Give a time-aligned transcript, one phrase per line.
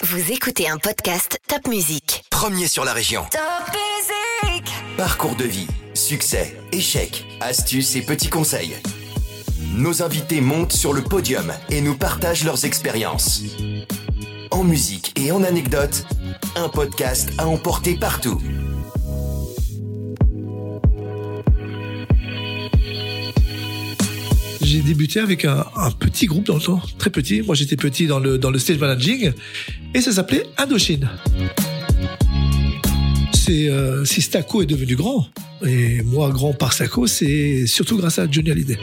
[0.00, 2.24] Vous écoutez un podcast Top Music.
[2.30, 3.24] Premier sur la région.
[3.32, 3.40] Top
[3.74, 8.76] Music Parcours de vie, succès, échecs, astuces et petits conseils.
[9.74, 13.42] Nos invités montent sur le podium et nous partagent leurs expériences.
[14.52, 16.06] En musique et en anecdotes,
[16.54, 18.40] un podcast à emporter partout.
[24.88, 25.64] Débuté avec un,
[25.98, 27.42] petit groupe dans le temps, très petit.
[27.42, 29.32] Moi, j'étais petit dans le, dans le stage managing
[29.94, 31.10] et ça s'appelait Indochine.
[33.50, 35.26] Euh, si Staco est devenu grand,
[35.66, 38.78] et moi grand par Staco, c'est surtout grâce à Johnny Hallyday.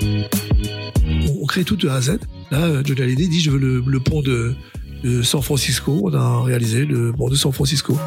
[1.40, 2.18] On, crée tout de A à Z.
[2.50, 4.56] Là, Johnny Hallyday dit je veux le, pont de
[5.24, 6.02] San Francisco.
[6.04, 7.98] On a réalisé le pont de San Francisco.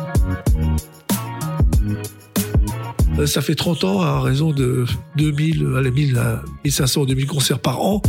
[3.18, 4.84] Euh, Ça fait 30 ans à raison de
[5.16, 8.00] 2000, allez, 1000, à 1500, 2000 concerts par an.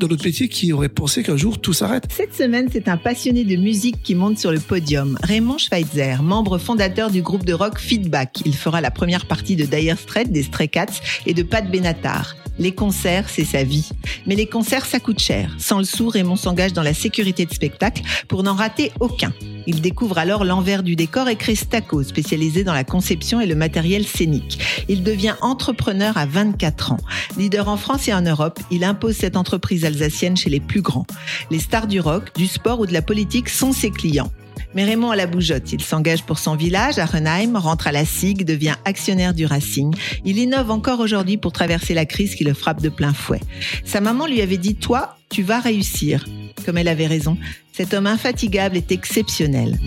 [0.00, 2.04] Dans notre métier, qui aurait pensé qu'un jour tout s'arrête?
[2.10, 5.18] Cette semaine, c'est un passionné de musique qui monte sur le podium.
[5.24, 8.38] Raymond Schweitzer, membre fondateur du groupe de rock Feedback.
[8.44, 10.86] Il fera la première partie de Dire Straits, des Stray Cats
[11.26, 12.36] et de Pat Benatar.
[12.58, 13.90] Les concerts, c'est sa vie.
[14.26, 15.54] Mais les concerts, ça coûte cher.
[15.58, 19.32] Sans le sou, Raymond s'engage dans la sécurité de spectacle pour n'en rater aucun.
[19.66, 23.54] Il découvre alors l'envers du décor et crée Staco, spécialisé dans la conception et le
[23.54, 24.58] matériel scénique.
[24.88, 27.00] Il devient entrepreneur à 24 ans.
[27.36, 31.06] Leader en France et en Europe, il impose cette entreprise alsacienne chez les plus grands.
[31.50, 34.32] Les stars du rock, du sport ou de la politique sont ses clients.
[34.74, 35.72] Mais Raymond a la bougeotte.
[35.72, 39.94] Il s'engage pour son village à Renheim, rentre à la SIG, devient actionnaire du Racing.
[40.24, 43.40] Il innove encore aujourd'hui pour traverser la crise qui le frappe de plein fouet.
[43.84, 46.24] Sa maman lui avait dit Toi, tu vas réussir.
[46.66, 47.38] Comme elle avait raison,
[47.72, 49.78] cet homme infatigable est exceptionnel.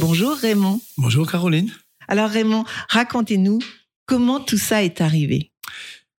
[0.00, 0.80] Bonjour Raymond.
[0.98, 1.70] Bonjour Caroline.
[2.08, 3.58] Alors Raymond, racontez-nous
[4.06, 5.50] comment tout ça est arrivé.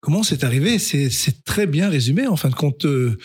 [0.01, 0.79] Comment c'est arrivé?
[0.79, 2.85] C'est c'est très bien résumé en fin de compte.
[2.85, 3.17] euh,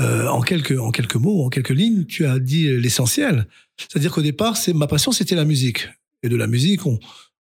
[0.00, 3.46] euh, en quelques en quelques mots, en quelques lignes, tu as dit l'essentiel.
[3.78, 5.88] C'est-à-dire qu'au départ, c'est ma passion, c'était la musique.
[6.22, 6.98] Et de la musique, on,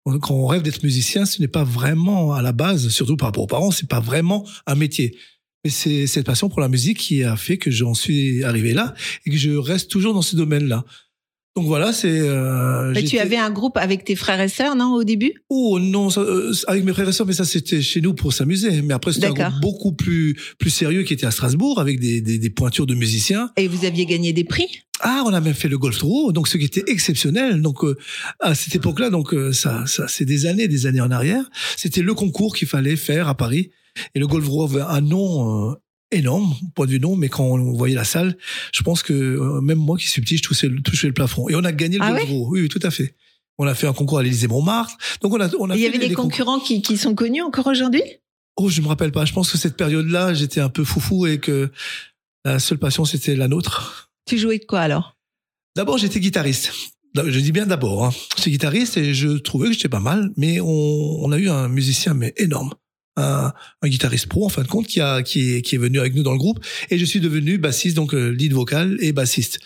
[0.04, 3.44] quand on rêve d'être musicien, ce n'est pas vraiment à la base, surtout par rapport
[3.44, 5.16] aux parents, c'est pas vraiment un métier.
[5.64, 8.94] Mais c'est cette passion pour la musique qui a fait que j'en suis arrivé là
[9.24, 10.84] et que je reste toujours dans ce domaine-là.
[11.54, 12.18] Donc voilà, c'est.
[12.20, 15.34] Euh, Mais tu avais un groupe avec tes frères et sœurs, non, au début?
[15.50, 18.32] Oh non, ça, euh, avec mes frères et sœurs, mais ça c'était chez nous pour
[18.32, 18.80] s'amuser.
[18.80, 22.22] Mais après c'était un groupe beaucoup plus plus sérieux qui était à Strasbourg avec des,
[22.22, 23.50] des, des pointures de musiciens.
[23.58, 24.80] Et vous aviez gagné des prix?
[25.00, 27.60] Ah, on a même fait le Golf Tour, donc ce qui était exceptionnel.
[27.60, 27.98] Donc euh,
[28.40, 31.44] à cette époque-là, donc euh, ça ça c'est des années, des années en arrière.
[31.76, 33.72] C'était le concours qu'il fallait faire à Paris
[34.14, 35.70] et le Golf Tour avait un nom.
[35.70, 35.74] euh,
[36.12, 38.36] énorme, point de vue nom, mais quand on voyait la salle,
[38.72, 41.48] je pense que euh, même moi qui suis petit, je touchais, le- touchais le plafond.
[41.48, 42.48] Et on a gagné le Ah ouais Tour.
[42.48, 43.14] Oui, oui, tout à fait.
[43.58, 44.96] On a fait un concours à l'Élysée Montmartre.
[45.20, 46.30] Donc on a, on a Il y avait des- des des concours.
[46.30, 48.02] concurrents qui, qui sont connus encore aujourd'hui?
[48.56, 49.24] Oh, je me rappelle pas.
[49.24, 51.70] Je pense que cette période-là, j'étais un peu foufou et que
[52.44, 54.10] la seule passion, c'était la nôtre.
[54.26, 55.16] Tu jouais de quoi alors?
[55.76, 56.72] D'abord, j'étais guitariste.
[57.14, 58.04] Je dis bien d'abord.
[58.06, 58.10] Hein.
[58.36, 60.32] J'étais guitariste et je trouvais que j'étais pas mal.
[60.36, 62.72] Mais on, on a eu un musicien mais énorme.
[63.16, 63.52] Un,
[63.82, 66.14] un guitariste pro, en fin de compte, qui, a, qui, est, qui est venu avec
[66.14, 66.64] nous dans le groupe.
[66.88, 69.58] Et je suis devenu bassiste, donc euh, lead vocal et bassiste.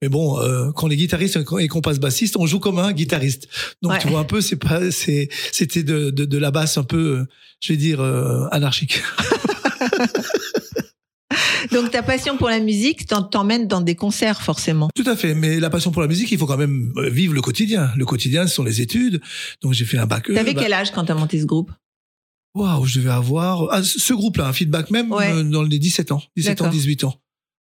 [0.00, 3.46] Mais bon, euh, quand les guitaristes et qu'on passe bassiste, on joue comme un guitariste.
[3.82, 3.98] Donc Ouais.
[3.98, 7.18] tu vois un peu, c'est pas, c'est, c'était de, de, de la basse un peu,
[7.18, 7.24] euh,
[7.60, 9.02] je vais dire, euh, anarchique.
[11.72, 14.88] Donc ta passion pour la musique t'emmène dans des concerts forcément.
[14.94, 17.34] Tout à fait, mais la passion pour la musique, il faut quand même euh, vivre
[17.34, 17.90] le quotidien.
[17.96, 19.20] Le quotidien, ce sont les études.
[19.60, 20.26] Donc j'ai fait un bac.
[20.32, 21.70] T'avais quel âge quand t'as monté ce groupe?
[22.54, 25.30] Waouh, je devais avoir ah, ce groupe-là, un feedback même Ouais.
[25.32, 26.72] euh, dans les 17 ans, 17 ans, D'accord.
[26.72, 27.14] 18 ans.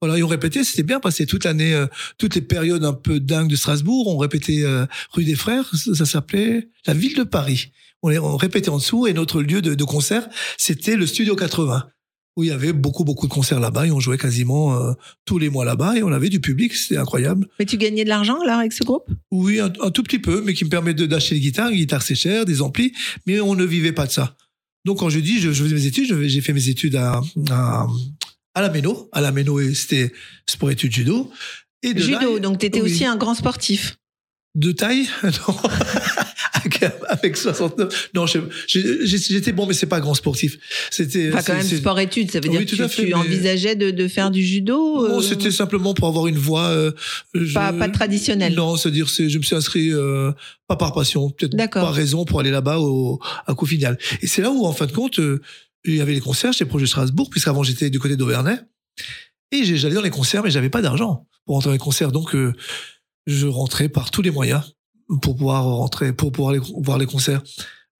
[0.01, 1.85] Voilà, et on répétait, c'était bien passé toute l'année, euh,
[2.17, 4.07] toutes les périodes un peu dingues de Strasbourg.
[4.07, 7.71] On répétait euh, rue des Frères, ça, ça s'appelait la ville de Paris.
[8.01, 11.85] On, on répétait en dessous et notre lieu de, de concert, c'était le Studio 80
[12.37, 14.93] où il y avait beaucoup beaucoup de concerts là-bas et on jouait quasiment euh,
[15.25, 17.47] tous les mois là-bas et on avait du public, c'était incroyable.
[17.59, 19.09] Mais tu gagnais de l'argent alors avec ce groupe?
[19.31, 21.69] Oui, un, un tout petit peu, mais qui me permet de d'acheter des guitares.
[21.71, 22.93] Une guitare, c'est cher, des amplis,
[23.25, 24.37] mais on ne vivait pas de ça.
[24.85, 27.87] Donc, quand je dis, je, je faisais mes études, j'ai fait mes études à, à,
[28.53, 29.09] à la Méno.
[29.11, 30.11] À la Méno, c'était
[30.47, 31.31] sport études judo.
[31.83, 32.91] Et de Judo, là, donc t'étais oui.
[32.91, 33.97] aussi un grand sportif.
[34.55, 35.55] de taille, non.
[36.85, 38.09] avec, avec 69.
[38.13, 40.57] Non, j'étais bon, mais c'est pas grand sportif.
[40.91, 41.29] C'était.
[41.33, 43.91] Enfin quand même sport-études, ça veut Oui, dire que tu, fait, tu mais- envisageais de,
[43.91, 46.67] de faire du judo Non, euh, c'était simplement pour avoir une voix.
[46.67, 46.91] euh,
[47.33, 48.53] je- pas, pas traditionnel.
[48.55, 50.31] Non, c'est-à-dire, c'est, je me suis inscrit euh,
[50.67, 53.97] pas par passion, peut-être par raison pour aller là-bas au, à Couffignal.
[54.21, 55.19] Et c'est là où, en fin de compte,
[55.85, 58.59] il y avait les concerts chez Projet Strasbourg, puisqu'avant j'étais du côté d'Auvernay.
[59.51, 62.11] Et j'allais dans les concerts, mais j'avais pas d'argent pour rentrer dans les concerts.
[62.11, 62.53] Donc, euh,
[63.25, 64.61] je rentrais par tous les moyens
[65.21, 67.41] pour pouvoir rentrer, pour pouvoir aller voir les concerts.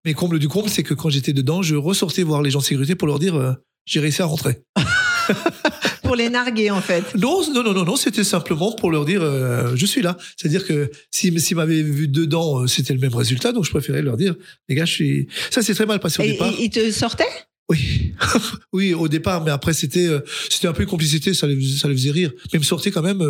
[0.05, 2.63] Mais comble du comble, c'est que quand j'étais dedans, je ressortais voir les gens de
[2.63, 3.53] sécurité pour leur dire, euh,
[3.85, 4.61] j'ai réussi à rentrer.
[6.03, 7.03] pour les narguer en fait.
[7.15, 10.17] Non, non, non, non, non, c'était simplement pour leur dire euh, je suis là.
[10.37, 14.01] C'est-à-dire que s'ils s'ils m'avaient vu dedans, euh, c'était le même résultat, donc je préférais
[14.01, 14.35] leur dire
[14.69, 15.27] les gars, je suis.
[15.51, 16.51] Ça c'est très mal passé au Et départ.
[16.57, 17.27] il il te sortait
[17.69, 18.13] Oui,
[18.73, 21.87] oui, au départ, mais après c'était euh, c'était un peu une complicité, ça les, ça
[21.87, 22.31] les faisait rire.
[22.45, 23.21] Mais ils me sortaient quand même,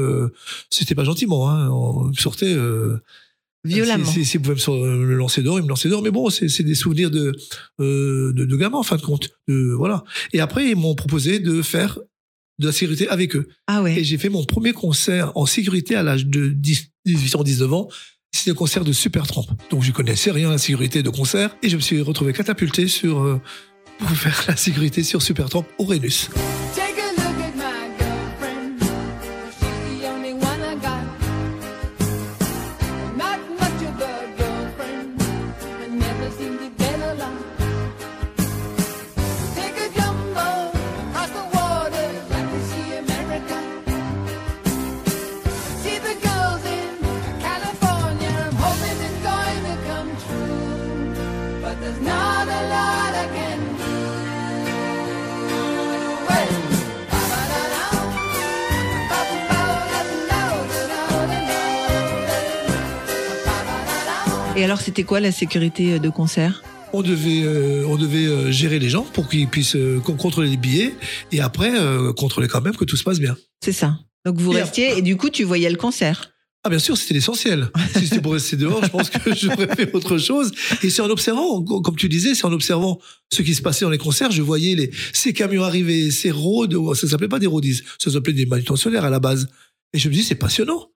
[0.70, 1.70] c'était pas gentiment, hein.
[1.70, 2.98] On- Ils me sortaient euh,
[3.64, 4.06] violemment.
[4.06, 6.02] Si, si, si ils pouvaient me, me lancer dehors, ils me lançaient dehors.
[6.02, 7.34] Mais bon, c'est c'est des souvenirs de,
[7.80, 9.30] euh, de de gamins en fin de compte.
[9.48, 10.04] De, voilà.
[10.34, 12.00] Et après ils m'ont proposé de faire
[12.60, 13.48] de la sécurité avec eux.
[13.68, 14.04] Ah Et ouais.
[14.04, 17.88] j'ai fait mon premier concert en sécurité à l'âge de 10, 18 ans, 19 ans.
[18.32, 19.46] C'était le concert de Supertramp.
[19.72, 22.88] Donc je connaissais rien à la sécurité de concert et je me suis retrouvé catapulté
[22.88, 23.42] sur euh,
[23.98, 26.30] pour faire la sécurité sur Supertramp au Rhenus.
[64.90, 66.64] C'était quoi la sécurité de concert?
[66.94, 70.50] On devait, euh, on devait euh, gérer les gens pour qu'ils puissent euh, con- contrôler
[70.50, 70.96] les billets
[71.32, 73.38] et après euh, contrôler quand même que tout se passe bien.
[73.64, 74.00] C'est ça.
[74.26, 76.32] Donc vous Et restiez et du coup tu voyais le concert.
[76.64, 77.70] Ah bien sûr, c'était l'essentiel.
[77.96, 80.52] si c'était pour rester dehors, je pense que j'aurais fait autre chose.
[80.82, 82.98] Et c'est en observant, comme tu disais, c'est en observant
[83.32, 86.96] ce qui se passait dans les concerts, je voyais les, ces camions arriver, ces roads,
[86.96, 89.48] ça s'appelait pas des roadies, ça s'appelait des manutentionnaires à la base.
[89.94, 90.88] Et je me dis, c'est passionnant.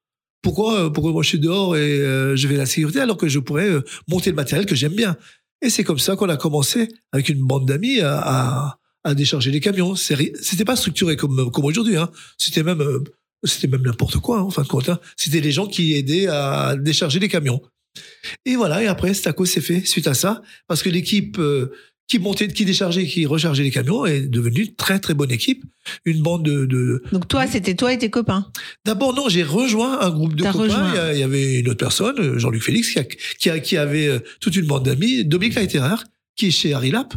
[0.44, 3.18] Pourquoi, euh, pourquoi moi je suis dehors et euh, je vais à la sécurité alors
[3.18, 5.16] que je pourrais euh, monter le matériel que j'aime bien.
[5.62, 8.78] Et c'est comme ça qu'on a commencé avec une bande d'amis à,
[9.16, 9.96] décharger les camions.
[9.96, 11.98] C'était pas structuré comme, comme aujourd'hui.
[11.98, 12.10] Hein.
[12.38, 12.84] C'était même
[13.70, 14.88] même n'importe quoi, hein, en fin de compte.
[14.88, 15.00] hein.
[15.18, 17.62] C'était les gens qui aidaient à décharger les camions.
[18.46, 21.38] Et voilà, et après, Staco s'est fait suite à ça, parce que l'équipe
[22.14, 25.64] qui montait, qui déchargeait, qui rechargeait les camions est devenue une très très bonne équipe.
[26.06, 26.66] Une bande de...
[26.66, 27.02] de...
[27.12, 28.52] Donc toi c'était toi et tes copains.
[28.86, 30.60] D'abord, non, j'ai rejoint un groupe de copains.
[30.60, 31.12] rejoint.
[31.14, 34.08] Il y avait une autre personne, euh, Jean-Luc Félix, qui, a- qui, a- qui avait
[34.08, 35.26] euh, toute une bande d'amis.
[35.26, 35.96] Dominique Leiterer,
[36.36, 37.16] qui est chez Harilap,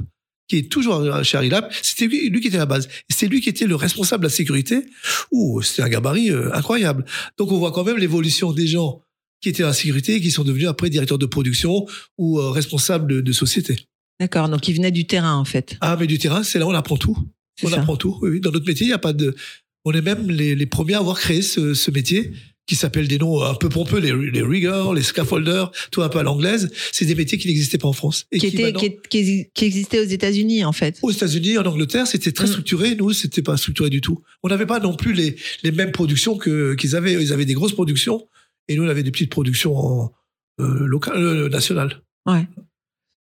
[0.48, 1.70] qui est toujours chez Harilap.
[1.82, 2.88] C'était lui, lui qui était à la base.
[3.10, 4.86] C'est lui qui était le responsable de la sécurité.
[5.30, 7.04] Ouh, c'était un gabarit euh, incroyable.
[7.36, 9.00] Donc on voit quand même l'évolution des gens
[9.42, 13.06] qui étaient la sécurité et qui sont devenus après directeurs de production ou euh, responsables
[13.12, 13.76] de, de société.
[14.20, 14.48] D'accord.
[14.48, 15.76] Donc ils venaient du terrain en fait.
[15.80, 17.16] Ah, mais du terrain, c'est là où on apprend tout.
[17.62, 17.76] On ça.
[17.80, 18.18] apprend tout.
[18.22, 18.40] Oui, oui.
[18.40, 19.34] Dans notre métier, il n'y a pas de.
[19.84, 22.32] On est même les, les premiers à avoir créé ce, ce métier
[22.66, 26.18] qui s'appelle des noms un peu pompeux, les, les riggers, les scaffolders, tout un peu
[26.18, 26.68] à l'anglaise.
[26.90, 28.26] C'est des métiers qui n'existaient pas en France.
[28.32, 28.72] Et Qui, était,
[29.08, 30.98] qui, qui- existait aux États-Unis en fait.
[31.02, 32.50] aux États-Unis, en Angleterre, c'était très Mm.
[32.50, 32.94] structuré.
[32.96, 34.20] Nous, c'était pas structuré du tout.
[34.42, 37.12] On n'avait pas non plus les, les mêmes productions que qu'ils avaient.
[37.22, 38.26] Ils avaient des grosses productions
[38.66, 40.12] et nous, on avait des petites productions en,
[40.60, 42.02] euh, locales, euh, nationales.
[42.26, 42.48] Ouais.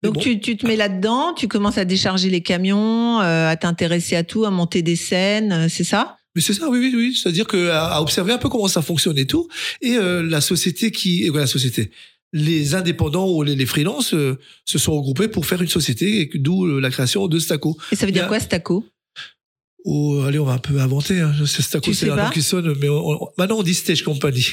[0.03, 0.19] Donc bon.
[0.19, 4.23] tu, tu te mets là-dedans, tu commences à décharger les camions, euh, à t'intéresser à
[4.23, 6.17] tout, à monter des scènes, euh, c'est ça?
[6.35, 7.15] Mais c'est ça, oui, oui, oui.
[7.15, 9.47] C'est-à-dire que à, à observer un peu comment ça fonctionne et tout.
[9.81, 11.91] Et euh, la société qui, et voilà, la société.
[12.35, 16.65] Les indépendants ou les, les freelances euh, se sont regroupés pour faire une société, d'où
[16.65, 17.77] euh, la création de Staco.
[17.91, 18.83] Et ça veut dire quoi, Staco?
[19.85, 21.19] Oh, allez, on va un peu inventer.
[21.19, 21.33] Hein.
[21.45, 24.45] C'est Staco, Tu c'est nom qui sonne, mais on- on- maintenant on dit Stage Company.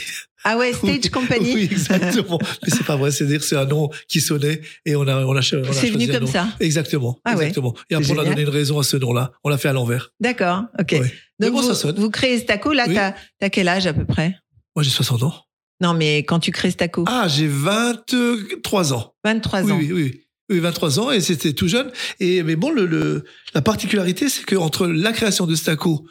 [0.42, 1.54] Ah ouais, Stage Oui, Company.
[1.54, 2.38] Oui, exactement.
[2.62, 5.30] mais c'est pas vrai, c'est-à-dire que c'est un nom qui sonnait et on a, on
[5.32, 6.26] a, on a C'est venu comme nom.
[6.26, 6.48] ça.
[6.60, 7.18] Exactement.
[7.24, 7.44] Ah ouais.
[7.44, 7.74] exactement.
[7.90, 8.34] Et après, C'est on a génial.
[8.36, 9.32] donné une raison à ce nom-là.
[9.44, 10.10] On l'a fait à l'envers.
[10.18, 10.92] D'accord, ok.
[10.92, 11.12] Ouais.
[11.38, 11.96] Donc bon, vous, ça sonne.
[11.96, 12.94] vous créez Staco, là, Oui.
[12.94, 14.34] t'as as quel âge à peu près?
[14.74, 15.34] Moi, j'ai 60 ans.
[15.82, 19.14] Non, mais quand tu crées Staco, Ah, j'ai 23 ans.
[19.24, 19.76] 23 oui, ans.
[19.78, 20.02] oui, oui.
[20.02, 20.20] Oui,
[20.58, 21.90] 23 ans et c'était tout jeune.
[22.18, 26.06] Et mais bon, le, le la particularité, c'est que entre la création de Staco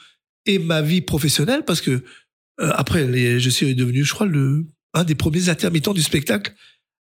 [0.46, 1.92] et ma vie professionnelle, parce que
[2.62, 6.54] euh, après, les, je suis devenu, je crois, le un des premiers intermittents du spectacle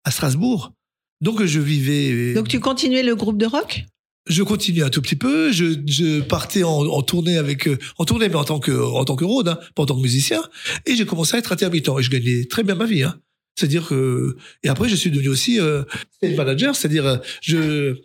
[0.04, 0.74] à Strasbourg.
[1.22, 2.34] Donc je vivais.
[2.34, 3.86] Donc tu continuais le groupe de rock?
[4.28, 5.52] Je continue un tout petit peu.
[5.52, 9.06] Je, je partais en, en tournée avec, euh, en tournée, mais en tant que, en
[9.06, 10.42] tant que road, hein, pas en tant que musicien.
[10.88, 11.90] Et j'ai commencé à être intermittent.
[12.00, 13.04] Et je gagnais très bien ma vie.
[13.04, 13.20] Hein.
[13.56, 16.76] C'est-à-dire que, et après, je suis devenu aussi euh, stage manager.
[16.76, 17.96] C'est-à-dire, euh, je,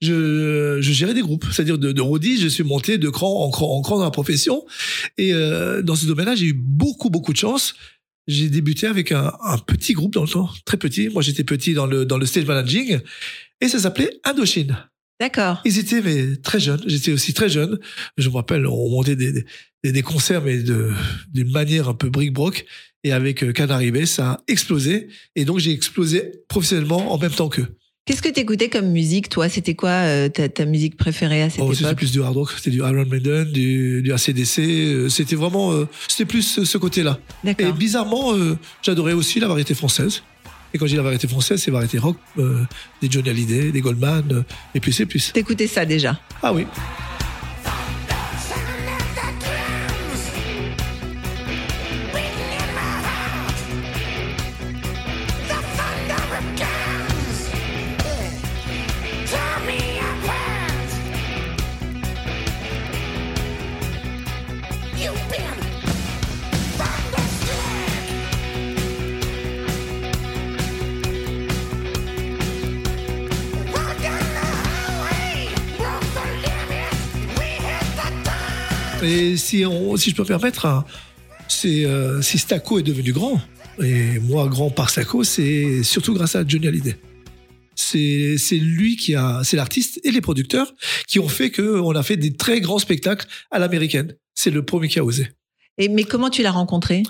[0.00, 1.46] je, je gérais des groupes.
[1.50, 4.10] C'est-à-dire de, de roadies, je suis monté de cran en cran en cran dans la
[4.10, 4.64] profession.
[5.18, 7.74] Et euh, dans ce domaine-là, j'ai eu beaucoup, beaucoup de chance.
[8.28, 11.08] J'ai débuté avec un, un petit groupe dans le temps, très petit.
[11.08, 13.00] Moi, j'étais petit dans le, dans le stage managing.
[13.60, 14.76] Et ça s'appelait Indochine.
[15.20, 15.60] D'accord.
[15.66, 16.82] Ils étaient mais, très jeunes.
[16.86, 17.78] J'étais aussi très jeune.
[18.16, 19.44] Je me rappelle, on montait des, des,
[19.84, 22.64] des concerts, mais d'une manière un peu bric-broc.
[23.02, 25.08] Et avec euh, Canary Bay, ça a explosé.
[25.36, 27.66] Et donc, j'ai explosé professionnellement en même temps qu'eux.
[28.04, 29.48] Qu'est-ce que t'écoutais comme musique, toi?
[29.48, 31.98] C'était quoi euh, ta, ta musique préférée à cette Oh, c'était époque?
[31.98, 34.58] plus du hard rock, c'était du Iron Maiden, du, du ACDC.
[34.58, 37.18] euh, C'était vraiment, euh, c'était plus ce, côté-là.
[37.58, 38.34] Et bizarrement,
[38.82, 40.22] j'adorais aussi la variété française.
[40.74, 44.44] Et quand je dis la variété française, c'est variété rock, des Johnny Hallyday, des Goldman,
[44.74, 45.32] et plus et plus.
[45.32, 46.20] T'écoutais ça déjà?
[46.42, 46.64] Ah oui.
[79.50, 80.84] Si, je peux me permettre, hein,
[81.48, 83.40] c'est euh, si Stacco est devenu grand,
[83.82, 86.96] et moi grand par Stacco, c'est surtout grâce à Johnny Hallyday.
[87.74, 90.74] C'est lui qui a, c'est l'artiste et les producteurs
[91.08, 94.14] qui ont fait que on a fait des très grands spectacles à l'américaine.
[94.34, 95.28] C'est le premier qui a osé.
[95.78, 97.02] Et mais comment tu l'as rencontré?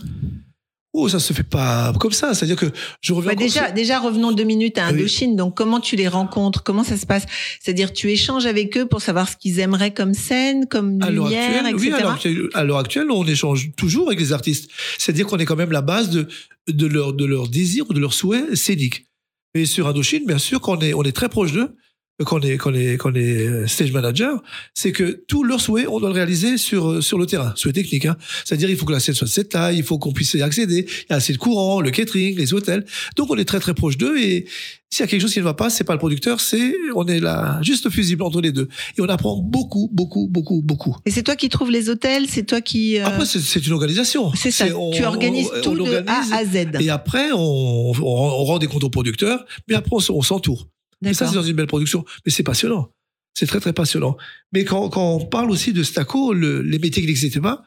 [0.92, 2.34] Oh, ça se fait pas comme ça.
[2.34, 2.66] C'est-à-dire que
[3.00, 4.94] je reviens Bah, déjà, sur- déjà revenons deux minutes à Oui.
[4.98, 5.36] Indochine.
[5.36, 6.64] Donc comment tu les rencontres?
[6.64, 7.26] Comment ça se passe?
[7.60, 11.26] C'est-à-dire tu échanges avec eux pour savoir ce qu'ils aimeraient comme scène, comme À l'heure
[11.28, 11.92] lumière, actuelle, etc.
[11.92, 14.68] à l'heure actuelle, à l'heure actuelle, on échange toujours avec les artistes.
[14.98, 16.26] C'est-à-dire qu'on est quand même la base de,
[16.68, 19.06] de leur, de leur désir ou de leur souhait scénique.
[19.54, 21.74] Et sur Indochine, bien sûr, qu'on est, on est très proche d'eux,
[22.24, 24.42] qu'on est, qu'on est, qu'on est euh, stage manager,
[24.74, 27.74] c'est que tous leurs souhaits, on doit le réaliser sur, euh, sur le terrain, souhaits
[27.74, 28.06] techniques.
[28.06, 28.16] Hein.
[28.44, 30.42] C'est-à-dire, il faut que la scène soit de cette taille, il faut qu'on puisse y
[30.42, 32.84] accéder, il y a assez de courant, le catering, les hôtels.
[33.16, 34.46] Donc, on est très, très proche d'eux et
[34.92, 37.06] s'il y a quelque chose qui ne va pas, c'est pas le producteur, c'est, on
[37.06, 38.68] est là, juste fusible entre les deux.
[38.98, 40.96] Et on apprend beaucoup, beaucoup, beaucoup, beaucoup.
[41.06, 42.98] Et c'est toi qui trouves les hôtels, c'est toi qui.
[42.98, 44.32] euh, Après, c'est une organisation.
[44.34, 44.66] c'est ça.
[44.76, 46.80] on- tu organises on- tout on de organise, A à Z.
[46.80, 50.66] Et après, on, rend des comptes aux producteurs, mais après, on s'entoure.
[51.04, 52.04] Et ça, c'est dans une belle production.
[52.26, 52.90] Mais c'est passionnant.
[53.34, 54.16] C'est très, très passionnant.
[54.52, 57.62] Mais quand, quand on parle aussi de Staco, le- les métiers qui n'existaient pas,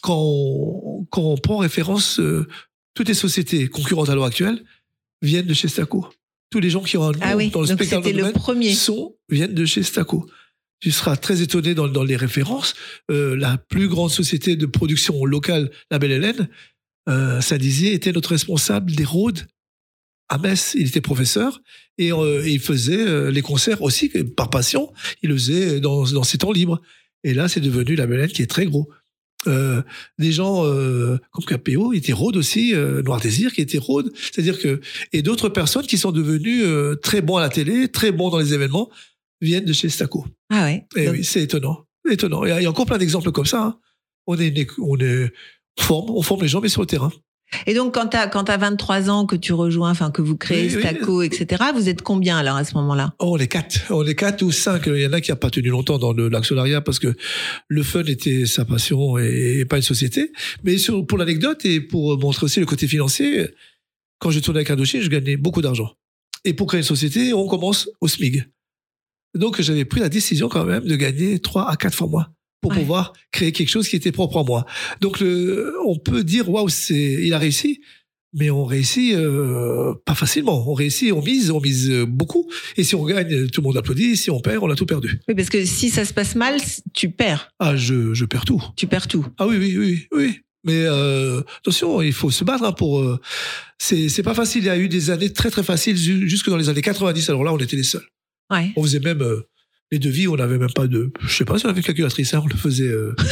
[0.00, 2.46] quand on, quand on prend référence, euh,
[2.94, 4.62] toutes les sociétés concurrentes à l'heure actuelle
[5.20, 6.06] viennent de chez Staco.
[6.50, 7.50] Tous les gens qui ont un nom Ah oui.
[7.50, 8.74] dans le spectacle le domaine premier.
[8.74, 10.28] sont, viennent de chez Staco.
[10.80, 12.74] Tu seras très étonné dans, dans les références.
[13.10, 16.48] Euh, la plus grande société de production locale, la Belle Hélène,
[17.08, 19.46] euh, Saint-Dizier était notre responsable des Rhodes
[20.32, 20.74] à Metz.
[20.74, 21.60] Il était professeur
[21.98, 24.92] et, euh, il faisait euh, les concerts aussi par passion.
[25.22, 26.80] Il le faisait dans, dans ses temps libres.
[27.24, 28.88] Et là, c'est devenu la Belle Hélène qui est très gros.
[29.48, 29.82] Euh,
[30.18, 34.12] des gens euh, comme Capéo était Rhodes aussi, euh, Noir Désir qui était Rhodes.
[34.14, 34.80] C'est-à-dire que
[35.12, 36.64] et d'autres personnes qui sont devenues
[37.02, 38.90] très bons à la télé, très bons dans les événements,
[39.40, 40.24] viennent de chez Staco.
[40.50, 40.86] Ah ouais.
[40.96, 41.84] Et Donc, oui, c'est étonnant.
[42.08, 42.44] Étonnant.
[42.44, 43.62] Il y, a, encore plein d'exemples comme ça.
[43.62, 43.78] hein.
[44.26, 45.32] On est, on est,
[45.78, 47.12] on forme, on forme les gens, mais sur le terrain.
[47.66, 50.68] Et donc quand t'as quand t'as 23 ans que tu rejoins, enfin que vous créez
[50.68, 50.80] Oui, oui.
[50.80, 51.64] Staco, etc.
[51.74, 53.14] Vous êtes combien alors à ce moment-là?
[53.18, 53.80] Oh, on est quatre.
[53.90, 54.86] On est quatre ou cinq.
[54.86, 57.14] Il y en a qui n'ont pas tenu longtemps dans l'actionnariat parce que
[57.68, 60.32] le fun était sa passion et, et pas une société.
[60.64, 63.48] Mais sur, pour l'anecdote et pour montrer aussi le côté financier,
[64.18, 65.92] quand je tournais avec Indochine, je gagnais beaucoup d'argent.
[66.44, 68.44] Et pour créer une société, on commence au SMIG.
[69.34, 72.26] Donc, j'avais pris la décision quand même de gagner trois à quatre fois moins
[72.62, 72.78] pour Ouais.
[72.78, 74.64] pouvoir créer quelque chose qui était propre à moi.
[75.02, 77.80] Donc, le, on peut dire, waouh, c'est, il a réussi.
[78.34, 80.66] Mais on réussit euh, pas facilement.
[80.66, 82.50] On réussit, on mise, on mise euh, beaucoup.
[82.78, 84.16] Et si on gagne, tout le monde applaudit.
[84.16, 85.20] Si on perd, on a tout perdu.
[85.28, 86.56] Oui, parce que si ça se passe mal,
[86.94, 87.50] tu perds.
[87.58, 88.62] Ah, je, je perds tout.
[88.74, 89.26] Tu perds tout.
[89.36, 90.38] Ah oui, oui, oui, oui.
[90.64, 93.00] Mais euh, attention, il faut se battre hein, pour.
[93.00, 93.20] euh,
[93.78, 94.62] c'est c'est pas facile.
[94.62, 97.28] Il y a eu des années très très faciles ju- jusque dans les années 90.
[97.28, 98.06] Alors là, on était les seuls.
[98.50, 98.70] Ouais.
[98.76, 99.42] On faisait même euh,
[99.92, 100.26] les devis.
[100.26, 101.10] On n'avait même pas de.
[101.24, 102.34] Je sais pas si on avait calculatrice.
[102.34, 102.88] Hein, on le faisait.
[102.88, 103.14] euh,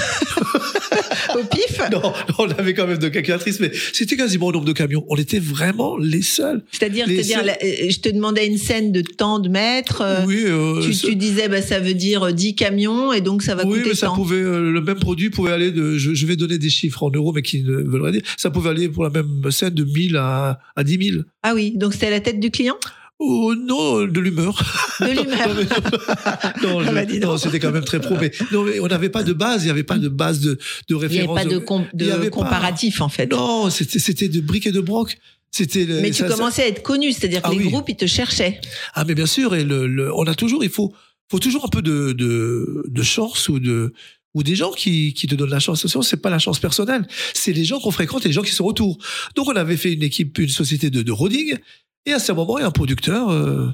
[1.35, 1.81] Au pif?
[1.93, 5.05] Non, non, on avait quand même de calculatrice, mais c'était quasiment au nombre de camions.
[5.09, 6.63] On était vraiment les seuls.
[6.73, 7.53] C'est-à-dire, euh,
[7.89, 10.03] je te demandais une scène de tant de mètres.
[10.03, 13.55] euh, oui, euh, tu, disais, bah, ça veut dire euh, 10 camions et donc ça
[13.55, 14.17] va oui, coûter mais ça tant.
[14.17, 17.11] pouvait, euh, le même produit pouvait aller de, je, je vais donner des chiffres en
[17.11, 18.23] euros, mais qui ne veulent rien dire.
[18.37, 21.23] Ça pouvait aller pour la même scène de 1000 à, à 10 000.
[21.45, 22.77] Ah oui, donc c'était à la tête du client?
[23.23, 24.57] Oh non, de l'humeur.
[25.01, 25.49] De l'humeur.
[26.63, 28.17] non, non, Ah bah, non, c'était quand même très pro.
[28.19, 30.55] Mais, non, mais on n'avait pas de base, il n'y avait pas de base de,
[30.55, 30.59] de
[30.89, 31.37] Il n'y avait référence.
[31.37, 32.31] pas de, avait pas.
[32.31, 33.31] comparatif en fait.
[33.31, 35.19] Non, c'était, c'était de briques et de broc.
[35.51, 37.65] C'était Mais tu ça- ça- commençais à être connu, c'est-à-dire que Ah les oui.
[37.71, 38.61] groupes, ils te cherchaient.
[38.95, 40.95] Ah, mais bien sûr, et le, le- on a toujours, il faut,
[41.31, 43.93] faut toujours un peu de, de, de chance ou de,
[44.35, 45.85] ou des gens qui, qui te donnent la chance.
[46.03, 47.07] C'est pas la chance personnelle.
[47.35, 48.97] C'est les gens qu'on fréquente et les gens qui sont autour.
[49.35, 51.57] Donc, on avait fait une équipe, une société de, de roading.
[52.07, 53.69] Et à ce moment, il y a un producteur, euh,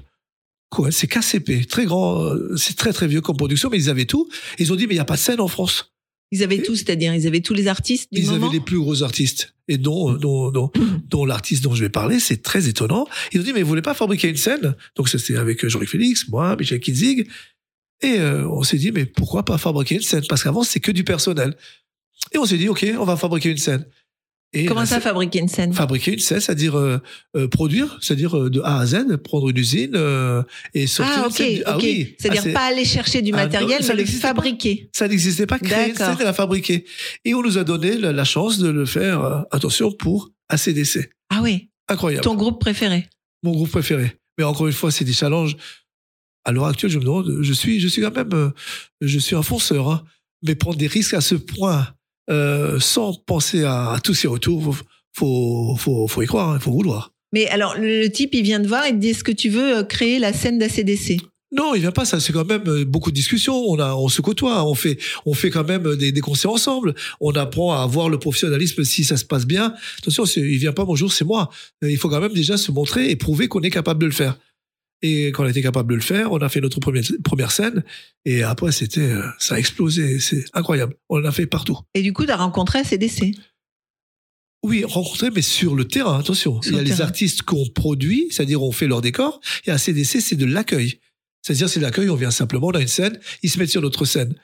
[0.70, 4.04] quoi, c'est KCP, très grand, euh, c'est très très vieux comme production, mais ils avaient
[4.04, 4.28] tout.
[4.58, 5.92] Ils ont dit, mais il n'y a pas de scène en France.
[6.32, 8.46] Ils avaient tout, c'est-à-dire ils avaient tous les artistes du Ils moment.
[8.46, 9.54] avaient les plus gros artistes.
[9.68, 10.72] Et dont, euh, dont, dont,
[11.08, 13.06] dont l'artiste dont je vais parler, c'est très étonnant.
[13.32, 14.74] Ils ont dit, mais vous voulez pas fabriquer une scène?
[14.96, 17.28] Donc, c'était avec Jean-Luc Félix, moi, Michel Kitzig.
[18.02, 20.24] Et euh, on s'est dit, mais pourquoi pas fabriquer une scène?
[20.28, 21.56] Parce qu'avant, c'est que du personnel.
[22.32, 23.86] Et on s'est dit, OK, on va fabriquer une scène.
[24.52, 25.72] Et Comment la ça, scène- fabriquer une scène?
[25.74, 26.98] Fabriquer une scène, c'est-à-dire euh,
[27.36, 31.20] euh, produire, c'est-à-dire euh, de A à Z, prendre une usine euh, et sortir Ah,
[31.20, 31.58] une ok, scène.
[31.58, 31.64] ok.
[31.66, 32.14] Ah oui.
[32.18, 34.28] C'est-à-dire Ah, c'est- pas aller chercher du Ah, non, matériel, mais le n'existait pas.
[34.28, 34.88] fabriquer.
[34.94, 36.84] Ça n'existait pas, créer une scène et la fabriquer.
[37.24, 41.10] Et on nous a donné la, la chance de le faire, euh, attention, pour ACDC.
[41.28, 42.22] Ah oui, Incroyable.
[42.24, 43.08] ton groupe préféré.
[43.42, 44.16] Mon groupe préféré.
[44.38, 45.56] Mais encore une fois, c'est des challenges.
[46.44, 48.50] À l'heure actuelle, je me demande, je suis, je suis quand même, euh,
[49.00, 50.04] je suis un fonceur, hein.
[50.42, 51.88] mais prendre des risques à ce point,
[52.30, 54.74] euh, sans penser à, à tous ces retours, faut,
[55.12, 57.12] faut, faut, faut y croire, il faut vouloir.
[57.32, 59.78] Mais alors, le type, il vient te voir et te dit est-ce que tu veux
[59.78, 61.20] euh, créer la scène d'ACDC
[61.52, 62.04] Non, il vient pas.
[62.04, 63.56] Ça, c'est quand même euh, beaucoup de discussions.
[63.68, 64.64] On a, on se côtoie.
[64.64, 66.94] On fait, on fait quand même des, des concerts ensemble.
[67.20, 69.74] On apprend à voir le professionnalisme si ça se passe bien.
[69.98, 71.50] Attention, il vient pas bonjour, c'est moi.
[71.82, 74.38] Il faut quand même déjà se montrer et prouver qu'on est capable de le faire.
[75.02, 77.50] Et quand on a été capable de le faire, on a fait notre première, première
[77.50, 77.84] scène.
[78.24, 80.18] Et après, c'était, euh, ça a explosé.
[80.20, 80.94] C'est incroyable.
[81.08, 81.78] On l'a fait partout.
[81.94, 83.36] Et du coup, tu as rencontré ACDC.
[84.64, 86.60] Oui, rencontré, mais sur le terrain, attention.
[86.62, 87.06] Sur il y a le les terrain.
[87.06, 90.98] artistes qu'on produit, c'est-à-dire on fait leur décor, et à CDC, c'est de l'accueil.
[91.42, 93.82] C'est-à-dire, c'est de l'accueil, on vient simplement, on a une scène, ils se mettent sur
[93.82, 94.34] notre scène.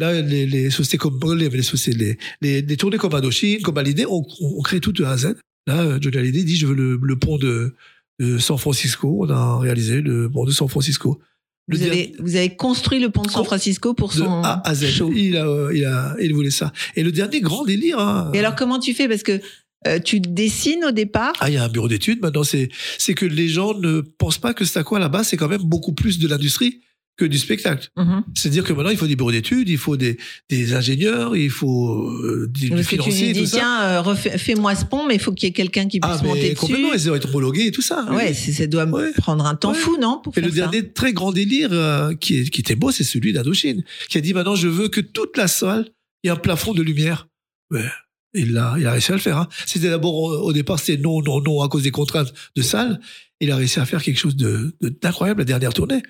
[0.00, 4.26] Là, les, les sociétés comme les, les, sociétés, les, tournées comme Indochine, comme Hallyday, on,
[4.40, 5.36] on, on crée tout de A à Z.
[5.66, 7.76] Là, euh, Johnny Hallyday dit, je veux le, le pont de,
[8.20, 9.18] de San Francisco.
[9.22, 11.18] On a réalisé le pont de San Francisco.
[11.66, 14.60] Le Vous avez, vous avez construit le pont de San Francisco pour de son A
[14.64, 14.86] à Z.
[14.88, 15.10] show.
[15.14, 16.72] Il, a, euh, il, a, il voulait ça.
[16.96, 17.98] Et le dernier grand délire.
[17.98, 19.08] Hein, Et alors, comment tu fais?
[19.08, 19.40] Parce que
[19.86, 21.32] euh, tu dessines au départ?
[21.40, 22.20] Ah, il y a un bureau d'études.
[22.20, 25.36] Maintenant, c'est, c'est que les gens ne pensent pas que c'est à quoi là-bas, c'est
[25.36, 26.80] quand même beaucoup plus de l'industrie
[27.20, 27.88] que du spectacle.
[27.96, 28.24] Mhm.
[28.34, 30.16] C'est-à-dire que maintenant, il faut des bureaux d'études, il faut des,
[30.48, 33.58] des ingénieurs, il faut euh, du Parce que tu tout dis, ça.
[33.58, 36.24] tiens, euh, fais-moi ce pont, mais il faut qu'il y ait quelqu'un qui puisse ah,
[36.24, 36.54] monter dessus.
[36.56, 38.06] complètement, ils ont été homologués et tout ça.
[38.10, 39.12] oui, Ouais, ça doit Ouais.
[39.12, 39.78] prendre un temps Ouais.
[39.78, 42.90] fou, non pour Et faire le ça dernier très grand délire euh, qui, était beau,
[42.90, 45.88] c'est celui d'Indochine, qui a dit maintenant, je veux que toute la salle,
[46.24, 47.28] ait un plafond de lumière.
[47.70, 47.84] Ouais.
[48.32, 49.38] Il a, il a réussi à le faire.
[49.38, 49.48] Hein.
[49.66, 53.00] C'était d'abord, au départ, c'était non, non, non, à cause des contraintes de salle.
[53.40, 56.00] Il a réussi à faire quelque chose de- d'incroyable la dernière tournée.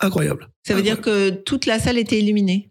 [0.00, 0.48] Incroyable.
[0.66, 2.70] Ça veut dire que toute la salle était illuminée.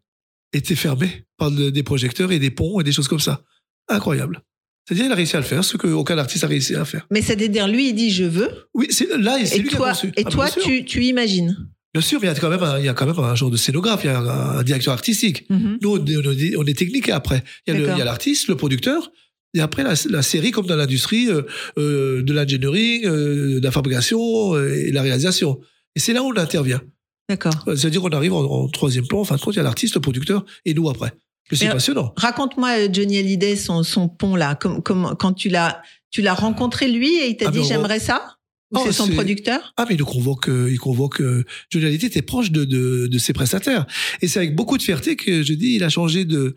[0.54, 3.44] Était fermé par de- des projecteurs et des ponts et des choses comme ça.
[3.88, 4.42] Incroyable.
[4.88, 7.06] C'est-à-dire, il a réussi à le faire, ce qu'aucun artiste a réussi à faire.
[7.12, 8.50] Mais ça veut dire, lui, il dit je veux.
[8.74, 10.08] Oui, c'est là, c'est lui qui a conçu.
[10.18, 11.56] et Ah, toi tu, tu imagines.
[11.94, 13.52] Bien sûr, il y a quand même un, il y a quand même un genre
[13.52, 15.48] de scénographe, il y a un, un directeur artistique.
[15.50, 15.78] Mhm.
[15.82, 17.44] Nous, on est, on est- technique après.
[17.68, 19.12] Il y a l'artiste, le producteur,
[19.56, 21.44] et après la, la série, comme dans l'industrie, euh,
[21.78, 25.60] euh, de l'ingénierie, euh, de la fabrication euh, et la réalisation.
[25.96, 26.82] Et c'est là où on intervient.
[27.30, 27.54] D'accord.
[27.68, 29.63] Euh, C'est-à-dire qu'on arrive en, en troisième plan, en fin de compte, il y a
[29.63, 31.13] l'artiste, le producteur, et nous après.
[31.52, 32.13] C'est Mais- passionnant.
[32.18, 34.56] Raconte-moi euh, Johnny Hallyday, son, son pont là.
[34.56, 38.00] Comme, comme, quand tu l'as, tu l'as rencontré lui et il t'a Ah, dit j'aimerais
[38.00, 38.36] ça?
[38.72, 39.74] Ou Oh, c'est son producteur?
[39.78, 41.22] Ah, mais il nous convoque, euh, il convoque.
[41.22, 43.88] Euh, Johnny Hallyday était proche de, de, de ses prestataires.
[44.22, 46.56] Et c'est avec beaucoup de fierté que je dis, il a changé de,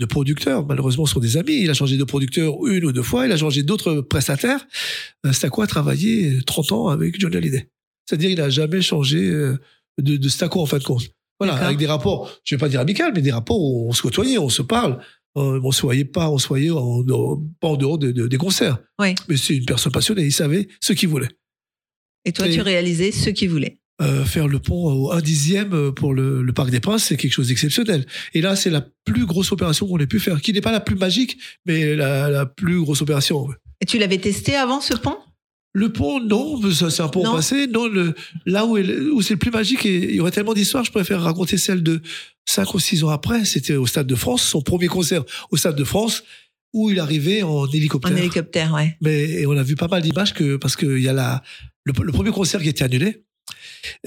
[0.00, 0.66] de producteur.
[0.66, 1.56] Malheureusement, ce sont des amis.
[1.62, 3.24] Il a changé de producteur une ou deux fois.
[3.24, 4.66] Il a changé d'autres prestataires.
[5.24, 7.68] Euh, c'est à quoi travailler 30 ans avec Johnny Hallyday?
[8.04, 9.32] C'est-à-dire, il n'a jamais changé
[10.00, 11.08] de, de en fin de compte.
[11.40, 14.02] Voilà, avec des rapports, je vais pas dire amicales, mais des rapports où on se
[14.02, 15.00] côtoyait, on se parle.
[15.36, 18.28] Euh, on se voyait pas, on se voyait en, en- pas en dehors de- de-
[18.28, 18.78] des concerts.
[19.00, 19.16] Oui.
[19.28, 20.22] Mais c'est une personne passionnée.
[20.22, 21.28] Il savait ce qu'il voulait.
[22.24, 23.78] Et toi, Et- tu réalisais ce qu'il voulait.
[24.00, 27.32] Euh, faire le pont au 1 dixième pour le, le Parc des Princes, c'est quelque
[27.32, 28.06] chose d'exceptionnel.
[28.32, 30.80] Et là, c'est la plus grosse opération qu'on ait pu faire, qui n'est pas la
[30.80, 33.48] plus magique, mais la, la plus grosse opération.
[33.80, 35.16] Et tu l'avais testé avant ce pont?
[35.76, 37.34] Le pont, non, ça, c'est un pont Non.
[37.34, 37.66] passé.
[37.66, 38.14] Non, le,
[38.46, 40.92] là où, est- où c'est le plus magique, et il y aurait tellement d'histoires, je
[40.92, 42.00] préfère raconter celle de
[42.46, 43.44] 5 ou 6 ans après.
[43.44, 46.22] C'était au Stade de France, son premier concert au Stade de France,
[46.72, 48.12] où il arrivait en hélicoptère.
[48.12, 48.96] En hélicoptère, ouais.
[49.00, 51.42] Mais et on a vu pas mal d'images que parce qu'il y a la
[51.84, 53.24] le, le premier concert qui a été annulé.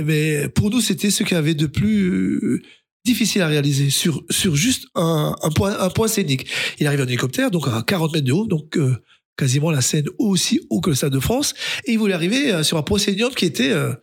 [0.01, 2.09] Mais pour nous, c'était ce qu'il y avait de plus
[2.43, 2.61] euh,
[3.05, 6.47] difficile à réaliser sur sur juste un, un point un point scénique.
[6.79, 8.95] Il arrive en hélicoptère, donc à 40 mètres de haut, donc euh,
[9.37, 11.53] quasiment la scène aussi haut que le Stade de France,
[11.85, 13.93] et il voulait arriver euh, sur un proscénium qui était euh,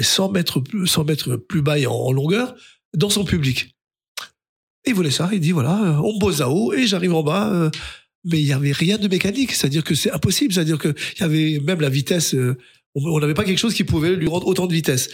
[0.00, 2.54] 100 mètres plus 100 mètres plus bas et en, longueur
[2.94, 3.74] dans son public.
[4.84, 5.28] Et il voulait ça.
[5.32, 7.52] Il dit voilà, euh, on bosse à haut et j'arrive en bas.
[7.52, 7.70] euh,
[8.24, 11.22] mais il y avait rien de mécanique, c'est-à-dire que c'est impossible, c'est-à-dire que il y
[11.22, 12.56] avait même la vitesse, euh,
[12.94, 15.08] on n'avait pas quelque chose qui pouvait lui rendre autant de vitesse.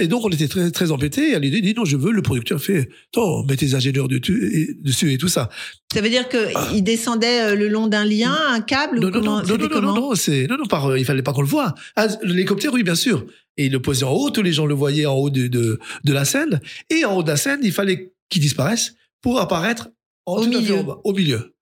[0.00, 1.32] Et donc on était très très embêtés.
[1.32, 2.12] Et l'idée dit non, je veux.
[2.12, 5.50] Le producteur fait, attends, mets tes ingénieurs dessus et, dessus et tout ça.
[5.92, 9.20] Ça veut dire qu'il descendait euh, le long d'un lien, un câble Non ou non
[9.20, 11.34] comment, non non non non non, non, c'est non non par, euh, il fallait pas
[11.34, 11.74] qu'on le voie.
[11.96, 13.26] Ah, l'hélicoptère oui bien sûr.
[13.58, 15.78] Et il le posait en haut, tous les gens le voyaient en haut de de,
[16.04, 16.60] de la scène.
[16.88, 19.90] Et en haut de la scène, il fallait qu'il disparaisse pour apparaître
[20.24, 20.76] En Au milieu.
[20.78, 21.54] en au milieu.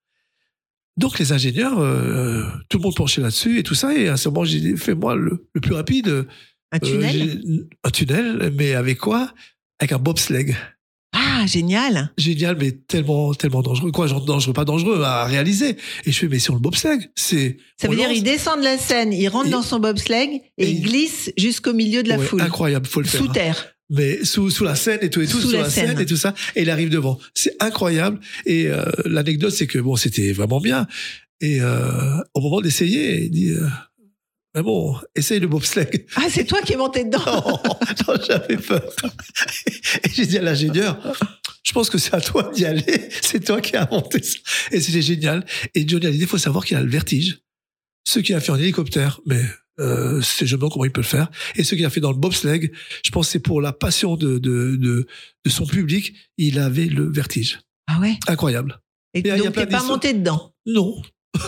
[0.97, 3.95] Donc les ingénieurs, euh, tout le monde penchait là-dessus et tout ça.
[3.97, 6.27] Et à ce moment, j'ai dit, fais-moi le, le plus rapide.
[6.73, 7.43] Un Euh, tunnel
[7.85, 9.33] Un tunnel, mais avec quoi?
[9.81, 10.55] Avec un bobsleigh.
[11.13, 12.13] Ah, génial.
[12.19, 13.91] Génial, mais tellement, tellement dangereux.
[13.91, 15.77] Quoi, genre dangereux, pas dangereux à réaliser.
[16.05, 17.57] Et je fais, mais sur le bobsleigh, c'est.
[17.81, 20.65] Ça veut dire il descend de la scène, il rentre Et- dans son bobsleigh et,
[20.65, 22.43] et il glisse jusqu'au milieu de la Ouais, foule.
[22.43, 23.21] Incroyable, faut le faire.
[23.21, 23.33] Sous hein.
[23.33, 23.75] terre.
[23.89, 25.89] mais sous, sous la scène et tout et tout, Sous sous, la la, scène.
[25.89, 26.01] scène.
[26.01, 27.19] et tout ça, et il arrive devant.
[27.35, 28.21] C'est incroyable.
[28.47, 30.87] Et euh, l'anecdote, c'est que bon, c'était vraiment bien.
[31.41, 33.67] Et euh, au moment d'essayer, il dit, euh,
[34.55, 36.07] mais bon, essaye le bobsleigh.
[36.17, 37.21] Ah, c'est toi qui es monté dedans.
[37.67, 38.83] non, non, j'avais peur.
[40.05, 40.99] Et j'ai dit à l'ingénieur,
[41.63, 43.09] je pense que c'est à toi d'y aller.
[43.23, 44.39] C'est toi qui as inventé ça.
[44.73, 45.45] Et c'était génial.
[45.75, 47.39] Et Johnny Hallyday, il faut savoir qu'il a le vertige.
[48.09, 49.43] Ce qu'il a fait en hélicoptère, mais
[49.79, 51.31] euh, c'est demande comment il peut le faire.
[51.55, 52.73] Et ce qu'il a fait dans le bobsleigh,
[53.05, 55.07] je pense que c'est pour la passion de, de, de,
[55.45, 57.61] de son public, il avait le vertige.
[57.87, 58.19] Ah ouais?
[58.27, 58.81] Incroyable.
[59.15, 60.55] Et a- a donc t'es pas monté dedans?
[60.67, 61.01] Non.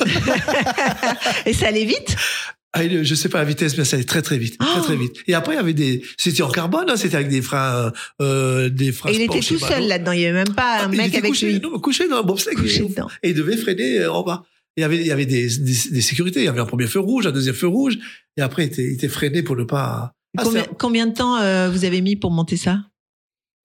[1.46, 2.16] Et ça allait vite?
[2.16, 4.64] Ah, je sais pas la vitesse, mais ça allait très très vite, Oh.
[4.64, 5.16] très très vite.
[5.26, 8.68] Et après, il y avait des, c'était en carbone, hein, c'était avec des freins, euh,
[8.70, 9.10] des freins.
[9.10, 9.88] Et il sport était tout seul Mano.
[9.88, 10.12] là-dedans.
[10.12, 11.60] Il n'y avait même pas Ah, un il mec était avec couché, lui.
[11.60, 12.54] non, couché dans un bobsleigh.
[12.54, 13.08] Couché dedans.
[13.22, 14.44] Et il devait freiner euh, en bas.
[14.76, 16.40] Il y avait, il y avait des, des, des sécurités.
[16.40, 17.98] Il y avait un premier feu rouge, un deuxième feu rouge.
[18.38, 20.12] Et après, il était, il était freiné pour ne pas.
[20.38, 22.78] Ah, combien, combien de temps euh, vous avez mis pour monter ça?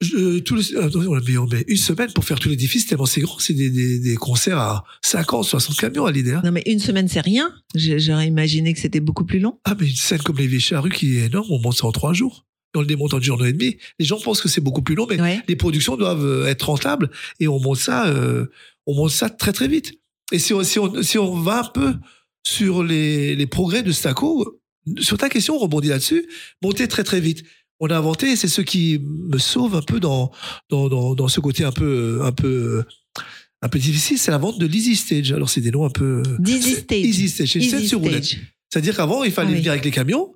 [0.01, 2.85] Je- tout le- euh, on a mis, on met une semaine pour faire tout l'édifice
[2.85, 3.39] tellement c'est grand.
[3.39, 6.33] C'est des, des, des concerts à 50, 60 camions à l'idée.
[6.33, 6.41] hein.
[6.43, 7.51] Non mais une semaine c'est rien.
[7.75, 9.59] J'aurais imaginé que c'était beaucoup plus long.
[9.65, 11.91] Ah, mais une scène comme les Vieilles Charrues qui est énorme, on monte ça en
[11.91, 12.45] trois jours.
[12.75, 13.77] Et on le démonte en une journée et demie.
[13.97, 15.41] Les gens pensent que c'est beaucoup plus long, mais Ouais.
[15.47, 18.45] les productions doivent euh, être rentables et on monte ça, euh,
[18.85, 19.93] on monte ça très très vite.
[20.31, 21.93] Et si on, si on, si on va un peu
[22.45, 24.59] sur les, les progrès de Staco,
[24.99, 26.27] sur ta question, on rebondit là-dessus,
[26.61, 27.43] monter très très vite.
[27.79, 30.31] On a inventé, c'est ce qui me sauve un peu dans,
[30.69, 32.83] dans, dans, dans ce côté un peu, un peu,
[33.61, 35.31] un peu difficile, c'est la vente de l'Easy Stage.
[35.31, 36.23] Alors c'est des noms un peu.
[36.45, 36.97] C'est- Stage.
[36.97, 38.35] Easy Stage, c'est une sur roulette.
[38.69, 39.57] C'est-à-dire qu'avant, il fallait Ah oui.
[39.59, 40.33] venir avec les camions.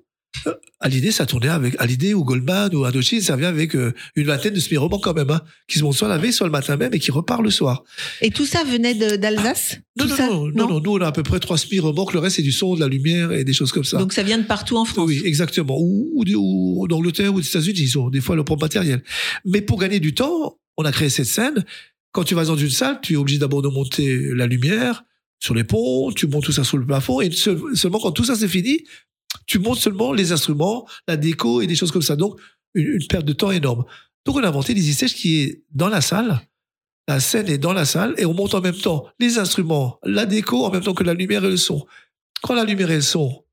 [0.80, 3.92] À l'idée, ça tournait avec à l'idée ou Goldman ou Indochine, ça vient avec euh,
[4.16, 6.50] une vingtaine de semi-romans quand même, hein, qui se montent soit la veille, soit le
[6.50, 7.84] matin même et qui repart le soir.
[8.20, 9.78] Et tout ça venait d'Alsace?
[9.96, 10.26] Non, Tout non, ça?
[10.28, 12.50] non, non, non, nous on a à peu près trois semi-romans, le reste c'est du
[12.50, 13.98] son, de la lumière et des choses comme ça.
[13.98, 15.06] Donc ça vient de partout en France?
[15.06, 15.76] oui, exactement.
[15.78, 19.04] Ou, ou, ou d'Angleterre ou des États-Unis, ils ont des fois leur propre matériel.
[19.44, 21.64] Mais pour gagner du temps, on a créé cette scène.
[22.10, 25.04] Quand tu vas dans une salle, tu es obligé d'abord de monter la lumière
[25.38, 28.24] sur les ponts, tu montes tout ça sur le plafond, et seul- seulement quand tout
[28.24, 28.80] ça c'est fini,
[29.46, 32.16] tu montes seulement les instruments, la déco et des choses comme ça.
[32.16, 32.38] Donc,
[32.74, 33.84] une, perte de temps énorme.
[34.24, 36.40] Donc, on a inventé l'Easy Stage qui est dans la salle.
[37.08, 40.24] La scène est dans la salle et on monte en même temps les instruments, la
[40.24, 41.84] déco en même temps que la lumière et le son.
[42.42, 43.44] Quand la lumière et le son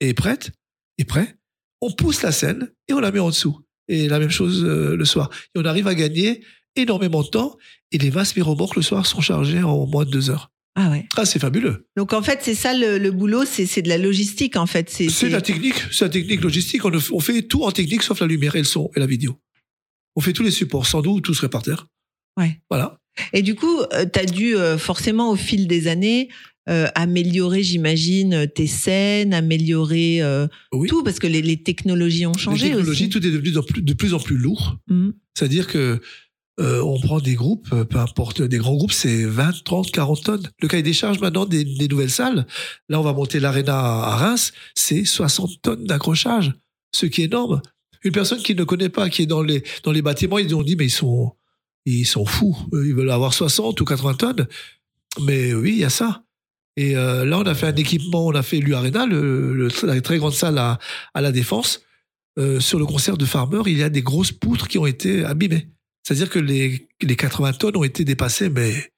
[0.00, 0.52] est prête,
[0.98, 1.36] est prêt,
[1.80, 3.60] on pousse la scène et on la met en dessous.
[3.88, 5.28] Et la même chose euh, le soir.
[5.54, 6.42] Et on arrive à gagner
[6.76, 7.58] énormément de temps
[7.92, 10.50] et les vastes miromorques le soir sont chargés en moins de deux heures.
[10.76, 11.06] Ah ouais.
[11.16, 11.86] Ah, c'est fabuleux.
[11.96, 14.90] Donc en fait c'est ça le, le boulot, c'est de la logistique en fait.
[14.90, 16.82] C'est la technique, c'est la technique logistique.
[16.84, 19.38] On, fait tout en technique sauf la lumière et le son et la vidéo.
[20.16, 20.86] On fait tous les supports.
[20.86, 21.86] Sans nous, tout serait par terre.
[22.36, 22.60] Ouais.
[22.70, 22.98] Voilà.
[23.32, 23.82] Et du coup,
[24.12, 26.28] tu as dû euh, forcément au fil des années
[26.68, 30.88] euh, améliorer, j'imagine, tes scènes, améliorer euh, Oui.
[30.88, 33.10] tout parce que les, les technologies ont changé Les technologies, aussi.
[33.10, 34.78] tout est devenu de plus, de plus en plus lourd.
[34.88, 35.12] Mhm.
[35.34, 36.00] C'est-à-dire que
[36.60, 40.22] euh, on prend des groupes, euh, peu importe, des grands groupes, c'est 20, 30, 40
[40.22, 40.48] tonnes.
[40.60, 42.46] Le cahier des charges maintenant des, nouvelles salles,
[42.88, 46.52] là on va monter l'arena à Reims, c'est 60 tonnes d'accrochage,
[46.94, 47.60] ce qui est énorme.
[48.04, 50.62] Une personne qui ne connaît pas, qui est dans les, dans les bâtiments, ils ont
[50.62, 51.32] dit mais ils sont,
[51.86, 54.46] ils sont fous, ils veulent avoir 60 ou 80 tonnes.
[55.22, 56.22] Mais oui, il y a ça.
[56.76, 60.00] Et euh, là, on a fait un équipement, on a fait l'U-Arena, le, le- la
[60.00, 60.78] très grande salle à,
[61.14, 61.82] la Défense.
[62.36, 65.24] Euh, sur le concert de Farmer, il y a des grosses poutres qui ont été
[65.24, 65.68] abîmées.
[66.04, 68.92] C'est-à-dire que les, les 80 tonnes ont été dépassées, mais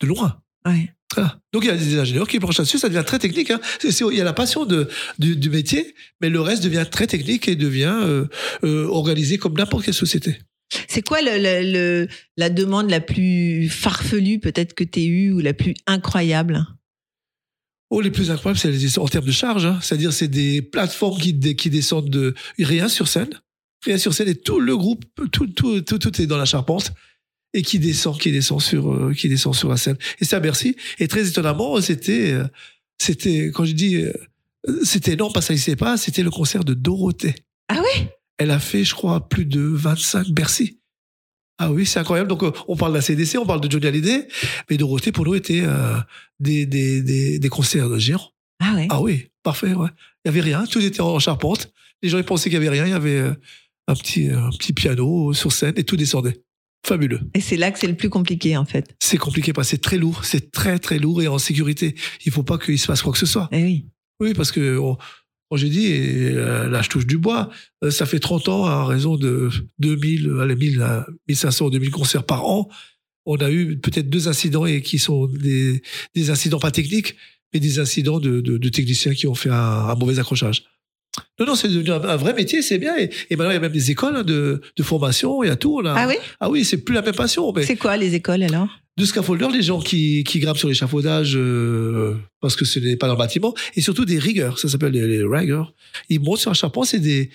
[0.00, 0.40] de loin.
[0.66, 0.92] Ouais.
[1.52, 3.50] Donc il y a des ingénieurs qui planchent là-dessus, ça devient très technique.
[3.50, 3.60] Hein.
[3.82, 7.48] Il y a la passion de, du, du métier, mais le reste devient très technique
[7.48, 8.26] et devient euh,
[8.62, 10.38] euh, organisé comme n'importe quelle société.
[10.86, 15.40] C'est quoi le, le- le- la demande la plus farfelue peut-être que tu eue ou
[15.40, 16.64] la plus incroyable?
[17.90, 19.66] Oh, les plus incroyables, c'est en termes de charge.
[19.66, 19.80] hein.
[19.82, 23.30] C'est-à-dire, c'est des plateformes qui, qui descendent de rien sur scène,
[23.84, 26.92] rien sur scène, et tout le groupe, tout, tout, tout, tout est dans la charpente
[27.52, 29.96] et qui descend, qui descend sur, euh, qui descend sur la scène.
[30.20, 30.76] Et c'est à Bercy.
[30.98, 32.44] Et très étonnamment, c'était, euh,
[32.98, 34.12] c'était, quand je dis, euh,
[34.84, 37.34] c'était énorme parce que ça n'existait pas, c'était le concert de Dorothée.
[37.68, 38.06] Ah oui
[38.38, 40.78] Elle a fait, je crois, plus de 25 Bercy.
[41.58, 42.28] Ah oui, c'est incroyable.
[42.28, 44.28] Donc, on parle de la CDC, on parle de Johnny Hallyday,
[44.70, 45.62] mais Dorothée, pour nous, était
[46.38, 48.32] des, des, des, des concerts de géants.
[48.60, 48.86] Ah ouais?
[48.88, 49.90] Ah oui, parfait, ouais.
[50.24, 51.70] Il y avait rien, tout était en charpente.
[52.02, 53.30] Les gens ils pensaient qu'il y avait rien, il y avait
[53.88, 56.42] un petit, un petit piano sur scène et tout descendait.
[56.86, 57.20] Fabuleux.
[57.34, 58.94] Et c'est là que c'est le plus compliqué, en fait.
[59.02, 61.94] C'est compliqué parce que c'est très lourd, c'est très très lourd et en sécurité.
[62.24, 63.48] Il faut pas qu'il se passe quoi que ce soit.
[63.52, 63.86] Eh oui.
[64.20, 64.96] Oui, parce que on-
[65.50, 67.50] moi, j'ai dit, et euh, là je touche du bois,
[67.82, 72.24] euh, ça fait 30 ans à raison de 2000, allez, 1000, à 1500, 2000 concerts
[72.24, 72.68] par an.
[73.26, 75.82] On a eu peut-être deux incidents et qui sont des,
[76.14, 77.16] des incidents pas techniques,
[77.52, 80.64] mais des incidents de, de, de techniciens qui ont fait un, un mauvais accrochage.
[81.38, 82.96] Non, non, c'est devenu un, un vrai métier, c'est bien.
[82.98, 85.50] Et, et maintenant, il y a même des écoles hein, de, de formation, il y
[85.50, 85.82] a tout.
[85.84, 86.14] Ah oui?
[86.38, 87.52] Ah oui, c'est plus la même passion.
[87.52, 88.68] Mais C'est quoi les écoles alors?
[88.96, 93.06] de scaffolder, les gens qui, qui grimpent sur l'échafaudage euh, parce que ce n'est pas
[93.06, 95.62] leur bâtiment, et surtout des riggers, ça s'appelle les, les riggers.
[96.10, 97.30] Ils montent sur un charpent, c'est des,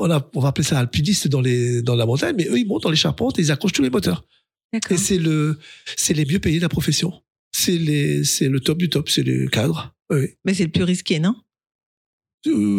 [0.00, 2.66] on, a, on va appeler ça alpinistes dans, les, dans la montagne, mais eux, ils
[2.66, 4.24] montent dans les charpentes et ils accrochent tous les moteurs.
[4.72, 4.96] D'accord.
[4.96, 5.58] Et c'est le,
[5.96, 7.12] c'est les mieux payés de la profession.
[7.52, 9.92] C'est les, c'est le top du top, c'est les cadres.
[10.08, 10.28] Oui.
[10.46, 11.34] Mais c'est le plus risqué, non?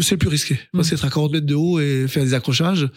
[0.02, 0.60] C'est le plus risqué.
[0.74, 0.90] Parce Mm.
[0.92, 2.88] qu'être à 40 mètres de haut et faire des accrochages,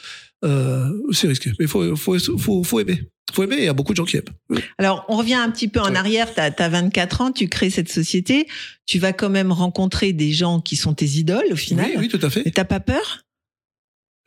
[0.44, 1.50] euh, c'est risqué.
[1.58, 3.00] Mais il faut, faut, faut, faut aimer.
[3.32, 4.60] faut aimer, il y a beaucoup de gens qui aiment.
[4.78, 5.96] Alors, on revient un petit peu en Ouais.
[5.96, 6.32] arrière.
[6.34, 8.46] Tu as, 24 ans, tu crées cette société.
[8.86, 11.86] Tu vas quand même rencontrer des gens qui sont tes idoles au final.
[11.94, 12.42] Oui, oui, tout à fait.
[12.46, 13.20] Et t'as pas peur?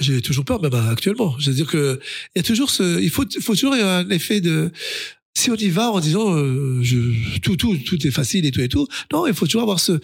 [0.02, 1.36] J'ai toujours peur, même actuellement.
[1.40, 2.00] Je veux dire que
[2.36, 4.72] il y a toujours ce, il faut, faut toujours un effet de,
[5.36, 8.62] si on y va en disant, euh, je, tout, tout, tout est facile et tout
[8.62, 8.88] et tout.
[9.12, 10.00] Non, il faut toujours avoir ce,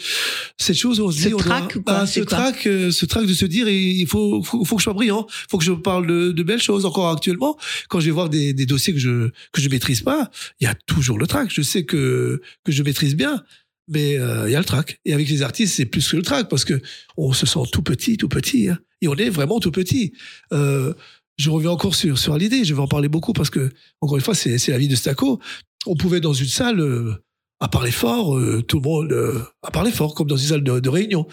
[0.58, 2.66] cette chose où on se Ce dit, on trac doit- ou quoi, bah, ce trac,
[2.68, 5.28] euh, ce trac de se dire, il faut, faut, faut que je sois brillant.
[5.50, 6.86] Faut que je parle de, de belles choses.
[6.86, 7.58] Encore actuellement,
[7.90, 10.68] quand je vais voir des, des dossiers que je, que je maîtrise pas, il y
[10.68, 11.50] a toujours le trac.
[11.54, 13.44] Je sais que, que je maîtrise bien.
[13.92, 15.00] Mais euh, il y a le trac.
[15.06, 16.80] Et avec les artistes, c'est plus que le trac parce que
[17.18, 18.70] on se sent tout petit, tout petit.
[18.70, 18.78] hein.
[19.02, 20.14] Et on est vraiment tout petit.
[20.54, 20.94] Euh,
[21.40, 23.72] je reviens encore sur, sur l'idée, je vais en parler beaucoup parce que,
[24.02, 25.40] encore une fois, c'est c'est la vie de Staco.
[25.86, 27.24] On pouvait dans une salle, euh,
[27.62, 30.64] à parler fort, euh, tout le monde, euh, à parler fort, comme dans une salle
[30.64, 31.28] de, de réunion.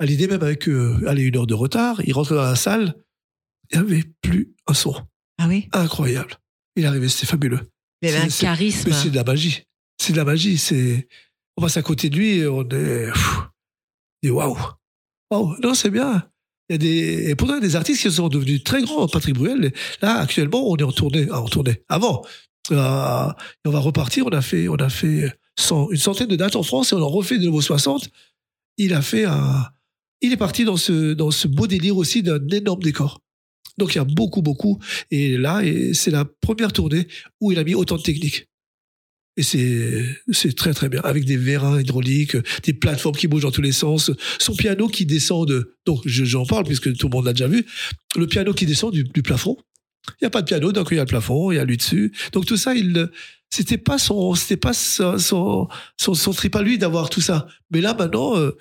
[0.00, 0.68] À l'idée même avec,
[1.06, 2.96] allez, une heure de retard, il rentrait dans la salle,
[3.70, 4.94] il n'y avait plus un son.
[5.38, 5.68] Ah oui?
[5.72, 6.34] Incroyable.
[6.74, 7.60] Il est arrivé, c'était fabuleux.
[8.02, 8.90] Il avait un charisme.
[8.90, 9.62] Mais c'est de la magie.
[9.98, 10.58] C'est de la magie.
[10.58, 11.08] C'est,
[11.56, 13.38] on passe à côté de lui et on est, pff,
[14.22, 14.58] et waouh.
[15.30, 15.56] Waouh.
[15.62, 16.28] Non, c'est bien.
[16.68, 18.82] Il y a des, et pourtant, il y a des artistes qui sont devenus très
[18.82, 19.06] grands.
[19.06, 21.82] Patrick Bruel, là, actuellement, on est en tournée, ah, en tournée.
[21.88, 22.22] Avant.
[22.72, 23.28] Euh,
[23.64, 24.26] on va repartir.
[24.26, 27.02] On a fait, on a fait cent- une centaine de dates en France et on
[27.02, 28.08] en refait de nouveau 60.
[28.78, 29.64] Il a fait un,
[30.20, 33.20] il est parti dans ce, dans ce beau délire aussi d'un énorme décor.
[33.78, 34.80] Donc il y a beaucoup, beaucoup.
[35.12, 35.60] Et là,
[35.92, 37.06] c'est la première tournée
[37.40, 38.48] où il a mis autant de techniques.
[39.38, 41.00] Et c'est, c'est très très bien.
[41.02, 45.04] Avec des vérins hydrauliques, des plateformes qui bougent dans tous les sens, son piano qui
[45.04, 47.66] descend de, donc je- j'en parle puisque tout le monde l'a déjà vu,
[48.16, 49.56] le piano qui descend du, du plafond.
[50.12, 51.64] Il n'y a pas de piano, donc il y a le plafond, il y a
[51.64, 52.12] lui dessus.
[52.32, 53.10] Donc tout ça, il,
[53.50, 55.68] c'était pas son, c'était pas son, son,
[55.98, 57.46] son, son trip à lui d'avoir tout ça.
[57.70, 58.52] Mais là maintenant, euh,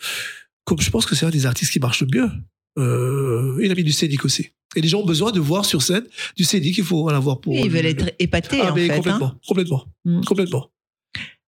[0.65, 2.29] comme je pense que c'est un des artistes qui marche le mieux,
[2.77, 4.49] euh, il a mis du scénique aussi.
[4.75, 7.39] Et les gens ont besoin de voir sur scène du scénique, il faut en avoir
[7.39, 7.53] pour.
[7.53, 8.95] Oui, ils veulent être épatés Ah, en mais fait.
[8.95, 9.39] complètement, hein.
[9.47, 10.21] complètement, Mm.
[10.25, 10.71] complètement.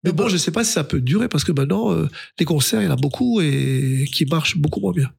[0.02, 0.28] Mais bon, bon.
[0.30, 2.88] je sais pas si ça peut durer parce que maintenant, euh, les concerts, il y
[2.88, 5.10] en a beaucoup et qui marchent beaucoup moins bien.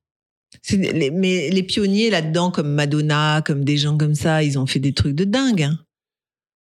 [0.71, 4.79] Les- mais les pionniers là-dedans, comme Madonna, comme des gens comme ça, ils ont fait
[4.79, 5.61] des trucs de dingue.
[5.63, 5.79] hein.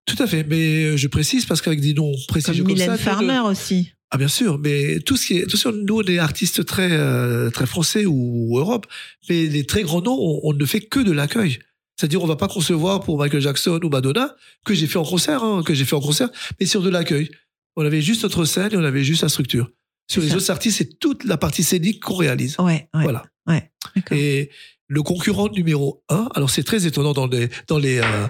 [0.06, 2.92] Tout à fait, mais je précise parce qu'avec des noms précis Comme comme, Mylène ça,
[2.92, 3.92] nous, Farmer ne- aussi.
[4.10, 7.50] Ah bien sûr, mais tout ce qui est, attention, nous on est artistes très euh,
[7.50, 8.86] très français ou Europe,
[9.28, 11.58] mais les très grands noms, on, on ne fait que de l'accueil.
[11.98, 15.42] C'est-à-dire, on va pas concevoir pour Michael Jackson ou Madonna que j'ai fait en concert,
[15.42, 16.28] hein, que j'ai fait en concert,
[16.60, 17.30] mais sur de l'accueil.
[17.74, 19.70] On avait juste notre scène et on avait juste la structure.
[20.10, 20.36] Sur les ça.
[20.36, 22.56] autres artistes, c'est toute la partie scénique qu'on réalise.
[22.58, 23.02] Ouais, ouais.
[23.02, 23.24] Voilà.
[23.46, 23.70] Ouais.
[24.12, 24.50] Et
[24.88, 28.28] le concurrent numéro un, alors c'est très étonnant dans les dans les euh,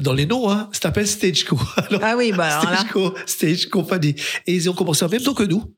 [0.00, 1.58] dans les noms, hein, ça s'appelle Stageco.
[1.76, 4.14] Alors, Ah oui, bah alors là, Stageco, Stage Company.
[4.46, 5.74] Et ils ont commencé en même temps que nous.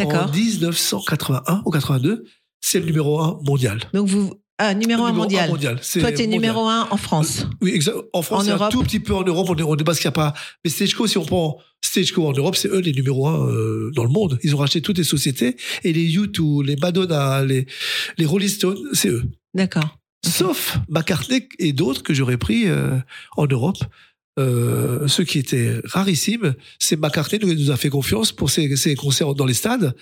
[0.00, 0.32] En d'accord.
[0.32, 2.24] 1981 ou 82,
[2.60, 3.80] c'est le numéro un mondial.
[3.92, 5.78] Donc vous, ah, numéro un mondial.
[5.82, 6.30] C'est Toi, t'es mondial.
[6.30, 7.46] numéro un en France.
[7.62, 7.96] Oui, exact.
[8.12, 9.46] En France, En c'est un Europe tout petit peu en Europe.
[9.48, 10.34] On on est parce qu'il n'y a pas.
[10.64, 14.04] Mais Stageco, si on prend Stageco en Europe, c'est eux les numéros un euh, dans
[14.04, 14.38] le monde.
[14.42, 17.66] Ils ont racheté toutes les sociétés et les U2, les Madonna, les
[18.18, 19.22] les Rolling Stones, c'est eux.
[19.54, 19.99] D'accord.
[20.24, 22.98] Sauf McCartney et d'autres que j'aurais pris euh,
[23.36, 23.78] en Europe.
[24.38, 29.34] Euh, ceux qui étaient rarissimes, c'est McCartney qui nous a fait confiance pour ses, concerts
[29.34, 29.94] dans les stades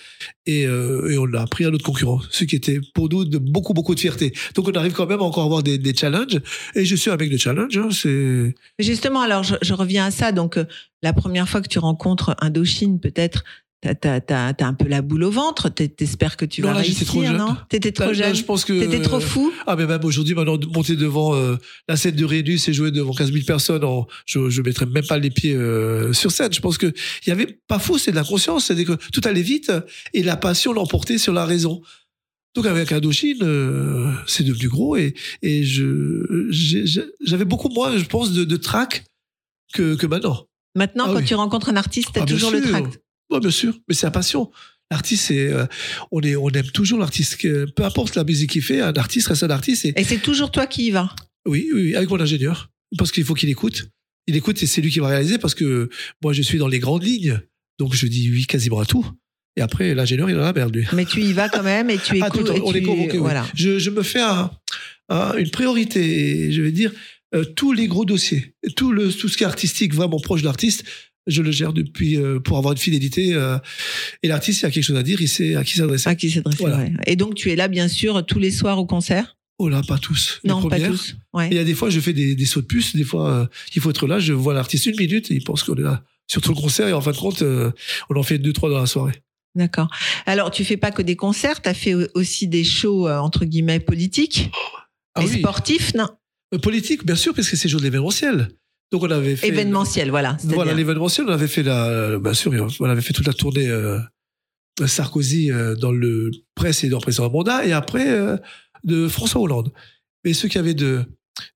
[0.47, 3.39] et, euh, et on a pris un autre concurrent, ce qui était pour nous de
[3.39, 4.33] beaucoup beaucoup de fierté.
[4.55, 6.41] Donc on arrive quand même à encore avoir des, des challenges
[6.75, 7.77] et je suis un mec de challenge.
[7.79, 10.31] hein, c'est Justement, alors je, reviens à ça.
[10.31, 10.59] Donc,
[11.03, 13.45] la première fois que tu rencontres Indochine, peut-être,
[13.81, 15.69] t'as, t'as, t'as, t'as un peu la boule au ventre.
[15.69, 17.37] T'es- T'espères que tu Non, vas là, réussir, trop jeune.
[17.37, 17.57] non?
[17.69, 18.35] T'étais trop Là, jeune.
[18.35, 19.53] je pense que T'étais trop fou.
[19.67, 21.57] Ah, mais même aujourd'hui, maintenant, monter devant euh,
[21.89, 25.07] la scène de Rénus et jouer devant 15 000 personnes, en, je, je mettrais même
[25.07, 26.53] pas les pieds euh, sur scène.
[26.53, 26.87] Je pense que
[27.27, 29.73] il y avait pas fou, c'est de la conscience, c'est que tout allait vite
[30.15, 31.81] et la passion l'emportait sur la raison.
[32.55, 36.85] Donc avec Indochine, euh, c'est devenu gros et, et je j'ai-
[37.21, 39.05] j'avais beaucoup moins, je pense, de, de trac
[39.75, 40.47] que, que maintenant.
[40.75, 41.25] Maintenant, Ah quand oui.
[41.25, 43.01] tu rencontres un artiste, t'as Ah, toujours le tract.
[43.31, 44.51] Ouais, bien sûr, mais c'est la passion.
[44.91, 45.67] L'artiste, euh,
[46.13, 47.37] on, est, on aime toujours l'artiste.
[47.43, 49.85] Peu importe la musique qu'il fait, un artiste reste un artiste.
[49.85, 51.15] Et, Et c'est toujours toi qui y vas.
[51.47, 52.71] oui, oui, avec mon ingénieur.
[52.97, 53.91] Parce qu'il faut qu'il écoute.
[54.27, 55.91] Il écoute et c'est lui qui va réaliser parce que
[56.23, 57.39] moi, je suis dans les grandes lignes.
[57.79, 59.07] Donc, je dis oui quasiment à tout.
[59.57, 60.85] Et après, l'ingénieur, il la merde, lui.
[60.95, 62.47] Mais tu y vas quand même et tu Ah, tout écoutes.
[62.49, 63.19] temps, et on tu- est convoqué, oui.
[63.19, 63.47] Voilà.
[63.55, 64.51] Je, je me fais un-
[65.11, 66.51] un- une priorité.
[66.53, 66.93] Je vais dire,
[67.35, 70.47] euh, tous les gros dossiers, tout, le, tout ce qui est artistique, vraiment proche de
[70.47, 70.85] l'artiste,
[71.29, 73.35] je le gère depuis euh, pour avoir une fidélité.
[73.35, 73.59] euh,
[74.23, 76.09] et l'artiste, il a quelque chose à dire, il sait à qui s'adresser.
[76.09, 76.79] À qui s'adresser, Voilà.
[76.79, 76.93] ouais.
[77.07, 79.37] Et donc, tu es là, bien sûr, tous les soirs au concert?
[79.59, 80.41] Oh là, pas tous.
[80.45, 81.17] Les Non, pas tous.
[81.33, 81.47] Ouais.
[81.49, 82.97] Et il y a des fois, je fais des, des sauts de puce.
[82.97, 84.19] Des fois, euh, il faut être là.
[84.19, 86.03] Je vois l'artiste une minute et il pense qu'on est là.
[86.31, 86.89] Surtout le concert.
[86.89, 89.15] Et en fin de compte, on en fait deux, trois dans la soirée.
[89.55, 89.89] D'accord.
[90.27, 93.81] Alors, tu fais pas que des concerts, tu as fait aussi des shows, entre guillemets,
[93.81, 94.51] politiques?
[95.15, 95.39] Ah et oui.
[95.41, 96.09] sportifs, non?
[96.63, 98.49] Politique, bien sûr, parce que c'est jour de l'événementiel.
[98.93, 99.49] Donc, on avait fait.
[99.49, 100.37] Événementiel, voilà.
[100.45, 103.99] Voilà, l'événementiel, on avait fait la, bien sûr, on avait fait toute la tournée euh,
[104.87, 108.37] Sarkozy euh, dans le précédent précédent mandat et après euh,
[108.85, 109.73] de François Hollande.
[110.25, 111.05] Mais ceux qui avaient de,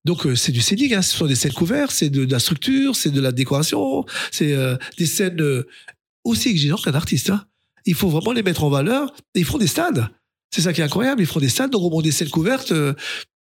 [0.05, 2.39] donc euh, c'est du scénique, hein, ce sont des scènes couvertes, c'est de, de la
[2.39, 5.67] structure, c'est de la décoration, c'est euh, des scènes euh,
[6.25, 7.31] aussi exigeantes qu'un artiste.
[7.31, 7.45] Hein.
[7.85, 9.13] Il faut vraiment les mettre en valeur.
[9.35, 10.09] Et ils font des stades.
[10.55, 11.21] C'est ça qui est incroyable.
[11.21, 12.73] Ils font des stades, donc on des scènes couvertes.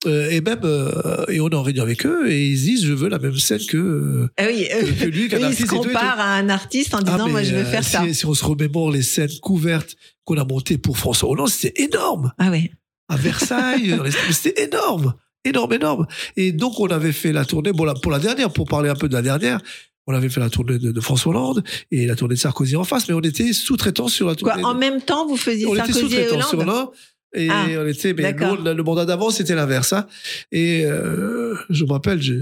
[0.07, 2.93] Euh, et même, euh, et on est en réunion avec eux, et ils disent, je
[2.93, 5.69] veux la même scène que, Ah oui, euh, que, que lui, qu'un eux, ils artiste.
[5.71, 7.71] se et et comparent à un artiste en disant, Ah, moi, mais, je veux euh,
[7.71, 8.13] faire si, ça.
[8.13, 12.33] Si on se remémore les scènes couvertes qu'on a montées pour François Hollande, c'était énorme.
[12.39, 12.71] Ah ouais.
[13.09, 13.97] À Versailles,
[14.33, 15.15] c'était énorme.
[15.45, 16.07] Énorme, énorme.
[16.37, 19.09] Et donc, on avait fait la tournée, bon, pour la dernière, pour parler un peu
[19.09, 19.61] de la dernière,
[20.09, 22.85] on avait fait la tournée de, de François Hollande et la tournée de Sarkozy en
[22.85, 24.65] face, mais on était sous-traitants sur la Quoi, tournée.
[24.65, 26.89] en de- même temps, vous faisiez on était Sarkozy et sous-traitants sur Hollande.
[27.37, 28.23] Et Ah, on était, mais
[28.57, 29.93] nous, le, le mandat d'avant, c'était l'inverse.
[29.93, 30.07] Hein.
[30.53, 32.35] Et euh, je me rappelle, je,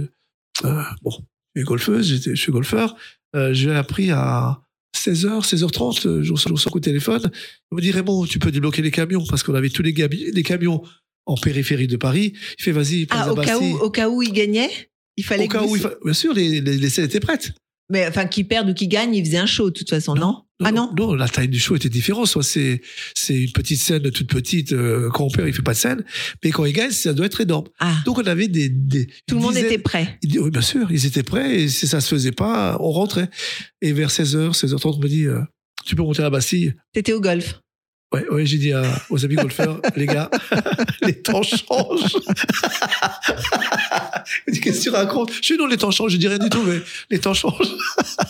[0.65, 1.11] euh, bon,
[1.55, 2.97] je suis golfeuse, j'étais, je suis golfeur.
[3.37, 4.61] Euh, j'ai appris à
[4.97, 7.31] 16h, 16h30, euh, je reçois de téléphone.
[7.73, 10.31] Il me dit Raymond, tu peux débloquer les camions parce qu'on avait tous les, gabi-
[10.33, 10.83] les camions
[11.27, 12.33] en périphérie de Paris.
[12.59, 14.71] Il fait vas-y, Ah, passe à au cas, où, au cas où il gagnait
[15.17, 17.05] il fallait Au cas que où, vous- il fa- bien sûr, les, les, les scènes
[17.05, 17.53] étaient prêtes.
[17.91, 20.43] Mais enfin, qui perde ou qui gagne, il faisait un show, de toute façon, non,
[20.63, 20.91] Ah non?
[20.97, 22.27] Non, la taille du show était différente.
[22.29, 22.81] Soit c'est
[23.15, 24.73] c'est une petite scène toute petite.
[24.73, 26.03] euh, quand on perd, il fait pas de scène.
[26.43, 27.67] Mais quand il gagne, ça doit être énorme.
[27.81, 30.19] Ah, Donc on avait des, des tout le monde était prêt.
[30.25, 33.29] Oui, bien sûr, ils étaient prêts et si ça se faisait pas, on rentrait.
[33.83, 35.41] Et vers 16h, 16h30, on me dit, euh,
[35.85, 36.73] tu peux monter à la Bastille.
[36.95, 37.61] T'étais au golf.
[38.15, 40.31] Ouais, ouais, j'ai dit à- aux amis golfeurs, les gars,
[41.03, 42.17] les temps changent.
[44.47, 45.33] Qu'est-ce que tu racontes?
[45.33, 46.79] Je suis non, les temps changent, je dis rien du tout, mais
[47.11, 47.75] les temps changent.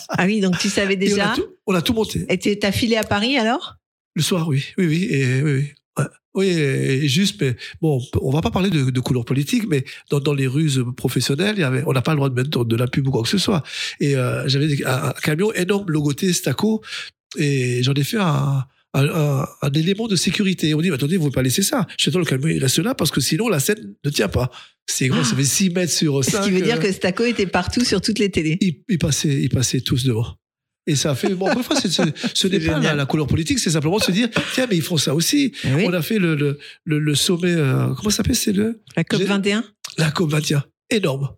[0.08, 1.32] Ah oui, donc tu savais on, déjà.
[1.32, 2.24] a tout, on a tout monté.
[2.28, 3.76] Et t'es- t'as filé à Paris alors?
[4.14, 5.72] Le soir, oui, oui, oui, et, oui, oui.
[5.98, 6.04] Ouais.
[6.36, 9.84] Oui, et, et juste, mais bon, on va pas parler de, de couleur politique, mais
[10.10, 12.64] dans, dans les ruses professionnelles, il y avait, on n'a pas le droit de mettre
[12.64, 13.62] de la pub ou quoi que ce soit.
[14.00, 16.82] Et euh, j'avais un, un camion énorme logoté Staco,
[17.36, 18.64] et j'en ai fait un,
[18.94, 20.72] un, un- un élément de sécurité.
[20.74, 21.86] On dit, mais attendez, vous ne pouvez pas laisser ça.
[21.98, 24.50] Dis, attends, le camion, il reste là parce que sinon, la scène ne tient pas.
[24.86, 26.30] C'est grand, ça fait 6 mètres sur 5.
[26.42, 28.56] Ce qui veut dire que Staco était partout sur toutes les télés.
[28.60, 30.36] ils, ils passaient, ils passaient tous devant.
[30.86, 31.34] Et ça a fait.
[31.34, 32.02] Bon, encore une fois, c'est- ce,
[32.34, 34.82] ce n'est pas la, la couleur politique, c'est simplement de se dire tiens, mais ils
[34.82, 35.52] font ça aussi.
[35.64, 35.84] Oui.
[35.86, 37.52] On a fait le, le, le, le sommet.
[37.54, 39.64] euh, comment ça s'appelle C'est le La COP j'ai- 21
[39.96, 40.62] la COP 21.
[40.90, 41.30] Énorme.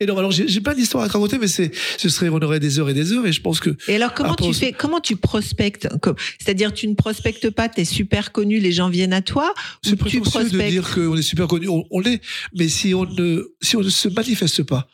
[0.00, 0.18] Énorme.
[0.18, 2.88] Alors, j'ai plein d'histoires à te raconter, mais c'est, ce serait, on aurait des heures
[2.90, 3.76] et des heures, et je pense que.
[3.86, 5.86] Et alors, comment Après, tu fais Comment tu prospectes
[6.40, 9.54] C'est-à-dire, tu ne prospectes pas, t'es super connu, les gens viennent à toi
[9.84, 11.68] C'est prétentieux de dire qu'on est super connu.
[11.68, 12.20] On, on l'est,
[12.58, 14.88] mais si on ne, si on ne se manifeste pas,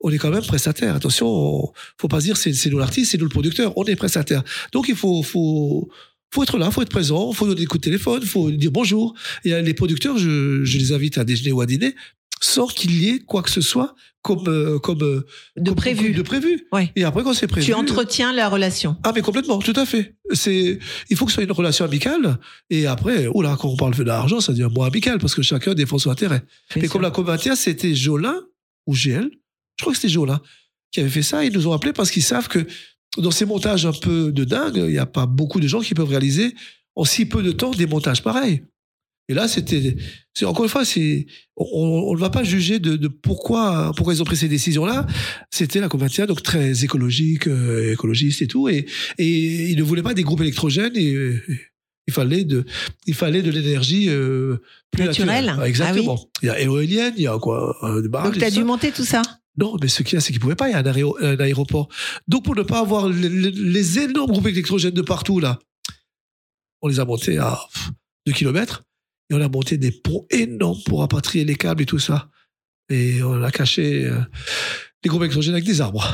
[0.00, 0.94] on est quand même prestataire.
[0.94, 3.72] Attention, on- faut pas se dire c'est, nous l'artiste, c'est nous le producteur.
[3.76, 4.44] On est prestataire.
[4.72, 5.88] Donc il faut, faut,
[6.32, 9.14] faut être là, faut être présent, faut donner des coups de téléphone, faut dire bonjour.
[9.44, 11.96] Et les producteurs, je, je les invite à déjeuner ou à dîner
[12.40, 15.24] sans qu'il y ait quoi que ce soit comme, euh, comme euh,
[15.56, 16.66] de comme- prévu de prévu.
[16.72, 16.90] Ouais.
[16.96, 18.96] Et après quand c'est prévu, Tu entretiens la relation.
[19.04, 20.16] ah mais complètement, tout à fait.
[20.32, 20.78] C'est,
[21.10, 22.38] il faut que ce soit une relation amicale.
[22.68, 25.74] Et après, oh là, quand on parle d'argent, ça devient moins amical parce que chacun
[25.74, 26.42] défend son intérêt.
[26.74, 26.92] Bien Et sûr.
[26.92, 28.40] comme la COP21, c'était Jolin
[28.86, 29.30] ou GL,
[29.78, 30.40] je crois que c'était Jolin
[30.92, 31.44] qui avait fait ça.
[31.44, 32.66] Ils nous ont appelés parce qu'ils savent que
[33.18, 35.94] dans ces montages un peu de dingue, il n'y a pas beaucoup de gens qui
[35.94, 36.54] peuvent réaliser
[36.96, 38.62] en si peu de temps des montages pareils.
[39.28, 39.96] Et là, c'était,
[40.44, 44.24] encore une fois, c'est, on, ne va pas juger de, de pourquoi, pourquoi ils ont
[44.24, 45.04] pris ces décisions-là.
[45.50, 48.86] C'était la COP21, donc très écologique, euh, écologiste et tout, et,
[49.18, 51.40] et ils ne voulaient pas des groupes électrogènes et, et
[52.06, 52.64] il fallait de,
[53.06, 54.58] il fallait de l'énergie euh,
[54.92, 55.46] plus Naturelle.
[55.46, 55.58] naturelle.
[55.60, 56.30] Ah Exactement.
[56.42, 58.48] Il y a éolienne, il y a quoi, euh, des barrages Donc, et tu as
[58.50, 58.64] tout dû ça.
[58.64, 59.22] monter tout ça?
[59.58, 60.68] Non, mais ce qu'il y a, c'est qu'ils pouvaient pas.
[60.68, 61.88] Il y a un, aéro- un aéroport.
[62.28, 65.58] Donc, pour ne pas avoir les, énormes groupes électrogènes de partout, là,
[66.82, 67.58] on les a montés à
[68.26, 68.84] 2 km.
[69.30, 72.30] Et on a monté des ponts énormes pour rapatrier les câbles et tout ça.
[72.88, 74.20] Et on a caché euh,
[75.04, 76.04] les groupes électrogènes avec des arbres.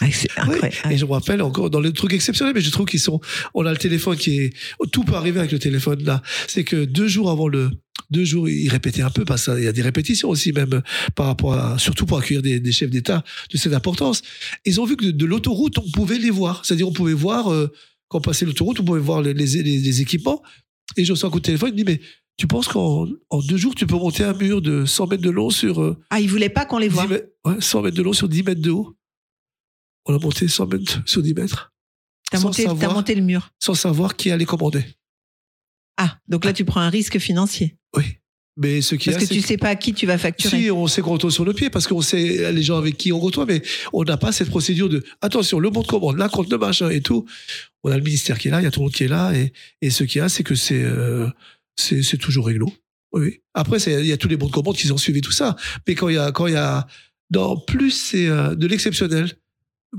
[0.00, 0.28] Ah, c'est.
[0.90, 3.20] Et je me rappelle encore dans le truc exceptionnel, mais je trouve qu'ils sont.
[3.54, 4.52] On a le téléphone qui est.
[4.92, 6.22] Tout peut arriver avec le téléphone là.
[6.48, 7.70] C'est que deux jours avant le.
[8.10, 10.82] Deux jours, ils répétaient un peu, parce qu'il y a des répétitions aussi, même
[11.14, 11.78] par rapport à.
[11.78, 14.22] Surtout pour accueillir des, des chefs d'État de cette importance.
[14.64, 16.64] Ils ont vu que de, de l'autoroute, on pouvait les voir.
[16.64, 17.52] C'est-à-dire, on pouvait voir.
[17.52, 17.70] euh,
[18.08, 20.42] quand on passait l'autoroute, on pouvait voir les, les, les- les équipements.
[20.96, 22.00] Et je reçois un coup de téléphone, il me dit Mais
[22.36, 25.30] tu penses qu'en en deux jours, tu peux monter un mur de 100 mètres de
[25.30, 25.80] long sur.
[25.82, 27.06] euh, Ah, ils voulaient pas qu'on les 10 voit.
[27.06, 28.96] mètres, ouais, 100 mètres de long sur 10 mètres de haut.
[30.06, 31.72] On a monté 100 mètres sur 10 mètres,
[32.30, 32.94] T'as monté, savoir.
[32.94, 33.50] monté le mur.
[33.58, 34.84] sans savoir qui allait commander.
[35.96, 37.76] Ah, donc là, tu prends un risque financier.
[37.96, 38.04] Oui.
[38.60, 40.62] Mais ce qui Parce que tu sais pas à qui tu vas facturer.
[40.64, 43.12] Si, on sait qu'on retourne sur le pied parce qu'on sait les gens avec qui
[43.12, 43.62] on retourne, mais
[43.92, 46.90] on n'a pas cette procédure de attention, le bon de commande, là compte le machin
[46.90, 47.24] et tout.
[47.84, 49.08] On a le ministère qui est là, il y a tout le monde qui est
[49.08, 49.52] là, et,
[49.82, 51.28] et ce qu'il y a, c'est que c'est euh,
[51.76, 52.72] c'est toujours réglo.
[53.12, 53.40] Oui.
[53.54, 55.56] Après, il y a tous les bons de commande qui ont suivi tout ça.
[55.86, 56.86] Mais quand il y a, quand il y a,
[57.66, 59.32] plus c'est euh, de l'exceptionnel,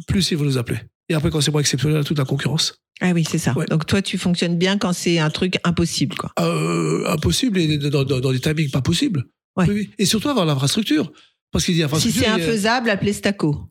[0.07, 0.79] plus ils vont nous appeler.
[1.09, 2.75] Et après, quand c'est moins exceptionnel, toute la concurrence.
[3.01, 3.53] Ah oui, c'est ça.
[3.53, 3.65] Ouais.
[3.65, 6.31] Donc toi, tu fonctionnes bien quand c'est un truc impossible, quoi.
[6.39, 9.25] Euh, impossible et dans, dans, dans des timings pas possibles.
[9.55, 9.65] Ouais.
[9.67, 9.89] Oui, oui.
[9.97, 11.11] Et surtout avoir l'infrastructure.
[11.51, 12.21] Parce qu'il dit Si infrastructure.
[12.21, 13.69] c'est infaisable, appelez Staco.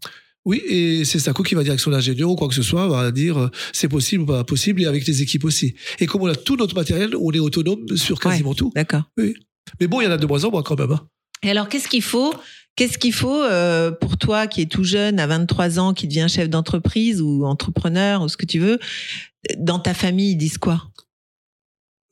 [0.48, 2.88] Oui, et c'est Sako qui va dire avec son ingénieur ou quoi que ce soit,
[2.88, 5.74] va dire euh, c'est possible ou pas possible, et avec les équipes aussi.
[6.00, 8.72] Et comme on a tout notre matériel, on est autonome sur quasiment tout.
[8.74, 9.02] D'accord.
[9.18, 10.92] Mais bon, il y en a de moins en moins quand même.
[10.92, 11.06] hein.
[11.42, 12.32] Et alors, qu'est-ce qu'il faut
[12.76, 16.28] Qu'est-ce qu'il faut euh, pour toi qui es tout jeune, à 23 ans, qui devient
[16.30, 18.78] chef d'entreprise ou entrepreneur ou ce que tu veux
[19.58, 20.82] Dans ta famille, ils disent quoi?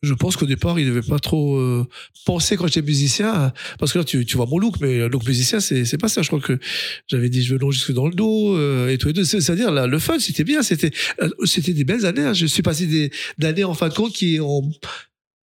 [0.03, 1.87] Je pense qu'au départ, il devait pas trop euh,
[2.27, 5.27] penser quand j'étais musicien, euh, parce que là, tu, vois mon look, mais le look
[5.27, 6.23] musicien, c'est pas ça.
[6.23, 6.59] Je crois que
[7.09, 9.09] j'avais des cheveux longs jusque dans le dos euh, et tout.
[9.09, 9.25] et tout.
[9.25, 10.63] C'est- C'est-à-dire, là, le fun, c'était bien.
[10.63, 10.91] C'était
[11.23, 12.23] euh, c'était des belles années.
[12.25, 12.35] hein.
[12.35, 14.71] Je suis passé des d'années en fin de compte qui ont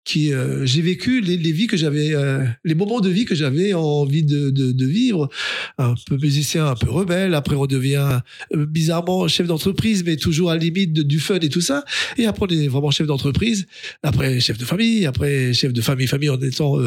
[0.03, 3.73] qui euh, j'ai vécu les, vies que j'avais euh, les moments de vie que j'avais
[3.73, 5.29] envie de, vivre.
[5.77, 8.21] Un peu musicien un peu rebelle après on devient
[8.55, 11.83] euh, bizarrement chef d'entreprise mais toujours à la limite du fun et tout ça.
[12.17, 13.67] Et après on est vraiment chef d'entreprise
[14.01, 16.77] après chef de famille après chef de famille famille en étant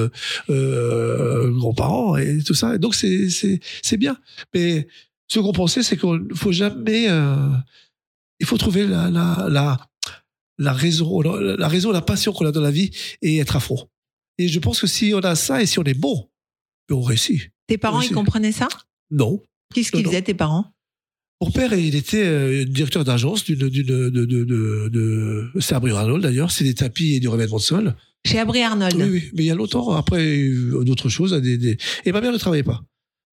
[0.49, 2.79] grands-parents et tout ça.
[2.79, 4.17] Donc c'est c'est bien.
[4.55, 4.89] Mais
[5.29, 7.07] ce qu'on pensait c'est qu'il faut jamais
[8.41, 9.92] il faut trouver la la
[10.63, 12.91] la raison la, raison la passion qu'on a dans la vie
[13.21, 13.89] et être à fond
[14.39, 16.29] et je pense que si on a ça et si on est bon
[16.91, 17.51] on réussit.
[17.69, 18.69] Tes parents, ils comprenaient ça?
[19.11, 19.43] Non.
[19.75, 20.67] Qu'est-ce qu'ils faisaient, tes parents?
[21.41, 26.23] Mon père, il était euh, directeur d'agence d'une, d'une, de, de, de, c'est à Brie-Arnold
[26.23, 27.97] d'ailleurs, c'est des tapis et du revêtement de sol.
[28.27, 28.95] Chez Abri Arnold.
[28.97, 31.57] Oui, oui, mais il y a longtemps, après, il y a eu d'autres choses, des,
[31.57, 31.79] des...
[32.05, 32.85] et ma mère ne travaillait pas.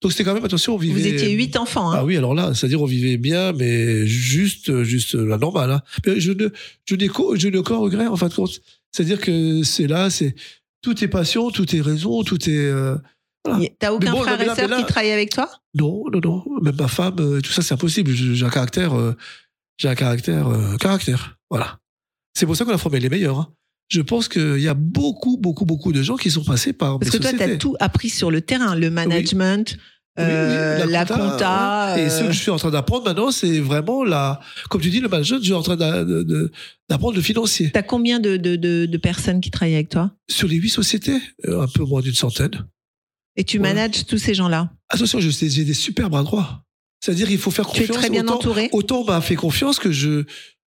[0.02, 0.93] Donc c'était quand même, attention, on vivait.
[1.02, 1.91] Vous étiez huit enfants.
[1.91, 5.72] Hein Ah oui, alors là, c'est-à-dire on vivait bien, mais juste, juste la normale.
[5.72, 5.82] Hein.
[6.06, 6.47] Mais je ne,
[6.86, 8.62] je n'ai je n'ai aucun regret en fin de compte.
[8.91, 10.36] C'est-à-dire que c'est là, c'est
[10.82, 12.54] tout est passion, tout est raison, tout est.
[12.58, 12.95] euh,
[13.60, 15.50] Y- T'as aucun bon, frère et sœur qui travaillent avec toi?
[15.74, 16.43] Non, non, non.
[16.62, 18.12] Même ma femme, euh, tout ça, c'est impossible.
[18.12, 19.16] J'ai un caractère, euh,
[19.78, 21.38] j'ai un caractère, euh, caractère.
[21.50, 21.80] Voilà.
[22.38, 23.38] C'est pour ça qu'on a formé les meilleurs.
[23.39, 23.47] hein.
[23.90, 27.12] Je pense qu'il y a beaucoup, beaucoup, beaucoup de gens qui sont passés par Parce
[27.12, 27.52] que toi, sociétés.
[27.54, 29.76] t'as tout appris sur le terrain, le management,
[30.18, 31.94] Oui, oui, euh, la compta.
[31.96, 32.04] ouais.
[32.04, 34.90] Et euh, ce que je suis en train d'apprendre maintenant, c'est vraiment la, comme tu
[34.92, 37.72] dis, le management, je suis en train d'apprendre le financier.
[37.72, 40.12] T'as combien de, de, de, de personnes qui travaillent avec toi?
[40.30, 41.18] Sur les huit sociétés,
[41.48, 42.68] euh, un peu moins d'une centaine.
[43.38, 44.72] Et tu manages tous ces gens-là?
[44.90, 46.64] Attention, j'ai des super bras droits.
[47.00, 47.98] C'est-à-dire, il faut faire Tu es confiance.
[47.98, 50.26] très bien autant, entouré autant m'a fait confiance que je,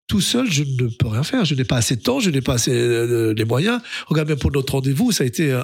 [0.09, 1.45] tout seul, je ne peux rien faire.
[1.45, 3.81] Je n'ai pas assez de temps, je n'ai pas assez euh, les moyens.
[4.07, 5.63] Regarde même pour notre rendez-vous, ça a été euh,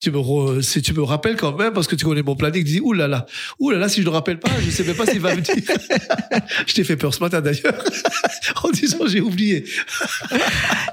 [0.00, 2.62] Tu me, re- si tu me rappelles quand même, parce que tu connais mon planning,
[2.64, 3.26] tu dis, ouh là là,
[3.58, 5.20] ouh là là, si je ne le rappelle pas, je ne sais même pas s'il
[5.20, 5.54] va me dire.
[6.66, 7.82] je t'ai fait peur ce matin d'ailleurs,
[8.62, 9.64] en disant j'ai oublié.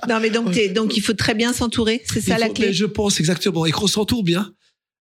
[0.09, 2.85] Non, mais donc, donc il faut très bien s'entourer, c'est ça la clé mais je
[2.85, 3.65] pense exactement.
[3.65, 4.51] Et qu'on s'entoure bien.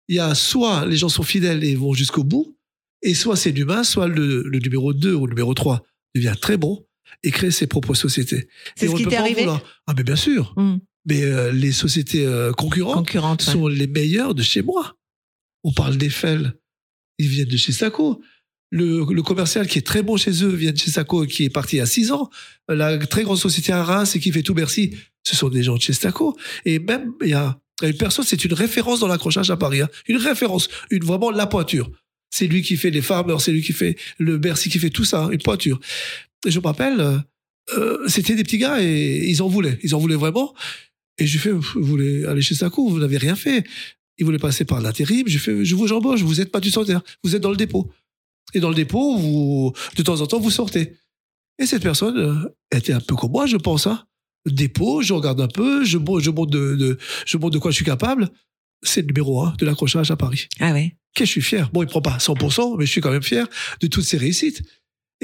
[0.08, 2.56] Il y a soit les gens sont fidèles et vont jusqu'au bout,
[3.02, 5.82] et soit c'est l'humain, soit le, le numéro 2 ou le numéro 3
[6.14, 6.84] devient très bon
[7.22, 8.48] et crée ses propres sociétés.
[8.76, 9.46] C'est ce qui t'est arrivé.
[9.86, 10.54] Ah, mais bien sûr.
[10.56, 10.78] Hmm.
[11.04, 13.52] Mais euh, les sociétés euh, concurrentes ouais.
[13.52, 14.96] sont les meilleures de chez moi.
[15.64, 16.54] On parle d'Eiffel,
[17.18, 18.22] ils viennent de chez Saco.
[18.70, 21.50] Le, le commercial qui est très bon chez eux vient de chez Saco, qui est
[21.50, 22.30] parti à 6 ans.
[22.68, 25.76] La très grande société à Reims et qui fait tout Bercy, ce sont des gens
[25.76, 26.36] de chez Saco.
[26.64, 29.82] Et même, il y a une personne, c'est une référence dans l'accrochage à Paris.
[29.82, 29.88] hein.
[30.06, 31.90] Une référence, une vraiment la pointure.
[32.30, 35.04] C'est lui qui fait les farmers, c'est lui qui fait le Bercy, qui fait tout
[35.04, 35.78] ça, hein, une pointure.
[36.46, 37.18] Et je me rappelle, euh,
[37.76, 39.78] euh, c'était des petits gars et ils en voulaient.
[39.82, 40.54] Ils en voulaient vraiment.
[41.18, 43.64] Et je lui fais, vous voulez aller chez Saco, vous n'avez rien fait.
[44.18, 45.26] Ils voulaient passer par l'intérim.
[45.28, 47.90] Je fais, je vous embauche, vous n'êtes pas du centenaire, vous êtes dans le dépôt.
[48.54, 50.94] Et dans le dépôt, vous, de temps en temps, vous sortez.
[51.58, 52.34] Et cette personne euh,
[52.76, 53.86] était un peu comme moi, je pense.
[53.86, 54.04] Hein.
[54.46, 57.70] Dépôt, je regarde un peu, je, montre- je, montre de, de, je montre de quoi
[57.70, 58.28] je suis capable.
[58.82, 60.48] c'est le numéro un de l'accrochage à Paris.
[60.60, 60.96] Ah ouais.
[61.14, 61.70] Que je suis fier.
[61.72, 63.46] Bon, il prend pas 100%, mais je suis quand même fier
[63.80, 64.62] de toutes ces réussites.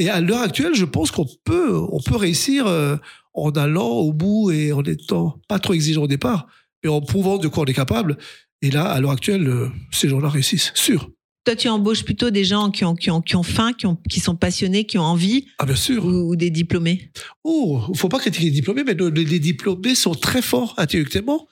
[0.01, 2.96] Et à l'heure actuelle, je pense qu'on peut, on peut réussir euh,
[3.34, 6.46] en allant au bout et en étant pas trop exigeant au départ,
[6.82, 8.16] mais en prouvant de quoi on est capable.
[8.62, 11.11] Et là, à l'heure actuelle, euh, ces gens-là réussissent, sûr.
[11.44, 13.96] Toi, tu embauches plutôt des gens qui ont, qui ont, qui ont faim, qui, ont,
[14.09, 16.05] qui sont passionnés, qui ont envie, Ah bien sûr.
[16.05, 17.11] ou, ou des diplômés?
[17.42, 21.49] Oh, faut pas critiquer les diplômés, mais le- les, les diplômés sont très forts intellectuellement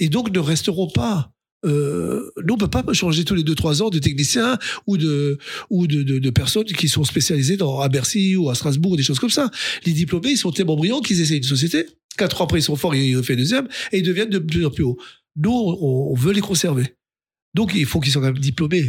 [0.00, 1.32] et donc ne resteront pas.
[1.66, 5.38] Euh, nous, on peut pas changer tous les deux trois ans de techniciens ou de
[5.70, 9.02] ou de, de, de personnes qui sont spécialisées dans à Bercy ou à Strasbourg, des
[9.02, 9.50] choses comme ça.
[9.84, 11.86] Les diplômés, ils sont tellement brillants qu'ils essaient une société.
[12.16, 14.70] Quatre ans après, ils sont forts, ils font deuxième et ils deviennent de plus en
[14.70, 14.96] plus haut.
[15.36, 16.94] Nous, on, on veut les conserver.
[17.54, 18.88] Donc, il faut qu'ils soient quand même diplômés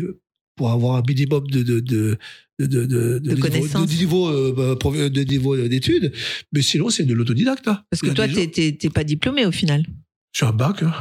[0.55, 2.17] pour avoir un minimum de de de
[2.59, 3.89] de, de, de, De niveau- connaissances.
[3.89, 6.11] de niveau euh, bah, prof- de niveau d'études.
[6.53, 7.67] Mais sinon, c'est de l'autodidacte.
[7.67, 7.81] hein.
[7.91, 9.85] Parce que toi, gens- t'es- t'es pas diplômé au final.
[10.33, 10.81] Je suis un bac.
[10.83, 10.93] hein.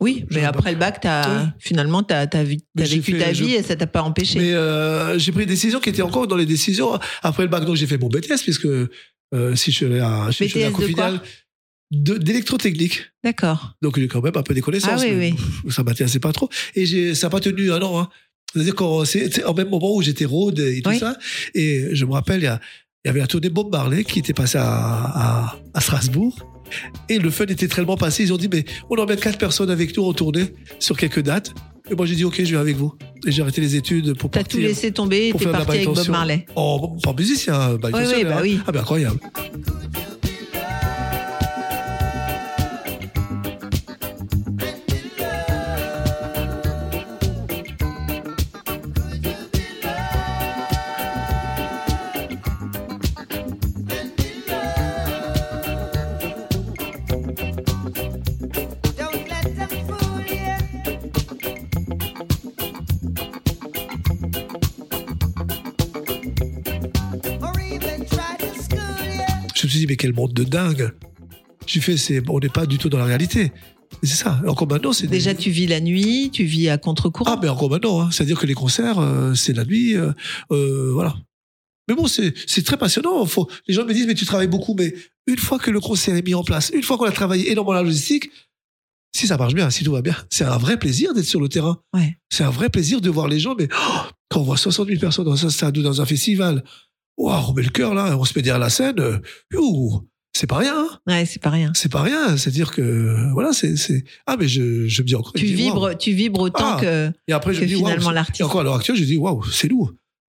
[0.00, 3.44] Oui, mais après le bac, as, finalement, tu as, Mais j'ai vécu fait- ta je-
[3.44, 4.38] vie et ça t'a pas empêché.
[4.38, 6.98] Mais euh, j'ai pris une décision qui était encore dans les décisions.
[7.22, 8.88] Après le bac, donc j'ai fait mon BTS, puisque euh,
[9.56, 11.20] si je suis à, si je suis allé à BTS
[11.90, 13.10] d'électrotechnique.
[13.24, 13.74] D'accord.
[13.82, 15.02] Donc j'ai quand même un peu des connaissances.
[15.02, 15.34] Ah oui,
[15.64, 15.70] oui.
[15.72, 16.48] Ça m'intéressait pas trop.
[16.74, 18.00] Et ça n'a pas tenu un an.
[18.00, 18.08] Hein.
[18.52, 19.04] C'est-à-dire qu'en
[19.56, 20.98] même moment où j'étais road et tout Oui.
[20.98, 21.16] ça.
[21.54, 24.64] Et je me rappelle, il y, avait la tournée Bob Marley qui était passée à,
[24.66, 26.36] à, à Strasbourg.
[27.08, 28.24] Et le fun était tellement passé.
[28.24, 31.54] Ils ont dit, mais on emmène quatre personnes avec nous en tournée sur quelques dates.
[31.90, 32.94] Et moi, j'ai dit, OK, je viens avec vous.
[33.26, 36.08] Et j'ai arrêté les études pour T'as tout laissé tomber et t'es parti avec Bob.
[36.08, 36.46] Marley.
[36.54, 38.60] En, pas musicien, bah, Oui, oui, bah oui.
[38.66, 39.18] Ah, ben incroyable.
[69.68, 70.92] Me suis dit, mais quel monde de dingue.
[71.66, 73.52] J'ai fait, c'est, on n'est pas du tout dans la réalité.
[74.02, 74.40] C'est ça.
[74.46, 77.32] Encore maintenant, c'est des- Déjà, tu vis la nuit, tu vis à contre-courant.
[77.34, 78.10] Ah, mais encore maintenant, hein.
[78.10, 80.12] c'est-à-dire que les concerts, euh, c'est la nuit, euh,
[80.52, 81.16] euh, voilà.
[81.88, 83.24] Mais bon, c'est c'est très passionnant.
[83.24, 84.94] Faut, les gens me disent, mais tu travailles beaucoup, mais
[85.26, 87.72] une fois que le concert est mis en place, une fois qu'on a travaillé énormément
[87.72, 88.28] la logistique,
[89.16, 91.48] si ça marche bien, si tout va bien, c'est un vrai plaisir d'être sur le
[91.48, 91.80] terrain.
[91.94, 92.18] Ouais.
[92.30, 95.00] C'est un vrai plaisir de voir les gens, mais oh, quand on voit 60 000
[95.00, 96.62] personnes dans un stade ou dans un festival,
[97.18, 99.18] waouh, on met le cœur là, on se met derrière la scène, euh,
[99.52, 100.02] youh,
[100.36, 100.88] c'est pas rien, hein.
[101.06, 101.72] Ouais, c'est pas rien.
[101.74, 102.36] c'est pas rien.
[102.36, 105.96] C'est-à-dire que, voilà, c'est, c'est, ah, mais je, je me dis encore, Tu dis, vibres,
[105.98, 106.78] tu vibres autant Ah.
[106.80, 108.40] que, Et après, que dis, finalement l'artiste.
[108.40, 109.90] et encore à l'heure actuelle, je dis, waouh, c'est nous.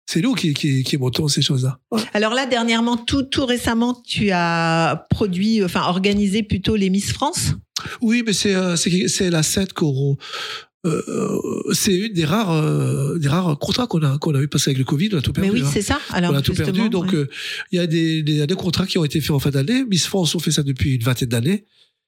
[0.06, 0.98] C'est nous qui, qui, qui
[1.30, 1.80] ces choses-là.
[1.92, 2.02] Ouais.
[2.14, 7.54] Alors là, dernièrement, tout, tout récemment, tu as produit, enfin organisé plutôt les Miss France?
[8.02, 10.18] Oui, mais c'est, euh, c'est, c'est la scène qu'on,
[10.86, 11.40] euh,
[11.74, 14.78] c'est une des rares, euh, des rares contrats qu'on a, qu'on a eu passé avec
[14.80, 15.52] le Covid, on a tout perdu.
[15.52, 15.70] Mais oui, hein.
[15.74, 16.00] c'est ça.
[16.12, 16.90] Alors on a tout perdu.
[16.90, 17.20] Donc, ouais.
[17.20, 17.30] euh,
[17.72, 19.86] il y a des, des, des contrats qui ont été faits en fin d'année.
[19.86, 21.66] Miss France, on fait ça depuis une vingtaine d'années.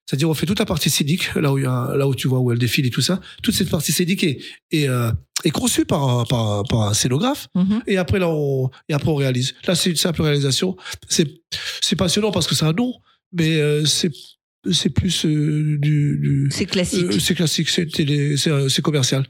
[0.07, 2.39] C'est-à-dire, on fait toute la partie scénique, là où, y a, là où tu vois
[2.39, 3.19] où elle défile et tout ça.
[3.41, 4.37] Toute cette partie scénique est,
[4.71, 5.11] est, euh,
[5.43, 7.47] est conçue par un, par, un- par un scénographe.
[7.55, 7.81] Mhm.
[7.87, 9.55] Et après, là, on, et après, on réalise.
[9.65, 10.77] Là, c'est une simple réalisation.
[11.09, 11.27] C'est,
[11.81, 12.93] c'est passionnant parce que c'est un nom,
[13.33, 14.11] mais euh, c'est,
[14.71, 17.03] c'est plus euh, du, du c'est classique.
[17.05, 19.25] euh, c'est classique, c'est télé, c'est, euh, c'est commercial.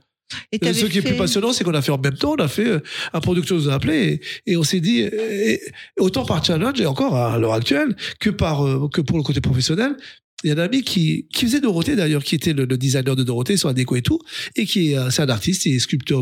[0.51, 2.47] Et Ce qui est plus passionnant, c'est qu'on a fait en même temps, on a
[2.47, 2.81] fait,
[3.13, 5.61] un producteur nous a appelé et, et on s'est dit, et-
[5.99, 9.95] autant par challenge et encore à l'heure actuelle que par, que pour le côté professionnel.
[10.43, 13.15] Il y a un ami qui, qui faisait Dorothée d'ailleurs, qui était le, le designer
[13.15, 14.19] de Dorothée sur la déco et tout,
[14.55, 16.21] et qui est, c'est un artiste, il est sculpteur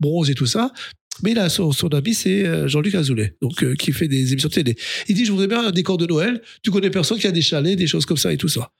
[0.00, 0.72] bronze et tout ça.
[1.22, 4.48] Mais là, son, son ami, c'est euh, Jean-Luc Azoulay, donc euh, qui fait des émissions
[4.48, 4.76] de télé.
[5.08, 6.40] Il dit, je voudrais bien un décor de Noël.
[6.62, 8.72] Tu connais personne qui a des chalets, des choses comme ça et tout ça.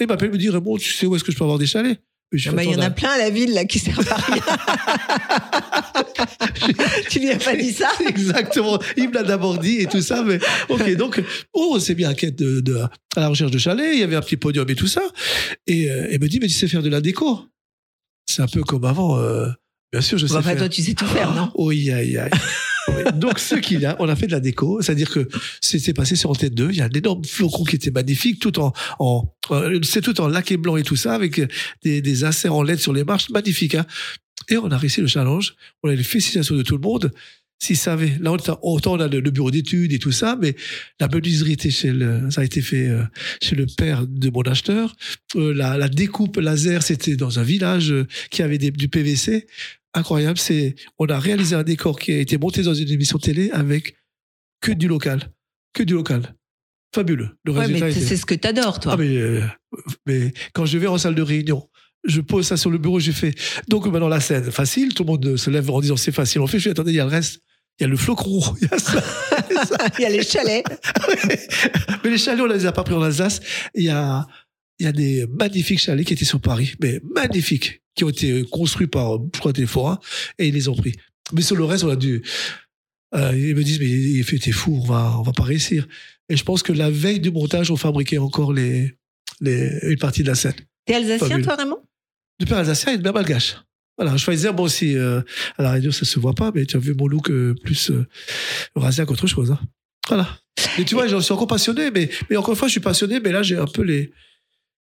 [0.00, 1.66] Et il m'appelle, me dit, Raymond, tu sais où est-ce que je peux avoir des
[1.66, 1.98] chalets?
[2.46, 4.42] Ah bah, il y en a plein à la ville là qui servent à rien.
[7.10, 7.88] tu lui as pas dit ça?
[8.06, 8.78] Exactement.
[8.98, 10.94] Il me l'a d'abord dit et tout ça, mais ok.
[10.96, 11.22] Donc,
[11.54, 12.76] oh, on s'est mis à quête de, de-
[13.16, 13.92] à la recherche de chalet.
[13.94, 15.00] Il y avait un petit podium et tout ça.
[15.66, 17.40] Et euh, il me dit, mais tu sais faire de la déco
[18.26, 19.18] C'est un peu comme avant.
[19.18, 19.48] euh,
[19.92, 20.58] bien sûr, je sais Enfin, faire.
[20.58, 22.30] toi, tu sais tout faire, non Oui, aïe, aïe.
[23.16, 25.28] Donc, ce qu'il y a, on a fait de la déco, c'est-à-dire que
[25.60, 26.70] c'était passé sur Antenne 2.
[26.70, 30.18] Il y a un énorme flocon qui était magnifique, tout en, en euh, c'est tout
[30.22, 31.40] en laqué blanc et tout ça, avec
[31.82, 33.74] des, des inserts en LED sur les marches, magnifique.
[33.74, 33.84] Hein
[34.48, 35.54] et on a réussi le challenge.
[35.82, 37.12] On a eu les félicitations de tout le monde.
[37.60, 40.38] S'ils savaient, là, on a- autant on a le, le bureau d'études et tout ça,
[40.40, 40.54] mais
[41.00, 43.02] la menuiserie était chez le, ça a été fait euh,
[43.42, 44.94] chez le père de mon acheteur.
[45.34, 47.92] Euh, la, la découpe laser, c'était dans un village
[48.30, 49.46] qui avait des- du PVC.
[49.94, 50.38] Incroyable.
[50.38, 53.96] C'est, on a réalisé un décor qui a été monté dans une émission télé avec
[54.60, 55.32] que du local,
[55.72, 56.34] que du local.
[56.94, 57.30] Fabuleux.
[57.44, 58.92] Le Ouais, résultat mais était- c'est ce que t'adores, toi.
[58.94, 59.42] ah mais, euh,
[60.06, 61.68] mais quand je vais en salle de réunion,
[62.04, 63.34] je pose ça sur le bureau, j'ai fait.
[63.68, 66.40] Donc maintenant la scène, facile, tout le monde se lève en disant c'est facile.
[66.40, 67.40] On fait, je fais, attendez, il y a le reste.
[67.78, 69.04] Il y a le flocon, il y a ça.
[69.98, 70.64] Il y a les chalets.
[72.04, 73.40] Mais les chalets, on les a pas pris en Alsace.
[73.74, 74.26] Il y a,
[74.78, 78.44] il y a des magnifiques chalets qui étaient sur Paris, mais magnifiques, qui ont été
[78.44, 79.98] construits par, je crois, des forains,
[80.38, 80.94] et ils les ont pris.
[81.32, 82.22] Mais sur le reste, on a dû.
[83.14, 85.86] Euh, ils me disent, mais il fait, t'es fou, on va, on va pas réussir.
[86.28, 88.94] Et je pense que la veille du montage, on fabriquait encore les,
[89.40, 90.54] les, une partie de la scène.
[90.86, 91.80] T'es alsacien, toi, Raymond?
[92.38, 93.56] Du père alsacien et de mère malgache.
[93.96, 95.22] Voilà, Schweizer, moi aussi, euh,
[95.56, 97.90] à la radio, ça se voit pas, mais tu as vu mon look euh, plus
[97.90, 99.50] euh, qu'autre chose.
[99.50, 99.58] Hein.
[100.06, 100.38] Voilà.
[100.78, 103.18] Et tu vois, j'en suis encore passionné, mais, mais encore une fois, je suis passionné,
[103.18, 104.12] mais là, j'ai un peu les.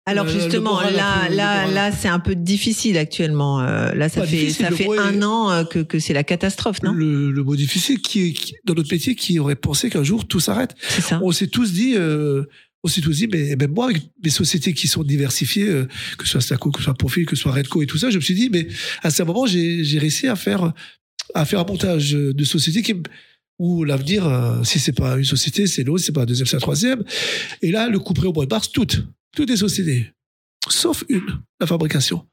[0.07, 3.61] Alors Euh, justement, là, là, là, c'est un peu difficile actuellement.
[3.61, 6.93] Euh, là, ça fait, ça fait un an euh, que, que c'est la catastrophe, non?
[6.93, 10.39] Le, le mot difficile qui, qui- dans notre métier qui aurait pensé qu'un jour tout
[10.39, 10.75] s'arrête.
[11.23, 12.43] On s'est tous dit, euh,
[12.83, 15.87] on s'est tous dit, mais même moi, avec mes sociétés qui sont diversifiées, euh,
[16.19, 18.11] que ce soit Staco, que ce soit Profil, que ce soit Redco et tout ça,
[18.11, 18.67] je me suis dit, mais
[19.01, 20.71] à ce moment, j'ai réussi à faire,
[21.33, 22.93] à faire un montage de société qui,
[23.57, 26.45] où l'avenir, euh, si c'est pas une société, c'est l'autre, si c'est pas un deuxième,
[26.45, 27.03] c'est un troisième.
[27.63, 29.03] Et là, le couperé au mois de mars, toutes,
[29.35, 30.11] toutes les sociétés,
[30.69, 32.25] sauf une, la fabrication.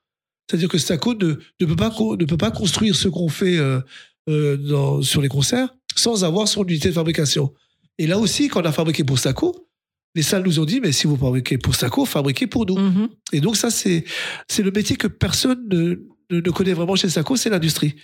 [0.48, 3.80] C'est-à-dire que Staco ne, ne, peut pas, ne peut pas construire ce qu'on fait euh,
[4.28, 7.52] euh, dans, sur les concerts sans avoir son unité de fabrication.
[7.98, 9.68] Et là aussi, quand on a fabriqué pour Staco,
[10.14, 12.78] les salles nous ont dit, mais si vous fabriquez pour Staco, fabriquez pour nous.
[12.78, 13.08] Mhm.
[13.32, 14.04] Et donc ça, c'est
[14.48, 17.94] c'est le métier que personne ne, ne, ne connaît vraiment chez Staco, c'est l'industrie.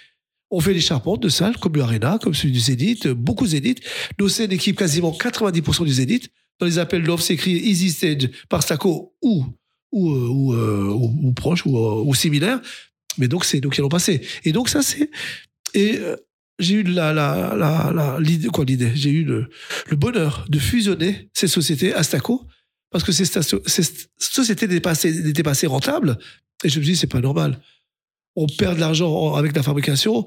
[0.51, 3.81] On fait les charpentes de salles, comme le Arena, comme celui du Zénith, beaucoup Zénith.
[4.19, 6.31] Nous, c'est une équipe quasiment 90% du Zénith.
[6.59, 9.45] Dans les appels d'offres, c'est écrit Easy Stage par Staco ou,
[9.95, 12.61] euh, euh, ou, ou proche ou, euh, ou similaire.
[13.17, 14.21] Mais donc, c'est nous qui allons passer.
[14.45, 15.11] Et donc, ça, c'est.
[15.75, 15.99] Et
[16.59, 18.91] j'ai eu la, la, la, l'idée, quoi, l'idée?
[18.95, 19.49] J'ai eu le,
[19.97, 22.47] bonheur de fusionner ces sociétés à Staco
[22.91, 23.83] parce que ces, stations- ces
[24.19, 24.95] sociétés n'étaient pas
[25.45, 26.19] pas assez rentables.
[26.65, 27.61] Et je me dis, c'est pas normal.
[28.35, 30.27] On perd de l'argent en- avec la fabrication,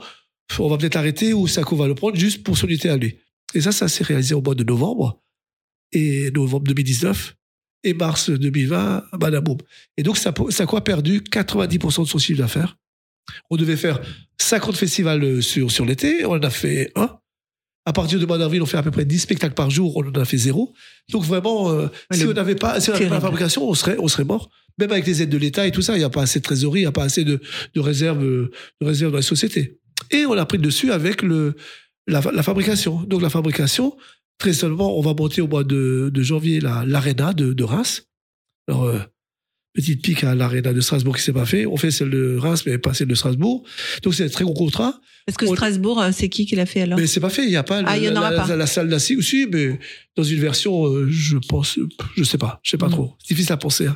[0.59, 3.17] on va peut-être arrêter ou Staco va le prendre juste pour son à lui.
[3.53, 5.21] Et ça, ça s'est réalisé au mois de novembre,
[5.93, 7.35] et novembre 2019,
[7.83, 9.57] et mars 2020, badaboum.
[9.97, 12.77] Et donc, Staco a perdu 90% de son chiffre d'affaires.
[13.49, 14.01] On devait faire
[14.37, 17.17] 50 festivals euh, sur, sur l'été, on en a fait un.
[17.85, 20.07] À partir du mois d'avril, on fait à peu près 10 spectacles par jour, on
[20.07, 20.73] en a fait zéro.
[21.09, 23.95] Donc vraiment, euh, si on n'avait pas, si on n'avait pas la fabrication, on serait,
[23.97, 24.51] on serait mort.
[24.77, 26.43] Même avec les aides de l'État et tout ça, il n'y a pas assez de
[26.43, 27.41] trésorerie, il n'y a pas assez de,
[27.73, 29.79] de réserves, euh, de réserves dans la société.
[30.11, 31.55] Et on a pris le dessus avec le,
[32.07, 33.01] la, la fabrication.
[33.03, 33.95] Donc la fabrication,
[34.41, 38.07] très seulement, on va monter au mois de, de janvier la- l'Arena de, de Reims.
[38.67, 38.99] Alors, euh,
[39.73, 41.65] petite pique à l'Arena de Strasbourg qui s'est pas fait.
[41.67, 43.63] On fait celle de Reims, mais pas celle de Strasbourg.
[44.03, 44.99] Donc c'est un très gros contrat.
[45.27, 47.43] Parce que on- Strasbourg, euh, c'est qui qui l'a fait alors Mais c'est pas fait,
[47.43, 48.47] il n'y a pas, Ah, il y en la, aura la- pas.
[48.47, 49.79] la- la salle d'assis aussi, mais
[50.17, 51.77] dans une version, euh, je pense,
[52.17, 52.91] je sais pas, je sais pas Mhm.
[52.93, 53.13] trop.
[53.19, 53.85] C'est difficile à penser.
[53.87, 53.95] hein.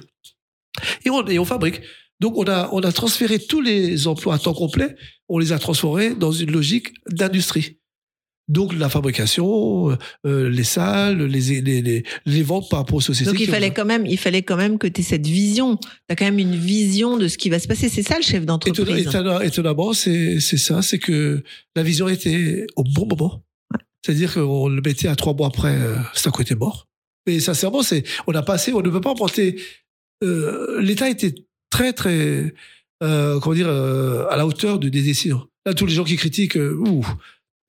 [1.06, 1.82] Et, on, et on fabrique.
[2.22, 4.96] Donc on a, on a transféré tous les emplois à temps complet,
[5.28, 7.80] on les a transformés dans une logique d'industrie.
[8.48, 9.96] Donc la fabrication, euh,
[10.28, 13.32] euh, les salles, les, les, les, les ventes par rapport aux sociétés.
[13.32, 15.78] Donc il ont- fallait quand même, il fallait quand même que tu aies cette vision.
[15.78, 17.90] Tu as quand même une vision de ce qui va se passer.
[17.90, 19.08] C'est ça le chef d'entreprise.
[19.08, 21.42] étonnant- étonnamment, c'est c'est ça, c'est que
[21.76, 23.44] la vision était au bon moment.
[24.06, 26.88] C'est-à-dire qu'on le mettait à trois mois après, euh, Staco était mort.
[27.26, 29.60] Mais sincèrement, c'est on n'a pas assez, on ne peut pas emprunter.
[30.24, 31.34] Euh, L'État était
[31.72, 32.54] très très,
[33.02, 35.48] comment dire, à la hauteur de, des décisions.
[35.66, 37.04] Là, tous les gens qui critiquent, ouh,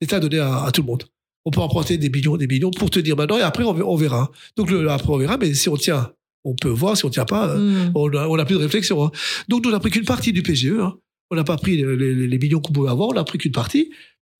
[0.01, 1.03] l'État a donné à, à tout le monde.
[1.45, 4.31] On peut emprunter des millions, des millions pour tenir maintenant, et après on, on verra.
[4.57, 6.11] Donc le, après on verra, mais si on tient,
[6.43, 6.95] on peut voir.
[6.97, 7.91] Si on tient pas, euh, Hmm.
[7.95, 9.03] on n'a plus de réflexion.
[9.05, 9.11] hein.
[9.49, 10.73] Donc, nous, on n'a pris qu'une partie du PGE.
[10.79, 10.95] hein.
[11.29, 13.51] On n'a pas pris les, les- les millions qu'on pouvait avoir, on n'a pris qu'une
[13.51, 13.91] partie.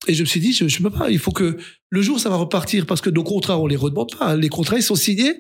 [0.08, 1.10] Et je me suis dit, je ne peux pas.
[1.10, 1.58] Il faut que
[1.90, 4.36] le jour, ça va repartir parce que nos contrats, on les redemande pas.
[4.36, 5.34] Les contrats, ils sont signés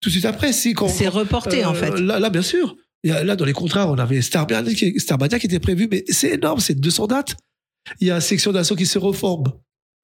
[0.00, 0.52] tout de suite après.
[0.52, 2.00] Si, quand, C'est reporté en euh, fait.
[2.00, 2.76] Là, là, bien sûr.
[3.04, 6.58] Là, dans les contrats, on avait Starmania qui, Starmania qui était prévu, mais c'est énorme,
[6.60, 7.36] c'est 200 dates.
[8.00, 9.44] Il y a une section d'assaut qui se reforme.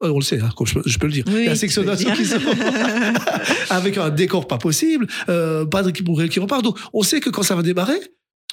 [0.02, 1.24] Euh, On le sait, hein, je, peux- je peux le dire.
[1.28, 3.14] Oui, il y a une section d'assaut qui se reforme
[3.70, 6.62] avec un décor pas possible, euh, pas de qui qui repart.
[6.62, 7.98] Donc, on sait que quand ça va démarrer,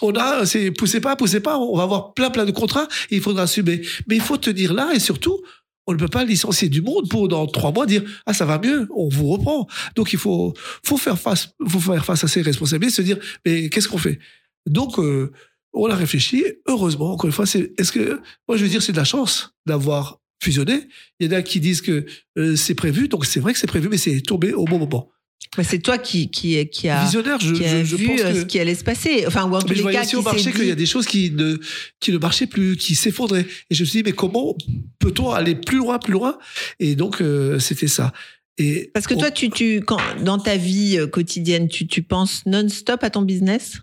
[0.02, 3.16] on a, c'est poussez pas, poussez pas, on va avoir plein, plein de contrats et
[3.18, 3.82] il faudra assumer.
[4.08, 5.40] Mais il faut tenir là et surtout,
[5.86, 8.58] on ne peut pas licencier du monde pour dans trois mois dire ah ça va
[8.58, 9.68] mieux, on vous reprend.
[9.96, 10.54] Donc il faut,
[10.84, 14.20] faut faire face, faut faire face à ces responsabilités, se dire mais qu'est-ce qu'on fait?
[14.66, 15.32] Donc euh,
[15.74, 16.44] on a réfléchi.
[16.68, 19.54] Heureusement, encore une fois, c'est est-ce que moi je veux dire c'est de la chance
[19.66, 20.88] d'avoir fusionné.
[21.20, 22.06] Il y en a qui disent que
[22.38, 25.10] euh, c'est prévu, donc c'est vrai que c'est prévu, mais c'est tombé au bon moment.
[25.58, 28.22] Mais c'est toi qui, qui, qui a, Visionnaire, je, qui a je, je vu pense
[28.22, 29.26] euh, que ce qui allait se passer.
[29.28, 30.86] Enfin, ou en mais je voyais cas, aussi qui au marché qu'il y a des
[30.86, 31.58] choses qui ne,
[32.00, 33.46] qui ne marchaient plus, qui s'effondraient.
[33.70, 34.56] Et je me suis dit, mais comment
[35.00, 36.40] peut-on aller plus loin, plus loin?
[36.80, 38.14] Et donc, euh, c'était ça.
[38.58, 42.46] Et Parce que on- toi, tu, tu, quand, dans ta vie quotidienne, tu, tu penses
[42.46, 43.80] non-stop à ton business?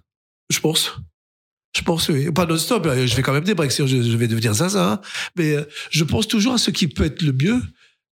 [0.51, 0.93] Je pense.
[1.77, 2.31] Je pense, oui.
[2.33, 4.93] Pas non-stop, je vais quand même des breaks, je, je vais devenir zaza.
[4.93, 5.01] hein.
[5.37, 7.61] Mais euh, je pense toujours à ce qui peut être le mieux.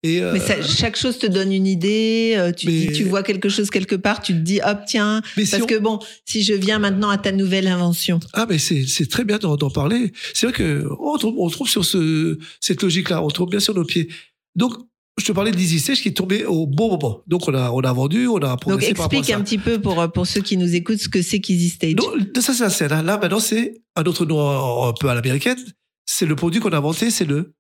[0.04, 2.36] Et, euh, Mais ça- chaque chose te donne une idée.
[2.38, 5.24] euh, Tu, Mais- dis- tu vois quelque chose quelque part, tu te dis hop tiens.
[5.36, 8.20] si Parce on- que bon, si je viens maintenant à ta nouvelle invention.
[8.34, 10.14] Ah, mais c'est, très bien d'en, parler.
[10.36, 13.74] C'est vrai que on trouve, on trouve sur ce, cette logique-là, on trouve bien sur
[13.74, 14.08] nos pieds.
[14.56, 14.74] Donc,
[15.20, 17.22] je te parlais d'Easy Stage qui est tombé au bon moment.
[17.28, 19.80] Donc, on a, on a vendu, on a Donc progressé à explique un petit peu
[19.82, 21.96] pour euh, pour ceux qui nous écoutent ce que c'est qu'Easy Stage.
[22.40, 22.92] Ça, c'est la scène.
[22.92, 23.02] hein.
[23.04, 25.58] Là, maintenant, c'est un autre nom un peu à l'américaine.
[26.06, 27.54] C'est le produit qu'on a inventé, c'est le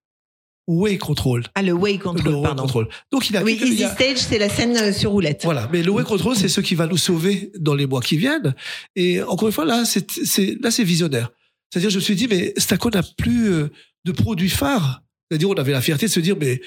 [0.68, 1.44] Way Control.
[1.56, 2.64] Ah le Way le Control, Way pardon.
[2.64, 2.90] Control.
[3.12, 5.42] Donc, il a Oui, Easy a- Stage, c'est la scène euh, sur roulette.
[5.44, 8.18] Voilà, mais le Way Control, c'est ce qui va nous sauver dans les mois qui
[8.18, 8.54] viennent.
[8.96, 11.30] Et encore une fois, là, c'est, c'est, là, c'est visionnaire.
[11.72, 13.70] C'est-à-dire, je me suis dit, mais Staco n'a plus euh,
[14.06, 15.02] de produits phares.
[15.32, 16.62] C'est-à-dire, on avait la fierté de se dire, mais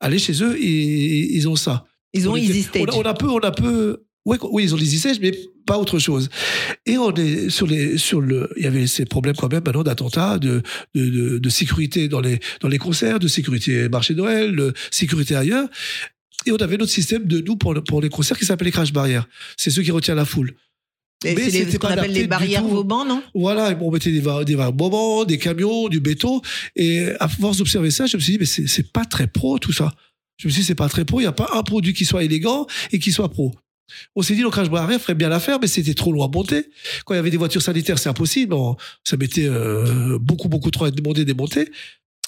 [0.00, 1.84] allez chez eux, et ils ont ça.
[2.12, 2.82] Ils ont On était- Easy Stage.
[2.88, 4.02] On a, on a peu, on a peu.
[4.24, 5.30] Ouais, oui, ils ont l'Easy Stage, mais
[5.66, 6.28] pas autre chose.
[6.84, 9.84] Et on est sur les, sur le, il y avait ces problèmes quand même maintenant
[9.84, 10.62] d'attentats, de,
[10.96, 14.74] de, de, de sécurité dans les, dans les concerts, de sécurité marché de Noël, de
[14.90, 15.68] sécurité ailleurs.
[16.44, 18.92] Et on avait notre système de nous pour, pour les concerts qui s'appelle les crash
[18.92, 19.28] barrières.
[19.56, 20.54] C'est ceux qui retiennent la foule.
[21.24, 22.62] Mais c'est ce qu'on appelle les barrières.
[22.62, 23.22] Vauban, non?
[23.34, 26.40] Voilà, on mettait des, des moments, des camions, du béton.
[26.76, 29.72] Et à force d'observer ça, je me suis dit, mais c'est pas très pro tout
[29.72, 29.92] ça.
[30.38, 31.18] Je me suis dit, c'est pas très pro.
[31.20, 33.52] Il n'y a pas un produit qui soit élégant et qui soit pro.
[34.14, 36.66] On s'est dit, le crash barrière ferait bien l'affaire, mais c'était trop loin à monter.
[37.04, 38.52] Quand il y avait des voitures sanitaires, c'est impossible.
[38.52, 41.70] On- ça mettait euh, beaucoup, beaucoup trop à démonter, démonter.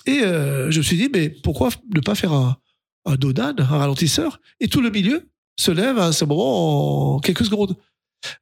[0.07, 2.57] Et euh, je me suis dit, mais pourquoi ne pas faire un,
[3.05, 4.41] un dodan, un ralentisseur?
[4.61, 5.29] Et tout le milieu
[5.59, 7.77] se lève à ce moment en quelques secondes.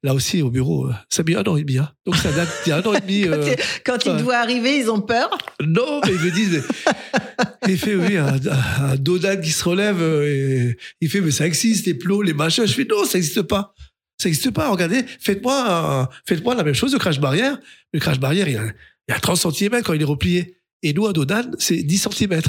[0.03, 1.78] Là aussi, au bureau, euh, ça a mis un an et demi.
[1.78, 1.91] hein.
[2.05, 3.22] Donc ça date d'il y a un an et demi.
[3.26, 5.30] Quand, euh, quand te voient arriver, ils ont peur.
[5.64, 8.39] non, mais ils me disent, mais- il fait, oui, un,
[8.80, 10.24] un dodan qui se relève, euh,
[10.70, 12.66] et il fait, mais ça existe, les plots, les machins.
[12.66, 13.72] Je fais, non, ça n'existe pas.
[14.18, 14.70] Ça n'existe pas.
[14.70, 17.59] Regardez, faites-moi faites-moi la même chose, le crash barrière.
[17.93, 20.57] Le crash barrière, il y a, il y a 30 cm quand il est replié.
[20.82, 22.41] Et nous, un dodan, c'est 10 cm.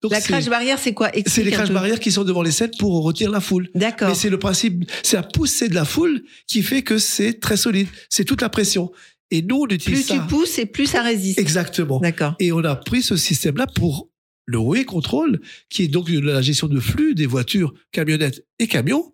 [0.00, 1.10] Donc, La crash barrière, c'est quoi?
[1.26, 3.68] C'est les crash barrières qui sont devant les scènes pour retenir la foule.
[3.74, 4.08] D'accord.
[4.08, 7.56] Mais c'est le principe, c'est la poussée de la foule qui fait que c'est très
[7.56, 7.88] solide.
[8.08, 8.92] C'est toute la pression.
[9.30, 10.22] Et nous, on utilise Plus ça.
[10.22, 11.38] tu pousses et plus ça résiste.
[11.38, 11.98] Exactement.
[12.00, 12.34] D'accord.
[12.38, 14.08] Et on a pris ce système-là pour
[14.46, 19.12] le way control, qui est donc la gestion de flux des voitures, camionnettes et camions.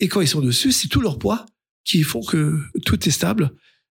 [0.00, 1.44] Et quand ils sont dessus, c'est tout leur poids
[1.84, 3.50] qui font que tout est stable.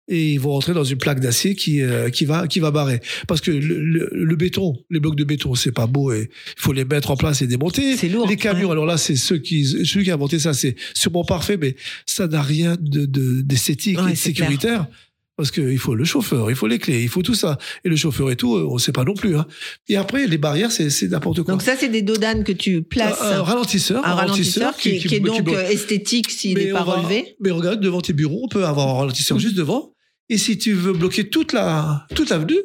[0.10, 2.99] Et ils vont rentrer dans une plaque d'acier qui, euh, qui, va, qui va barrer.
[3.28, 6.62] Parce que le, le- le béton, les blocs de béton, c'est pas beau et il
[6.62, 7.95] faut les mettre en place et démonter.
[7.95, 8.28] C'est lourd.
[8.28, 8.72] Les camions, ouais.
[8.74, 11.76] alors là, c'est ceux qui, celui qui a inventé ça, c'est sûrement parfait, mais
[12.06, 14.49] ça n'a rien de, de- d'esthétique Ouais, et de c'est clair.
[14.49, 14.88] sécuritaire.
[15.36, 17.58] Parce qu'il faut le chauffeur, il faut les clés, il faut tout ça.
[17.84, 19.36] Et le chauffeur et tout, on ne sait pas non plus.
[19.36, 19.47] Hein.
[19.89, 21.54] Et après, les barrières, c'est, n'importe quoi.
[21.56, 23.20] Donc ça, c'est des dodanes que tu places.
[23.20, 26.86] un, un ralentisseur, un ralentisseur qui, qui est donc euh, esthétique s'il n'est pas on
[26.86, 27.36] va- relevé.
[27.39, 29.93] Mais regarde, devant tes bureaux, on peut avoir un ralentisseur juste devant.
[30.30, 32.60] Et si tu veux bloquer toute la toute l'avenue,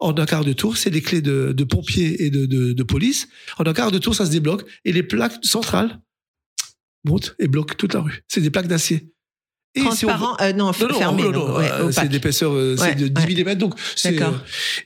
[0.00, 2.82] en un quart de tour, c'est des clés de, de pompiers et de, de, de
[2.82, 3.28] police.
[3.58, 4.64] En un quart de tour, ça se débloque.
[4.84, 6.00] Et les plaques centrales
[7.04, 8.24] montent et bloquent toute la rue.
[8.26, 9.12] C'est des plaques d'acier.
[9.74, 11.22] Et si on Transparent, euh, non, non, non, fermé.
[11.22, 13.54] non, donc, non, ouais, euh, c'est d'épaisseur, euh, Ouais, c'est de 10 ouais.
[13.54, 13.58] mm.
[13.58, 13.74] Donc,
[14.06, 14.30] euh,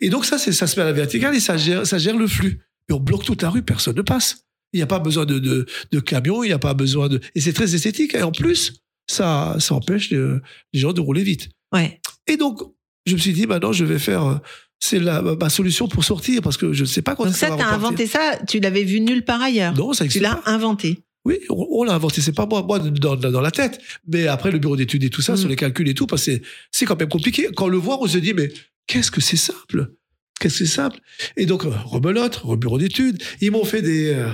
[0.01, 2.17] et donc ça, c'est, ça se met à la verticale et ça gère, ça gère
[2.19, 2.61] le flux.
[2.89, 4.45] Mais on bloque toute la rue, personne ne passe.
[4.75, 7.21] Il n'y a pas besoin de, de, de camions, il n'y a pas besoin de,
[7.35, 8.15] et c'est très esthétique.
[8.15, 8.75] Et en plus,
[9.07, 10.37] ça, ça empêche les,
[10.73, 11.49] les gens de rouler vite.
[11.75, 12.01] Ouais.
[12.27, 12.61] Et donc,
[13.07, 14.35] je me suis dit, maintenant, je vais faire, euh,
[14.81, 17.49] c'est la, ma solution pour sortir parce que je ne sais pas quand Donc ça
[17.49, 19.75] ça, t'as inventé ça, tu l'avais vu nulle part ailleurs.
[19.75, 20.51] Non, ça tu existe l'as pas.
[20.51, 21.01] inventé.
[21.27, 22.21] Oui, on, on l'a inventé.
[22.21, 23.81] C'est pas moi, moi dans, dans la tête.
[24.07, 25.37] Mais après, le bureau d'études et tout ça, Mm.
[25.39, 27.49] sur les calculs et tout, parce que c'est- c'est quand même compliqué.
[27.57, 28.53] Quand on le voit, on se dit, mais
[28.87, 29.93] qu'est-ce que c'est simple?
[30.39, 30.99] Qu'est-ce que c'est simple?
[31.39, 33.23] Et donc, euh, rebelote, re- bureau d'études.
[33.41, 34.29] Ils m'ont fait des, euh,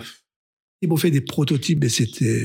[0.83, 2.45] ils m'ont fait des prototypes, mais c'était,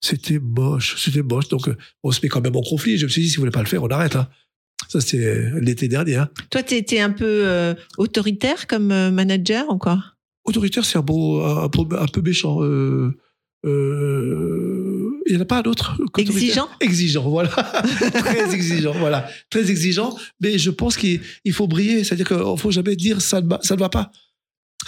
[0.00, 1.48] c'était moche, c'était moche.
[1.48, 2.98] Donc, euh, on se met quand même en conflit.
[2.98, 4.16] Je me suis dit, si vous voulez pas le faire, on arrête.
[4.16, 4.28] hein.
[4.88, 6.16] Ça, c'était l'été dernier.
[6.16, 6.28] Hein.
[6.50, 10.02] Toi, tu étais un peu euh, autoritaire comme euh, manager ou quoi?
[10.44, 12.62] Autoritaire, c'est un, un, peu, un peu méchant.
[12.62, 13.12] Euh,
[13.66, 16.68] euh, il n'y en a pas un autre Exigeant?
[16.80, 17.48] Exigeant, voilà.
[18.14, 19.28] très exigeant, voilà.
[19.50, 20.16] Très exigeant.
[20.40, 22.04] Mais je pense qu'il il faut briller.
[22.04, 24.10] C'est-à-dire qu'il ne faut jamais dire ça ne, ça ne va pas.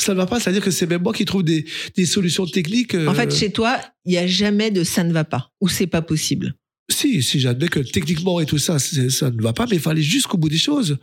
[0.00, 0.40] Ça ne va pas.
[0.40, 1.64] C'est-à-dire que c'est même moi qui trouve des,
[1.96, 2.94] des solutions techniques.
[2.94, 5.68] euh, En fait, chez toi, il n'y a jamais de ça ne va pas ou
[5.68, 6.54] c'est pas possible.
[6.90, 10.02] Si, si j'admets que techniquement et tout ça, ça ne va pas, mais il aller
[10.02, 10.98] jusqu'au bout des choses.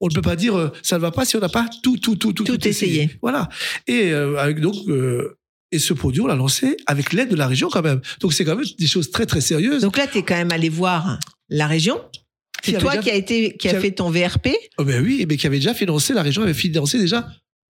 [0.00, 1.96] On ne peut pas dire euh, ça ne va pas si on n'a pas tout,
[1.98, 3.10] tout, tout, tout, Tout essayé.
[3.20, 3.48] Voilà.
[3.86, 5.36] Et euh, avec donc euh,
[5.70, 8.00] et ce produit, on l'a lancé avec l'aide de la région quand même.
[8.20, 9.82] Donc c'est quand même des choses très très sérieuses.
[9.82, 11.18] Donc là, tu es quand même allé voir
[11.50, 12.00] la région.
[12.64, 14.48] C'est toi déjà- qui a été qui a fait ton VRP.
[14.78, 17.28] Oh ben oui, mais qui avait déjà financé, la région avait financé déjà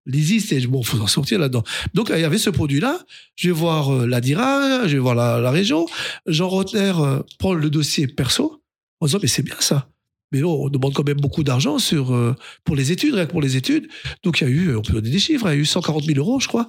[0.09, 0.67] l'EASY Stage.
[0.67, 1.63] Bon, faut en sortir là-dedans.
[1.93, 3.05] Donc, il y avait ce produit-là.
[3.35, 5.87] Je vais voir euh, la DIRA, je vais voir la, région.
[6.25, 8.61] Jean Rotner euh, prend le dossier perso
[8.99, 9.89] en disant, mais c'est bien ça.
[10.31, 13.41] Mais on demande quand même beaucoup d'argent sur euh, pour les études, rien que pour
[13.41, 13.87] les études.
[14.23, 16.03] Donc il y a eu, on peut donner des chiffres, il y a eu 140
[16.03, 16.67] 000 euros, je crois.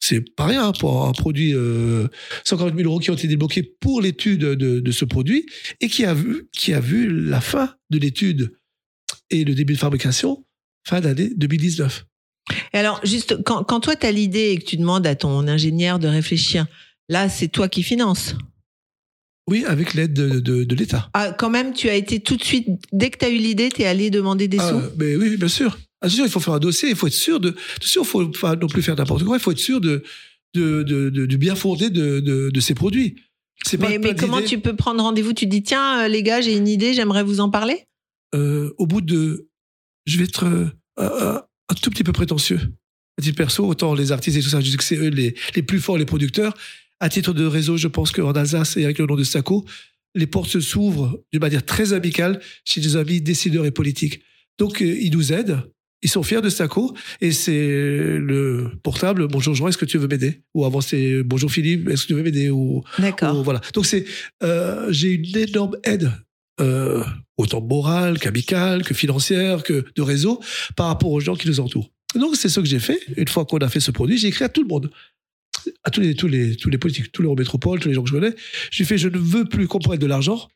[0.00, 1.54] C'est pas rien pour un produit.
[1.54, 2.08] Euh,
[2.44, 5.46] 140 000 euros qui ont été débloqués pour l'étude de, de ce produit
[5.80, 8.52] et qui a vu qui a vu la fin de l'étude
[9.30, 10.44] et le début de fabrication
[10.84, 12.04] fin d'année 2019.
[12.72, 15.46] Et alors, juste, quand, quand toi, tu as l'idée et que tu demandes à ton
[15.46, 16.66] ingénieur de réfléchir,
[17.08, 18.34] là, c'est toi qui finances.
[19.48, 21.10] Oui, avec l'aide de, de, de l'État.
[21.14, 23.70] Ah, quand même, tu as été tout de suite, dès que tu as eu l'idée,
[23.70, 25.78] tu es allé demander des Ah, sous mais oui, bien sûr.
[26.00, 27.50] Ah, c'est sûr, il faut faire un dossier, il faut être sûr de.
[27.50, 29.36] Bien sûr, il faut pas non plus faire n'importe quoi.
[29.36, 30.02] Il faut être sûr de,
[30.54, 33.16] de, de, de- du bien fondé de, de, ces produits.
[33.64, 35.32] C'est pas Mais, mais comment tu peux prendre rendez-vous?
[35.32, 37.84] Tu dis, tiens, euh, les gars, j'ai une idée, j'aimerais vous en parler?
[38.34, 39.48] Euh, au bout de,
[40.06, 40.44] je vais être
[40.98, 42.60] euh, un, tout petit peu prétentieux.
[43.18, 45.34] À titre perso, autant les artistes et tout ça, je dis que c'est eux les,
[45.54, 46.54] les plus forts, les producteurs.
[47.00, 49.64] À titre de réseau, je pense qu'en Alsace et avec le nom de Staco,
[50.14, 54.22] les portes s'ouvrent d'une manière très amicale chez des amis décideurs et politiques.
[54.58, 55.62] Donc, euh, ils nous aident.
[56.02, 57.52] Ils sont fiers de Staco et c'est
[58.18, 59.28] le portable.
[59.28, 60.42] Bonjour Jean, est-ce que tu veux m'aider?
[60.52, 62.50] Ou avant c'est bonjour Philippe, est-ce que tu veux m'aider?
[62.50, 63.40] Ou D'accord.
[63.44, 63.60] Voilà.
[63.72, 64.04] Donc c'est,
[64.42, 66.10] euh, j'ai une énorme aide,
[66.60, 67.02] euh,
[67.36, 70.40] autant morale qu'amicale, que financière, que de réseau,
[70.76, 71.90] par rapport aux gens qui nous entourent.
[72.14, 73.00] Donc c'est ce que j'ai fait.
[73.16, 74.90] Une fois qu'on a fait ce produit, j'ai écrit à tout le monde,
[75.84, 78.08] à tous les tous les tous les politiques, tous les métropoles, tous les gens que
[78.10, 78.34] je connais.
[78.70, 80.48] J'ai fait, je ne veux plus qu'on prenne de l'argent.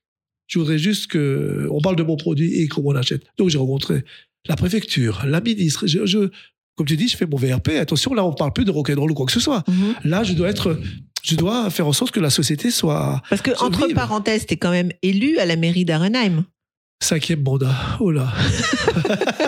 [0.49, 3.22] Je voudrais juste que on parle de mon produit et qu'on m'en achète.
[3.38, 4.05] Donc j'ai rencontré
[4.49, 5.86] la préfecture, la ministre.
[5.86, 6.28] Je, je-
[6.76, 7.70] comme tu dis, je fais mon VRP.
[7.80, 9.64] Attention, là on parle plus de rock'n'roll ou quoi que ce soit.
[9.66, 9.94] Mhm.
[10.05, 10.78] Là, je dois être,
[11.27, 14.57] je dois faire en sorte que la société soit Parce que, entre parenthèses, tu es
[14.57, 16.45] quand même élu à la mairie d'Arenheim.
[17.03, 17.74] cinquième mandat.
[18.01, 18.33] Oh là.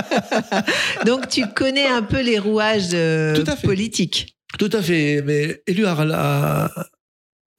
[1.07, 3.67] Donc, tu connais un peu les rouages euh, Tout à fait.
[3.67, 4.37] politiques.
[4.59, 5.23] Tout à fait.
[5.23, 6.71] Mais élu à la-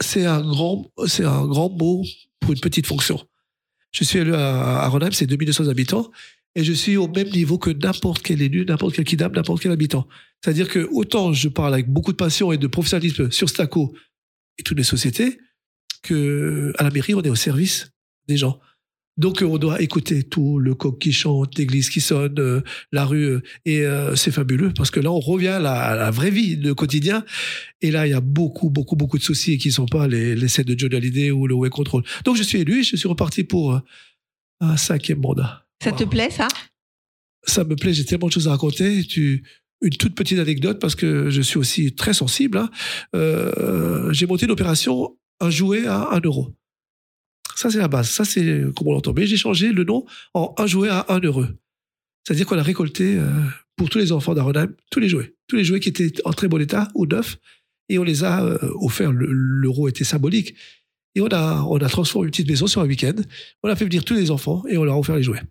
[0.02, 2.04] c'est un grand, c'est un grand mot
[2.40, 3.20] pour une petite fonction.
[3.92, 6.10] Je suis élu à, à Renheim, c'est 2200 habitants,
[6.56, 9.72] et je suis au même niveau que n'importe quel élu, n'importe quel kidam, n'importe quel
[9.72, 10.08] habitant.
[10.44, 13.94] C'est-à-dire que autant je parle avec beaucoup de passion et de professionnalisme sur Staco
[14.60, 15.40] et toutes les sociétés,
[16.04, 17.92] que à la mairie, on est au service
[18.28, 18.60] des gens.
[19.18, 22.62] Donc, euh, on doit écouter tout, le coq qui chante, l'église qui sonne, euh,
[22.94, 23.26] la rue.
[23.26, 26.32] euh, et euh, c'est fabuleux parce que là, on revient à la, à la vraie
[26.32, 27.26] vie, le quotidien.
[27.82, 30.36] Et là, il y a beaucoup, beaucoup, beaucoup de soucis qui ne sont pas les,
[30.36, 32.04] les de Johnny Hallyday ou le Way Control.
[32.24, 33.82] Donc, je suis élu et je suis reparti pour
[34.62, 35.66] un cinquième mandat.
[35.84, 36.48] Ça te plaît, ça?
[37.44, 39.04] Ça me plaît, j'ai tellement de choses à raconter.
[39.04, 39.44] Tu,
[39.82, 42.58] une toute petite anecdote parce que je suis aussi très sensible.
[42.58, 42.70] hein.
[43.16, 46.54] Euh, j'ai monté une opération, un jouet à un euro.
[47.56, 48.10] Ça, c'est la base.
[48.10, 49.14] Ça, c'est comme on l'entend.
[49.14, 51.46] Mais j'ai changé le nom en un jouet à un euro.
[52.26, 53.30] C'est-à-dire qu'on a récolté euh,
[53.76, 55.34] pour tous les enfants d'Arenheim tous les jouets.
[55.48, 57.38] Tous les jouets qui étaient en très bon état ou neufs.
[57.90, 59.12] Et on les a euh, offerts.
[59.12, 60.56] Le- L'euro était symbolique.
[61.16, 63.16] Et on a, on a transformé une petite maison sur un week-end.
[63.64, 65.42] On a fait venir tous les enfants et on leur a offert les jouets.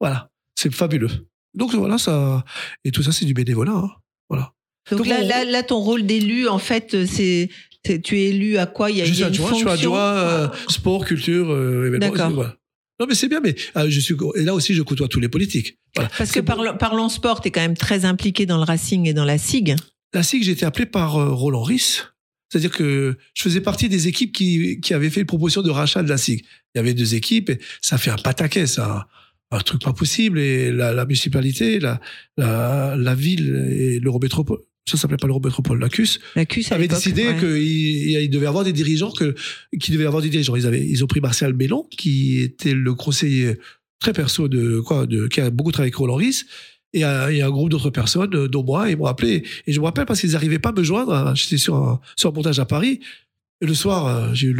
[0.00, 0.30] Voilà.
[0.58, 1.29] C'est fabuleux.
[1.54, 2.44] Donc voilà, ça.
[2.84, 3.72] Et tout ça, c'est du bénévolat.
[3.72, 3.90] hein.
[4.28, 4.52] Voilà.
[4.90, 7.48] Donc, Donc, là, on- là, là, ton rôle d'élu, en fait, c'est,
[7.84, 8.90] c'est- tu es élu à quoi?
[8.90, 9.70] Il y a, Je suis adjoint, je suis fonction?
[9.70, 12.30] adjoint euh, sport, culture, euh, événements.
[12.34, 12.56] Voilà.
[13.00, 15.28] Non, mais c'est bien, mais euh, je suis, et là aussi, je côtoie tous les
[15.28, 15.78] politiques.
[15.96, 16.10] Voilà.
[16.18, 19.06] Parce que pour- parlons, parlons sport, tu es quand même très impliqué dans le Racing
[19.08, 19.74] et dans la SIG.
[20.12, 22.00] La SIG, j'ai été appelé par euh, Roland Ris.
[22.52, 26.02] C'est-à-dire que je faisais partie des équipes qui, qui avaient fait une proposition de rachat
[26.02, 26.44] de la SIG.
[26.74, 29.06] Il y avait deux équipes et ça fait un pataquès, ça.
[29.52, 30.38] Un truc pas possible.
[30.38, 32.00] Et la, la municipalité, la,
[32.36, 36.88] la, la ville et l'Eurométropole, ça s'appelait pas l'Eurométropole, la CUS, La CUS à avait
[36.88, 37.36] décidé ouais.
[37.38, 39.34] qu'il il devait avoir des dirigeants, que,
[39.80, 40.56] qu'il devait avoir des dirigeants.
[40.56, 43.56] Ils, avaient, ils ont pris Martial Bellon, qui était le conseiller
[44.00, 46.44] très perso de quoi, de, qui a beaucoup travaillé avec Roland Ris,
[46.92, 49.44] et un, et un groupe d'autres personnes, dont moi, ils m'ont appelé.
[49.66, 51.12] Et je me rappelle parce qu'ils n'arrivaient pas à me joindre.
[51.14, 51.34] hein.
[51.36, 52.98] J'étais sur un, sur un montage à Paris.
[53.60, 54.54] Et le soir, euh, j'ai eu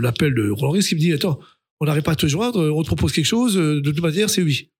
[0.00, 1.40] l'appel de Roland Ris qui me dit Attends,
[1.82, 4.30] on n'arrive pas à te joindre, on te propose quelque chose, euh, de toute manière,
[4.30, 4.70] c'est oui.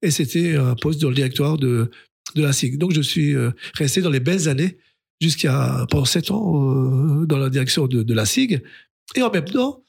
[0.00, 1.90] Et c'était un poste dans le directoire de,
[2.36, 2.78] de la SIG.
[2.78, 4.78] Donc je suis euh, resté dans les belles années
[5.20, 8.62] jusqu'à pendant sept ans euh, dans la direction de, la SIG.
[9.16, 9.82] Et en même temps,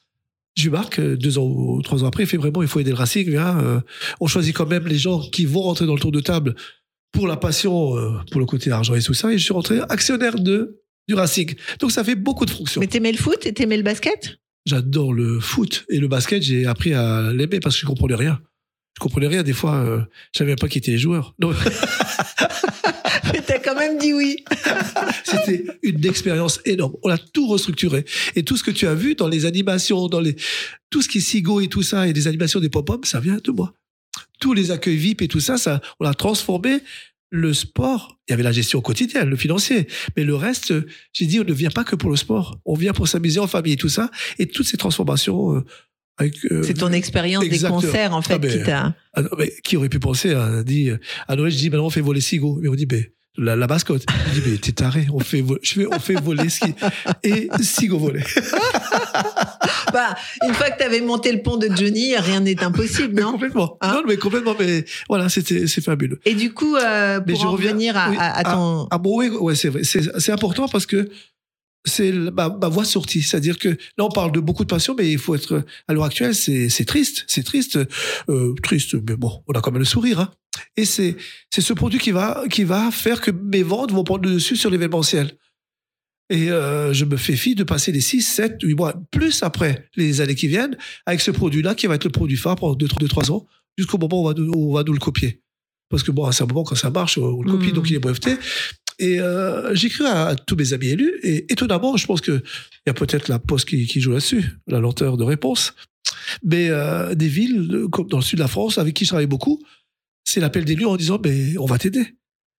[0.56, 3.32] Jumarc, euh, deux ans ou trois ans après, fait vraiment, il faut aider le Racing.
[3.36, 3.80] Euh,
[4.20, 6.56] on choisit quand même les gens qui vont rentrer dans le tour de table
[7.12, 9.32] pour la passion, euh, pour le côté argent et tout ça.
[9.32, 11.54] Et je suis rentré actionnaire de, du Racing.
[11.78, 12.80] Donc ça fait beaucoup de fonctions.
[12.80, 14.40] Mais t'aimais le foot et t'aimais le basket?
[14.68, 16.42] J'adore le foot et le basket.
[16.42, 18.38] J'ai appris à l'aimer parce que je comprenais rien.
[18.98, 19.42] Je comprenais rien.
[19.42, 20.02] Des fois, euh,
[20.34, 21.34] je savais pas qui étaient les joueurs.
[23.32, 24.44] Mais t'as quand même dit oui.
[25.24, 26.92] C'était une expérience énorme.
[27.02, 28.04] On a tout restructuré.
[28.36, 30.36] Et tout ce que tu as vu dans les animations, dans les,
[30.90, 33.38] tout ce qui est Sigo et tout ça, et les animations des pop-up, ça vient
[33.42, 33.72] de moi.
[34.38, 36.80] Tous les accueils VIP et tout ça, ça, on a transformé
[37.30, 38.18] le sport.
[38.28, 39.86] Il y avait la gestion quotidienne, le financier.
[40.16, 40.72] Mais le reste,
[41.12, 42.60] j'ai dit, on ne vient pas que pour le sport.
[42.64, 44.10] On vient pour s'amuser en famille et tout ça.
[44.38, 45.64] Et toutes ces transformations, euh,
[46.20, 48.94] euh, C'est ton expérience des concerts, en fait, Ah, ben, qui t'a.
[49.14, 49.22] Ah
[49.62, 50.90] qui aurait pu penser à, dit,
[51.26, 52.58] à Noël, je dis, maintenant on fait voler Sigo.
[52.60, 54.04] Mais on dit, mais la, la mascotte.
[54.34, 56.74] Je dis, mais t'es taré, on fait, je fais, on fait voler ski.
[57.22, 58.24] Et Sigo volait.
[59.92, 60.14] Bah,
[60.46, 63.32] une fois que t'avais monté le pont de Johnny, rien n'est impossible, Mais non?
[63.32, 63.78] complètement.
[63.80, 63.94] Hein?
[63.94, 66.20] Non, mais complètement, mais voilà, c'était, c'est fabuleux.
[66.26, 68.86] Et du coup, euh, pour je en reviens- revenir à, oui, à- à ton.
[68.90, 69.82] Ah bon, oui, ouais, c'est vrai.
[69.84, 71.08] C'est, important parce que
[71.86, 73.22] c'est ma, ma voix sortie.
[73.22, 76.04] C'est-à-dire que là, on parle de beaucoup de passion, mais il faut être, à l'heure
[76.04, 77.24] actuelle, c'est, c'est triste.
[77.26, 77.78] C'est triste.
[78.28, 80.30] Euh, triste, mais bon, on a quand même le sourire, hein.
[80.76, 81.16] Et c'est,
[81.50, 84.56] c'est ce produit qui va, qui va faire que mes ventes vont prendre le dessus
[84.56, 85.32] sur l'événementiel.
[86.30, 89.88] Et euh, je me fais fi de passer les 6, 7, 8 mois, plus après
[89.96, 93.30] les années qui viennent, avec ce produit-là qui va être le produit phare pendant 2-3
[93.32, 93.46] ans,
[93.78, 95.40] jusqu'au moment où on va, nous, où on va nous le copier.
[95.88, 97.72] Parce que bon, à un certain moment, quand ça marche, on le copie, Mhm.
[97.72, 98.36] donc il est breveté.
[98.98, 102.42] Et euh, j'écris à, à tous mes amis élus, et étonnamment, je pense qu'il
[102.86, 105.72] y a peut-être la poste qui, qui joue là-dessus, la lenteur de réponse.
[106.42, 109.26] Mais euh, des villes, comme dans le sud de la France, avec qui je travaille
[109.26, 109.62] beaucoup,
[110.28, 112.16] c'est l'appel d'élus en disant, mais on va t'aider.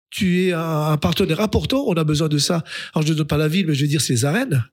[0.10, 2.64] Tu es un, un partenaire important, on a besoin de ça.
[2.96, 4.64] Alors je ne donne pas la ville, mais je vais dire c'est les arènes.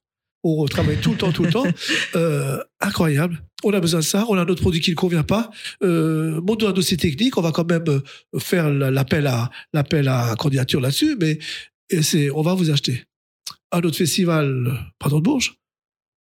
[0.42, 1.66] On travaille tout le temps, tout le temps.
[2.14, 3.42] Euh, incroyable.
[3.64, 4.24] On a besoin de ça.
[4.28, 5.50] On a notre produit qui ne convient pas.
[5.82, 7.36] Euh, monte un dossier technique.
[7.36, 8.00] On va quand même euh,
[8.38, 11.38] faire l'appel à l'appel à candidature là-dessus, mais
[11.90, 13.04] et c'est on va vous acheter.
[13.72, 15.58] Un autre festival, pardon de Bourges,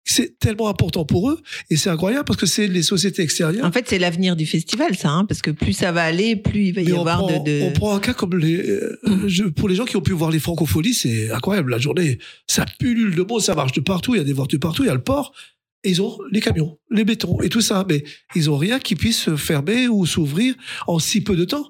[0.05, 1.39] c'est tellement important pour eux
[1.69, 3.65] et c'est incroyable parce que c'est les sociétés extérieures.
[3.65, 6.65] En fait, c'est l'avenir du festival, ça, hein, parce que plus ça va aller, plus
[6.67, 7.49] il va y Mais on, avoir prend, de.
[7.49, 8.57] de- on prend un cas comme les.
[8.69, 8.97] euh,
[9.27, 11.71] je- pour les gens qui ont pu voir les francopholies, c'est incroyable.
[11.71, 14.13] La journée, ça pullule de monde, ça marche de partout.
[14.15, 15.33] Il y a des voitures partout, il y a le port.
[15.85, 17.85] Et ils ont les camions, les bétons et tout ça.
[17.89, 18.03] Mais
[18.35, 20.55] ils ont rien qui puisse se fermer ou s'ouvrir
[20.87, 21.69] en si peu de temps.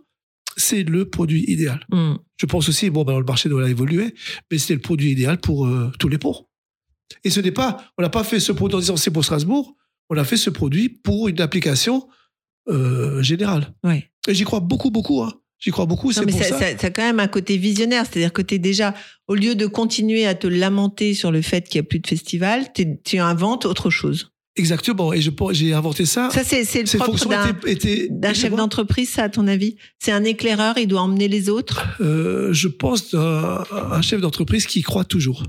[0.56, 1.84] C'est le produit idéal.
[1.92, 2.16] Hmm.
[2.38, 4.14] Je pense aussi, bon, ben, le marché doit évoluer,
[4.52, 6.48] mais c'est le produit idéal pour euh, tous les ponts.
[7.24, 9.76] Et ce n'est pas, on n'a pas fait ce produit en disant c'est pour Strasbourg,
[10.10, 12.08] on a fait ce produit pour une application
[12.70, 13.74] euh, générale.
[13.84, 14.10] Ouais.
[14.28, 15.22] Et j'y crois beaucoup, beaucoup.
[15.22, 15.34] Hein.
[15.60, 16.60] J'y crois beaucoup, Non, c'est mais pour ça, ça.
[16.60, 18.94] ça, ça a quand même un côté visionnaire, c'est-à-dire que tu es déjà,
[19.28, 22.08] au lieu de continuer à te lamenter sur le fait qu'il n'y a plus de
[22.08, 22.66] festival,
[23.06, 24.32] tu inventes autre chose.
[24.56, 25.14] Exactement.
[25.14, 26.30] Et j'ai inventé ça.
[26.32, 27.28] Ça, c'est le propre
[28.12, 29.78] d'un chef d'entreprise, ça, à ton avis?
[30.00, 31.88] C'est un éclaireur, il doit emmener les autres?
[32.02, 35.44] Euh, Je pense d'un un chef d'entreprise qui y croit toujours.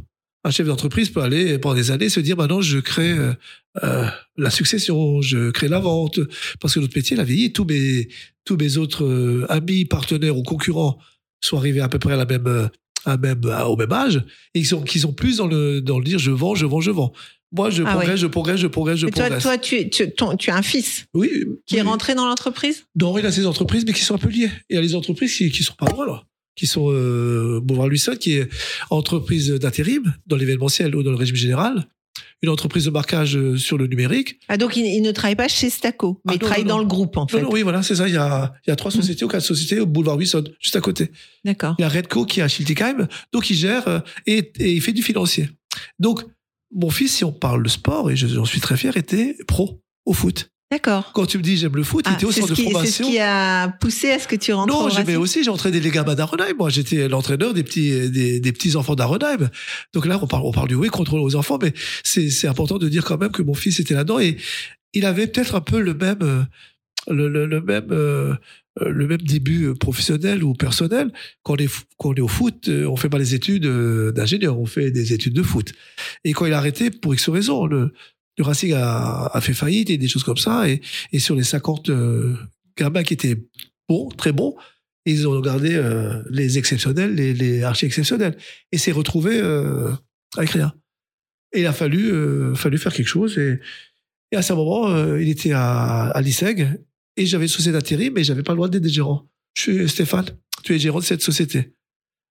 [0.46, 3.32] Un chef d'entreprise peut aller pendant des années se dire maintenant je crée euh,
[3.82, 6.20] euh, la succession, je crée la vente,
[6.60, 8.08] parce que notre métier, la vieilli, tous mes
[8.44, 10.98] tous mes autres euh, amis, partenaires ou concurrents
[11.40, 12.68] sont arrivés à peu près à la même euh,
[13.06, 14.16] à même à- au même âge
[14.54, 16.80] et ils sont qui sont plus dans le dans le dire je vends, je vends,
[16.82, 17.12] je vends.
[17.56, 18.16] Moi, je Ah progresse, ouais.
[18.16, 19.42] je progresse, je progresse, je Mais toi, progresse.
[19.44, 21.30] toi tu, tu, ton- tu as un fils oui,
[21.66, 21.86] qui est oui.
[21.88, 22.84] rentré dans l'entreprise?
[23.00, 24.50] Non, il a ces entreprises, mais qui sont un peu liées.
[24.68, 26.24] Il y a les entreprises qui, qui sont pas loin, là.
[26.56, 28.48] Qui sont, euh, Boulevard Luisson, qui est
[28.90, 31.86] entreprise d'intérim, dans l'événementiel ou dans le régime général.
[32.42, 34.38] Une entreprise de marquage euh, sur le numérique.
[34.48, 36.68] Ah, donc il, il ne travaille pas chez Staco, mais Ah, il non, travaille non,
[36.76, 37.40] dans le groupe, en fait.
[37.40, 38.06] non, oui, voilà, c'est ça.
[38.06, 40.76] Il y a, il y a trois sociétés ou quatre sociétés au Boulevard Wilson, juste
[40.76, 41.10] à côté.
[41.44, 41.74] D'accord.
[41.78, 44.80] Il y a Redco qui est à Schiltigheim, donc il gère euh, et, et il
[44.82, 45.48] fait du financier.
[45.98, 46.22] Donc,
[46.72, 49.80] mon fils, si on parle de sport, et je- j'en suis très fier, était pro
[50.04, 50.50] au foot.
[50.70, 51.12] D'accord.
[51.14, 52.70] Quand tu me dis j'aime le foot, il Ah, c'est centre ce de qui- C'est
[52.72, 53.06] formation.
[53.06, 55.90] ce qui a poussé à ce que tu rentres Non, j'aimais aussi, j'ai entraîné les
[55.90, 56.54] gamins d'Arenheim.
[56.58, 59.50] Moi, j'étais l'entraîneur des petits, des, des petits enfants d'Arenheim.
[59.92, 62.88] Donc là, on parle, on parle du oui contre aux enfants, mais c'est, important de
[62.88, 64.36] dire quand même que mon fils était là-dedans et
[64.94, 66.46] il avait peut-être un peu le même,
[67.08, 68.34] le, le, le même, euh,
[68.80, 71.12] le même début professionnel ou personnel.
[71.42, 74.10] Quand on est, quand on est au foot, euh, on fait pas les études euh,
[74.12, 75.72] d'ingénieur, on fait des études de foot.
[76.24, 77.92] Et quand il a arrêté, pour X raisons, le,
[78.38, 80.64] Racing a, a fait faillite et des choses comme ça.
[80.68, 80.80] Et,
[81.18, 82.36] sur les 50 euh,
[82.76, 83.36] gamins qui étaient
[83.88, 84.56] bons, très bons,
[85.06, 88.36] ils ont gardé euh, les exceptionnels, les, les archi-exceptionnels.
[88.72, 89.92] Et s'est retrouvé euh,
[90.36, 90.72] avec rien.
[91.52, 93.38] Et il a fallu, euh, fallu faire quelque chose.
[93.38, 93.60] Et,
[94.34, 96.68] à ce moment, euh, il était à, à l'ISEG
[97.16, 99.28] et j'avais une société d'intérim, mais j'avais pas le droit d'être gérant.
[99.56, 100.26] Je suis Stéphane,
[100.64, 101.72] tu es gérant de cette société.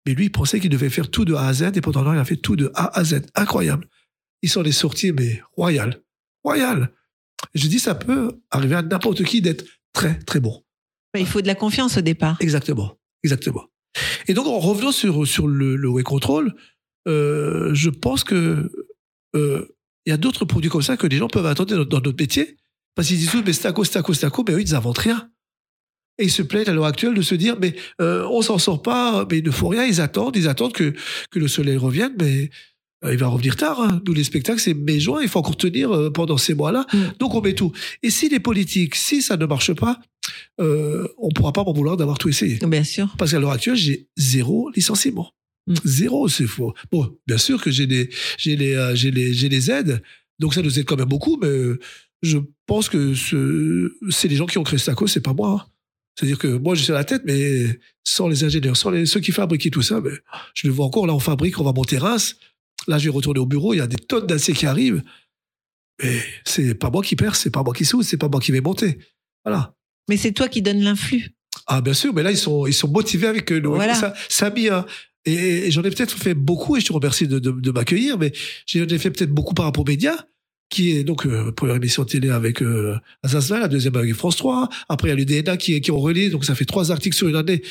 [0.07, 2.14] Mais lui, il pensait qu'il devait faire tout de A à Z et pendant un
[2.14, 3.22] il a fait tout de A à Z.
[3.34, 3.88] Incroyable.
[4.43, 6.03] Ils sont les sorties, mais royales.
[6.45, 6.91] Royales.
[7.55, 10.62] Et je dis, ça peut arriver à n'importe qui d'être très, très bon.
[11.18, 12.37] Il faut de la confiance au départ.
[12.41, 13.66] Exactement, exactement.
[14.28, 16.55] Et donc en revenant sur sur le, le way control,
[17.09, 18.70] euh, je pense que
[19.34, 22.01] euh, il y a d'autres produits comme ça que les gens peuvent attendre dans, dans
[22.01, 22.57] notre métier
[22.95, 25.30] parce qu'ils disent mais staco staco staco, mais eux ils n'inventent rien.
[26.18, 28.82] Et ils se plaignent à l'heure actuelle de se dire mais euh, on s'en sort
[28.82, 30.95] pas, mais ils ne font rien, ils attendent, ils attendent que
[31.30, 32.51] que le soleil revienne, mais
[33.12, 33.80] il va revenir tard.
[33.80, 34.00] Hein.
[34.07, 36.86] Nous les spectacles c'est mai-juin, il faut encore tenir euh, pendant ces mois-là.
[36.92, 36.98] Mm.
[37.18, 37.72] Donc on met tout.
[38.02, 40.00] Et si les politiques, si ça ne marche pas,
[40.61, 42.59] euh, on pourra pas m'en vouloir d'avoir tout essayé.
[42.66, 43.14] Bien sûr.
[43.18, 45.32] Parce qu'à l'heure actuelle, j'ai zéro licenciement.
[45.66, 45.74] Mm.
[45.84, 46.74] Zéro, c'est faux.
[46.92, 50.02] Bon, bien sûr que j'ai des, j'ai les, euh, j'ai les, j'ai les aides.
[50.38, 51.78] Donc ça nous aide quand même beaucoup, mais euh,
[52.22, 55.64] je pense que ce- c'est les gens qui ont créé Staco, c'est pas moi.
[55.66, 55.70] hein.
[56.18, 59.20] C'est-à-dire que moi, je suis à la tête, mais sans les ingénieurs, sans les, ceux
[59.20, 60.12] qui fabriquaient tout ça, mais
[60.54, 61.07] je le vois encore.
[61.07, 62.36] Là, on fabrique, on va monter Reims.
[62.89, 63.74] Là, je vais retourner au bureau.
[63.74, 65.03] Il y a des tonnes d'acier qui arrivent.
[66.03, 68.53] Mais c'est pas moi qui perce, c'est pas moi qui soude, c'est pas moi qui
[68.53, 68.99] vais monter.
[69.45, 69.74] Voilà.
[70.09, 71.30] Mais c'est toi qui donnes l'influx.
[71.66, 73.74] Ah, bien sûr, mais là, ils sont, ils sont motivés avec nous.
[73.74, 73.95] Voilà.
[73.95, 74.84] Ça, ça a mis un-
[75.24, 75.32] Et,
[75.66, 78.32] et j'en ai peut-être fait beaucoup, et je te remercie de, de, de m'accueillir, mais
[78.66, 80.16] j'en ai fait peut-être beaucoup par rapport aux médias,
[80.68, 84.68] qui est donc euh, première émission télé avec euh, Azazla, la deuxième avec France 3.
[84.89, 87.26] Après, il y a l'UDNA qui, qui ont relié, donc ça fait trois articles sur
[87.26, 87.62] une année.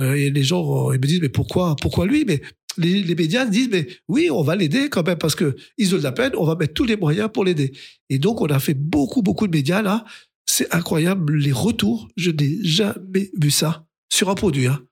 [0.00, 2.24] Euh, et les gens, euh, ils me disent, mais pourquoi, pourquoi lui?
[2.26, 2.42] Mais
[2.76, 6.32] les, médias disent, mais oui, on va l'aider quand même, parce que de la peine,
[6.36, 7.72] on va mettre tous les moyens pour l'aider.
[8.08, 10.04] Et donc, on a fait beaucoup, beaucoup de médias là.
[10.46, 12.08] C'est incroyable les retours.
[12.16, 14.66] Je n'ai jamais vu ça sur un produit.
[14.66, 14.82] hein.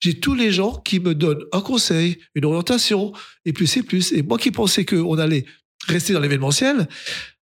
[0.00, 3.12] J'ai tous les gens qui me donnent un conseil, une orientation,
[3.44, 4.12] et plus et plus.
[4.12, 5.44] Et moi qui pensais qu'on allait
[5.86, 6.88] rester dans l'événementiel,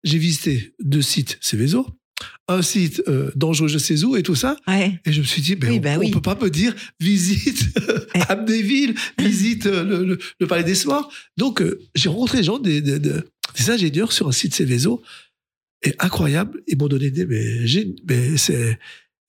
[0.04, 1.88] j'ai visité deux sites Céveso,
[2.48, 4.58] un site euh, d'Anjou, je sais où, et tout ça.
[4.68, 5.00] Ouais.
[5.06, 6.12] Et je me suis dit, mais Oui, on, bah on oui.
[6.12, 7.66] peut pas me dire visite.
[8.30, 11.12] Amnéville, visite euh, le, le- le Palais des Sports.
[11.38, 13.00] Donc, euh, j'ai rencontré des gens, des, des-
[13.70, 15.02] ingénieurs sur un site Céveso,
[15.86, 16.62] et incroyable.
[16.68, 17.66] Ils m'ont donné des, mais,
[18.08, 18.78] mais c'est,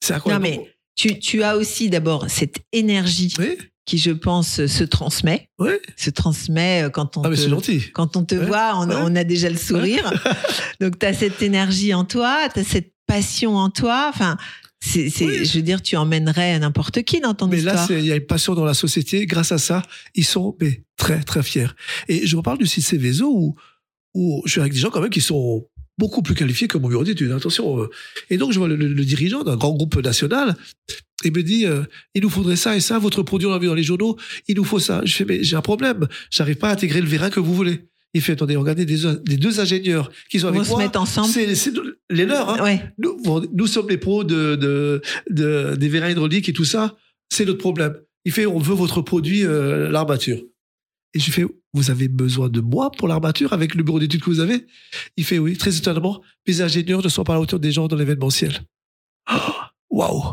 [0.01, 0.43] c'est Non, incroyable.
[0.43, 5.49] mais tu, tu as aussi d'abord cette énergie Oui, qui, je pense, se transmet.
[5.59, 5.69] oui.
[5.95, 7.91] Se transmet euh, quand on Ah, te-.
[7.91, 8.95] Quand on te Ouais, voit, on, ouais.
[8.99, 10.11] on a déjà le sourire.
[10.81, 14.07] Donc, tu as cette énergie en toi, tu as cette passion en toi.
[14.13, 14.37] Enfin,
[14.79, 15.45] c'est, c'est- Oui.
[15.45, 17.99] je veux dire, tu emmènerais n'importe qui dans ton Mais là, histoire.
[17.99, 19.25] il y a une passion dans la société.
[19.27, 19.83] Grâce à ça,
[20.15, 21.67] ils sont mais, très, très fiers.
[22.07, 23.55] Et je vous parle du site Céveso où,
[24.15, 25.67] où je suis avec des gens quand même qui sont
[25.97, 27.31] beaucoup plus qualifiés que mon bureau d'études.
[27.31, 27.81] Attention.
[27.81, 27.89] euh.
[28.29, 30.55] Et donc, je vois le, le- le dirigeant d'un grand groupe national.
[31.23, 31.83] Il me dit, euh,
[32.13, 34.17] il nous faudrait ça et ça, votre produit, on l'a vu dans les journaux,
[34.47, 35.01] il nous faut ça.
[35.05, 36.07] Je fais, mais j'ai un problème.
[36.29, 37.85] J'arrive pas à intégrer le vérin que vous voulez.
[38.13, 40.79] Il fait, attendez, regardez des, les deux ingénieurs qui sont On avec se moi.
[40.79, 41.27] mettre ensemble.
[41.29, 41.73] C'est
[42.09, 42.49] les leurs.
[42.49, 42.63] Hein.
[42.63, 42.81] Ouais.
[42.97, 46.95] Nous, vous- nous sommes les pros de, de, de- des vérins hydrauliques et tout ça.
[47.29, 47.95] C'est notre problème.
[48.23, 50.41] Il fait, on veut votre produit, euh, l'armature.
[51.13, 54.29] Et je fais, vous avez besoin de moi pour l'armature avec le bureau d'études que
[54.29, 54.65] vous avez?
[55.17, 57.87] Il fait, oui, très étonnamment, mes ingénieurs ne sont pas à la hauteur des gens
[57.87, 58.61] dans l'événementiel.
[59.89, 60.23] Waouh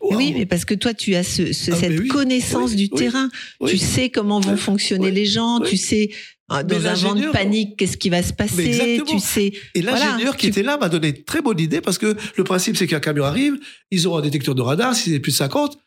[0.00, 0.16] Waouh.
[0.16, 2.08] Oui, mais parce que toi, tu as ce, ce- Ah, cette oui.
[2.08, 3.28] connaissance Oui, du oui, terrain.
[3.66, 5.60] Tu sais comment vont fonctionner les gens.
[5.60, 6.10] Tu sais,
[6.50, 9.02] Mais dans un vent de panique, qu'est-ce qui va se passer.
[9.06, 9.52] Tu sais.
[9.74, 12.16] Et l'ingénieur Voilà, qui tu- était là m'a donné une très bonne idée parce que
[12.36, 13.58] le principe, c'est qu'un camion arrive,
[13.90, 15.78] ils ont un détecteur de radar, s'il est plus de 50,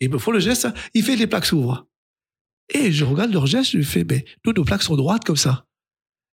[0.00, 1.86] ils me font le geste, hein, il fait les plaques s'ouvrent.
[2.74, 5.36] Et je regarde leur geste, je lui fais, mais nous, nos plaques sont droites comme
[5.36, 5.66] ça.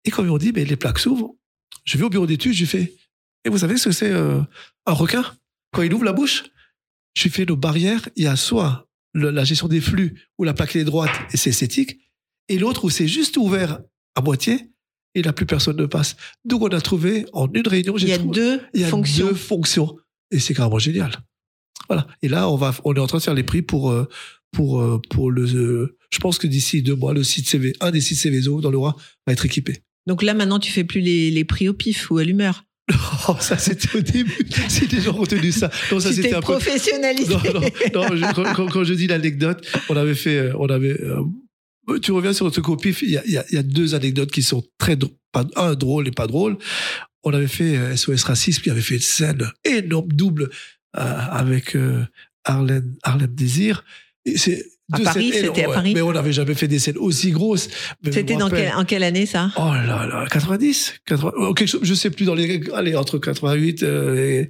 [0.04, 1.34] Et quand ils m'ont dit, mais les plaques s'ouvrent,
[1.84, 2.94] je vais au bureau d'études, je lui fais,
[3.44, 4.40] et vous savez ce que c'est euh,
[4.86, 5.24] un requin?
[5.72, 6.44] Quand il ouvre la bouche,
[7.16, 10.44] je lui fais nos barrières, il y a soit le- la gestion des flux où
[10.44, 11.98] la plaque est droite et c'est esthétique,
[12.48, 13.80] et l'autre où c'est juste ouvert
[14.14, 14.70] à moitié
[15.14, 16.16] et là plus personne ne passe.
[16.44, 19.26] Donc on a trouvé en une réunion, j'ai trouvé- deux il y a fonctions.
[19.26, 19.96] deux fonctions
[20.30, 21.12] et c'est carrément génial.
[21.88, 22.06] Voilà.
[22.22, 24.08] Et là on va, on est en train de faire les prix pour euh,
[24.52, 25.44] pour euh, pour le.
[25.44, 28.70] euh, je pense que d'ici deux mois, le site CV, un des sites Céveso dans
[28.70, 28.96] le Roi
[29.26, 29.78] va être équipé.
[30.06, 32.64] Donc là, maintenant, tu fais plus les, les prix au pif ou à l'humeur.
[33.28, 34.32] Oh, ça c'était au début.
[34.68, 35.70] si les gens ont retenu ça.
[35.92, 36.52] Non, ça c'était un peu.
[36.54, 37.32] professionnalisé.
[37.34, 37.40] Non,
[38.00, 40.98] non, non, je- quand, je dis l'anecdote, on avait fait, euh, on avait.
[41.00, 41.22] euh,
[42.02, 44.30] tu reviens sur notre copif, il y a, il y a- y a deux anecdotes
[44.32, 44.96] qui sont très.
[45.32, 46.56] Pas, un drôle et pas drôle.
[47.22, 50.50] On avait fait SOS Racisme, il avait fait une scène énorme, double,
[50.96, 52.02] euh, avec euh,
[52.44, 53.84] Harlem, Harlem Désir.
[54.36, 55.72] C'est À Paris, c'était à.
[55.72, 57.68] Paris Mais on n'avait jamais fait des scènes aussi grosses.
[58.04, 59.50] C'était dans quel, en quelle année, ça?
[59.56, 63.18] Oh là là, 90, 80, oh, quelque chose, je sais plus dans les, allez, entre
[63.18, 64.48] 88 euh, et,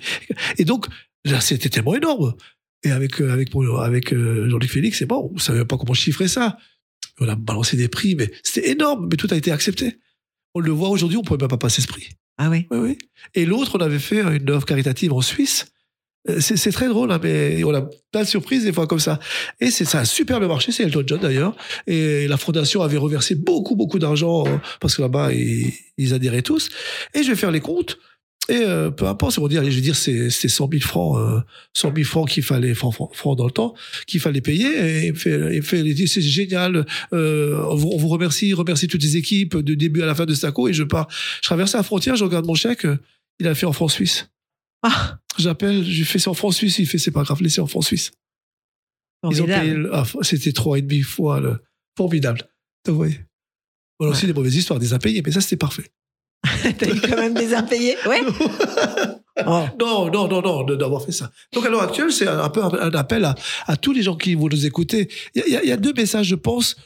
[0.58, 0.86] et donc
[1.24, 2.34] là c'était tellement énorme.
[2.82, 6.28] Et avec euh, avec avec euh, Jean-Luc Félix, c'est bon, on savait pas comment chiffrer
[6.28, 6.56] ça.
[7.20, 9.98] On a balancé des prix, mais c'était énorme, mais tout a été accepté.
[10.54, 12.08] On le voit aujourd'hui, on pourrait même pas passer ce prix.
[12.38, 12.66] Ah oui.
[12.70, 12.98] Oui, oui.
[13.34, 15.66] Et l'autre, on avait fait une œuvre caritative en Suisse.
[16.28, 18.98] Euh, C'est c'est très drôle, hein, mais on a plein de surprises des fois comme
[18.98, 19.18] ça.
[19.60, 21.56] Et c'est ça a super bien marché, c'est Elton John d'ailleurs.
[21.86, 26.68] Et la fondation avait reversé beaucoup, beaucoup d'argent euh, parce que là-bas, ils, adhéraient tous.
[27.14, 27.98] Et je vais faire les comptes.
[28.48, 31.18] Et euh, peu importe, on dit, allez, je vais dire, c'est c'est 100 000 francs,
[31.18, 31.40] euh,
[31.74, 33.74] 100 000 francs qu'il fallait, francs, francs, dans le temps,
[34.06, 34.66] qu'il fallait payer.
[34.66, 40.02] Et il me fait, c'est génial, on vous remercie, remercie toutes les équipes, du début
[40.02, 40.68] à la fin de Staco.
[40.68, 41.08] Et je pars,
[41.42, 42.86] je traverse la frontière, je regarde mon chèque,
[43.38, 44.28] il a fait en francs suisse.
[44.82, 47.66] Ah, J'appelle, je fais c'est en francs suisse, il fait c'est pas grave, laissez en
[47.66, 48.10] francs suisse.
[49.22, 51.62] Ah, c'était trois et demi fois le,
[51.96, 52.48] formidable.
[52.86, 53.20] Vous voyez.
[53.98, 55.90] On a aussi des mauvaises histoires, des impayés, mais ça c'était parfait.
[56.78, 57.96] T'as eu quand même des impayés?
[58.06, 58.20] Ouais.
[59.46, 59.64] Oh.
[59.78, 61.30] Non, non, non, non, d'avoir fait ça.
[61.54, 63.34] Donc à l'heure actuelle, c'est un peu un, appel à,
[63.66, 65.08] à tous les gens qui vont nous écouter.
[65.34, 66.76] Y, y il y a deux messages, je pense,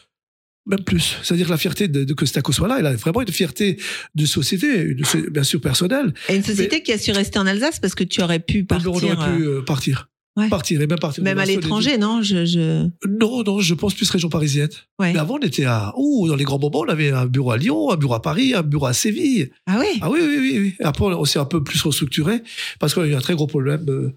[0.66, 1.16] même plus.
[1.22, 3.78] C'est-à-dire que la fierté de, de que Staco soit là, elle a vraiment une fierté
[4.14, 6.14] de société, une, bien sûr personnelle.
[6.28, 8.92] Et une société qui a su rester en Alsace parce que tu aurais pu partir.
[8.92, 10.08] on aurait pu euh, euh, partir.
[10.36, 10.48] Ouais.
[10.48, 11.22] Partir et même partir.
[11.22, 12.88] Même à l'étranger, non je, je...
[13.08, 14.70] Non, non, je pense plus région parisienne.
[14.98, 15.12] Ouais.
[15.12, 15.92] Mais avant, on était à.
[15.96, 18.52] Ouh, dans les grands moments, on avait un bureau à Lyon, un bureau à Paris,
[18.52, 19.50] un bureau à Séville.
[19.66, 19.98] Ah oui?
[20.00, 20.74] Ah oui, oui, oui.
[20.82, 22.42] après, on s'est un peu plus restructuré
[22.80, 24.10] parce qu'on a eu un très gros problème euh,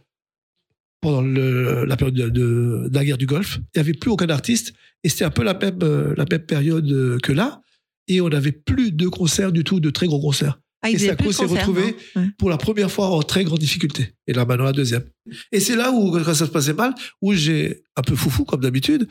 [1.07, 3.59] pendant le- la période de, de- de la guerre du Golfe.
[3.73, 4.73] Il n'y avait plus aucun artiste
[5.03, 7.61] et c'était un peu la même, euh, la même période euh, que là.
[8.09, 10.59] Et on n'avait plus de concerts du tout, de très gros concerts.
[10.81, 11.11] Ah, Et de s'est
[11.45, 12.27] retrouvé Ouais.
[12.37, 14.13] Pour la première fois en très grande difficulté.
[14.27, 15.03] Et là, maintenant, la deuxième.
[15.51, 18.61] Et c'est là où, quand ça se passait mal, où j'ai, un peu foufou comme
[18.61, 19.07] d'habitude,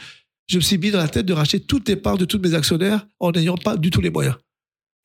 [0.48, 2.54] je me suis mis dans la tête de racheter toutes les parts de tous mes
[2.54, 4.36] actionnaires en n'ayant pas du tout les moyens.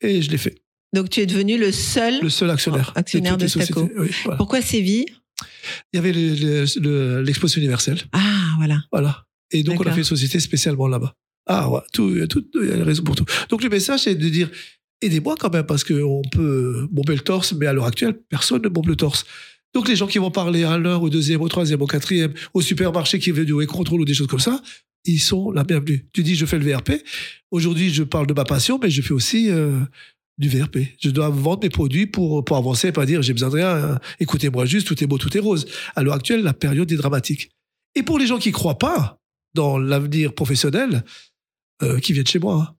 [0.02, 0.62] Et je l'ai fait.
[0.94, 2.20] Donc tu es devenu le seul.
[2.22, 2.92] Le seul actionnaire.
[2.94, 3.80] Oh, actionnaire de Staco.
[3.80, 3.94] sociétés.
[3.98, 4.36] Oui, voilà.
[4.36, 5.06] Pourquoi Séville
[5.92, 7.98] Il y avait le- le- le- l'exposition universelle.
[8.12, 8.82] Ah, voilà.
[8.92, 9.26] Voilà.
[9.50, 11.14] Et donc, on a fait une société spécialement là-bas.
[11.46, 13.24] Ah, ouais, tout, tout, il y a raison pour tout.
[13.50, 14.48] Donc, le message, c'est de dire,
[15.00, 18.68] aidez-moi quand même, parce qu'on peut bomber le torse, mais à l'heure actuelle, personne ne
[18.68, 19.24] bombe le torse.
[19.74, 22.60] Donc, les gens qui vont parler à l'heure, au deuxième, au troisième, au quatrième, au
[22.60, 24.62] supermarché qui veut du way control ou des choses comme ça,
[25.04, 26.06] ils sont la bienvenue.
[26.12, 27.02] Tu dis, je fais le VRP.
[27.50, 29.80] Aujourd'hui, je parle de ma passion, mais je fais aussi euh,
[30.42, 30.78] du VRP.
[31.00, 33.68] Je dois vendre mes produits pour, pour avancer et pas dire, j'ai besoin de rien.
[33.68, 35.66] euh, Écoutez-moi juste, tout est beau, tout est rose.
[35.96, 37.50] À l'heure actuelle, la période est dramatique.
[37.94, 39.18] Et pour les gens qui croient pas
[39.54, 41.04] dans l'avenir professionnel,
[41.82, 42.76] euh, qui viennent chez moi, hein,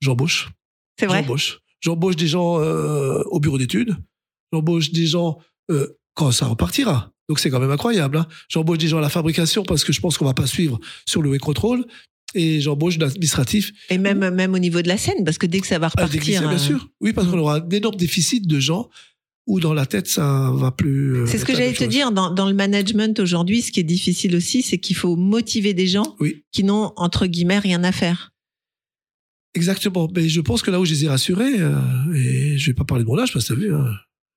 [0.00, 0.50] j'embauche.
[0.98, 1.60] C'est vrai J'embauche.
[1.80, 3.96] J'embauche des gens euh, au bureau d'études.
[4.52, 5.38] J'embauche des gens
[5.70, 7.10] euh, quand ça repartira.
[7.28, 8.18] Donc c'est quand même incroyable.
[8.18, 8.26] hein.
[8.48, 11.22] J'embauche des gens à la fabrication parce que je pense qu'on va pas suivre sur
[11.22, 11.84] le way control.
[12.34, 13.72] Et j'embauche de l'administratif.
[13.90, 16.04] Et même, même au niveau de la scène, parce que dès que ça va Ah,
[16.04, 16.40] repartir.
[16.42, 16.88] bien euh, sûr.
[17.00, 18.88] Oui, parce qu'on aura un énorme déficit de gens
[19.46, 21.16] où dans la tête ça va plus.
[21.16, 22.10] euh, C'est ce que j'allais te dire.
[22.12, 25.86] Dans, dans le management aujourd'hui, ce qui est difficile aussi, c'est qu'il faut motiver des
[25.86, 26.42] gens Oui.
[26.50, 28.32] qui n'ont, entre guillemets, rien à faire.
[29.54, 30.08] Exactement.
[30.14, 31.78] Mais je pense que là où je les ai rassurés, euh,
[32.14, 33.86] et je vais pas parler de mon âge parce que t'as vu, hein,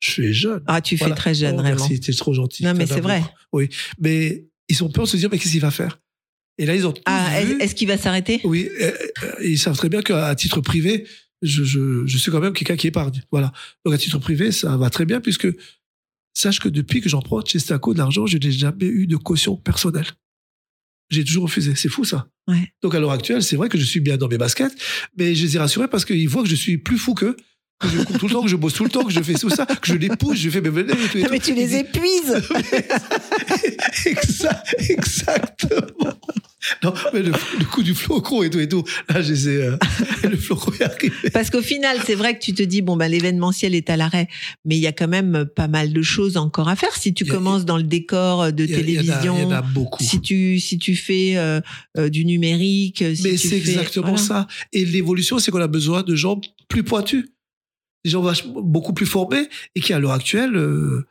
[0.02, 0.62] je suis jeune.
[0.68, 1.16] Ah, tu Voilà.
[1.16, 1.78] fais très jeune, Oh, vraiment.
[1.80, 2.64] Merci, t'es trop gentil.
[2.64, 3.24] Non, mais c'est vrai.
[3.54, 3.70] Oui,
[4.00, 6.00] mais ils ont peur de se dire, mais qu'est-ce qu'il va faire?
[6.58, 8.42] Et là, ils ont Ah, vu- est-ce qu'il va s'arrêter?
[8.44, 8.92] Oui, euh,
[9.24, 11.06] euh, ils savent très bien qu'à titre privé,
[11.44, 13.22] je, je, je suis quand même quelqu'un qui épargne.
[13.32, 13.52] Voilà.
[13.86, 15.48] Donc à titre privé, ça va très bien puisque
[16.34, 19.56] sache que depuis que j'emprunte chez Staco de l'argent, je n'ai jamais eu de caution
[19.56, 20.08] personnelle.
[21.10, 21.76] J'ai toujours refusé.
[21.76, 22.28] C'est fou ça.
[22.48, 22.74] Ouais.
[22.82, 24.74] Donc à l'heure actuelle, c'est vrai que je suis bien dans mes baskets,
[25.18, 27.38] mais je les ai rassurés parce qu'ils voient que je suis plus fou qu'eux.
[27.80, 29.36] Que je cours tout le temps, que je bosse tout le temps, que je fais
[29.36, 31.18] tout ça, que je les pousse, je fais mes venez et tout.
[31.20, 32.42] et Non, mais tu les épuises
[34.06, 36.14] Exact, exactement.
[36.84, 38.84] Non, mais le, le coup du flocon et tout et tout.
[39.10, 39.78] Là, je sais, euh,
[40.24, 41.30] le flocon est arrivé.
[41.32, 44.28] Parce qu'au final, c'est vrai que tu te dis, bon, bah, l'événementiel est à l'arrêt,
[44.66, 46.96] mais il y a quand même pas mal de choses encore à faire.
[46.96, 49.52] Si tu a- commences dans le décor de a- en a- télévision, Il y en
[49.52, 50.04] a beaucoup.
[50.04, 51.62] si tu, si tu fais euh,
[51.98, 54.24] euh, du numérique, si Mais c'est exactement voilà.
[54.24, 54.48] ça.
[54.74, 57.26] Et l'évolution, c'est qu'on a besoin de gens plus pointus.
[58.08, 58.24] Des gens
[58.64, 61.06] beaucoup plus formés et qui, à l'heure actuelle, euh,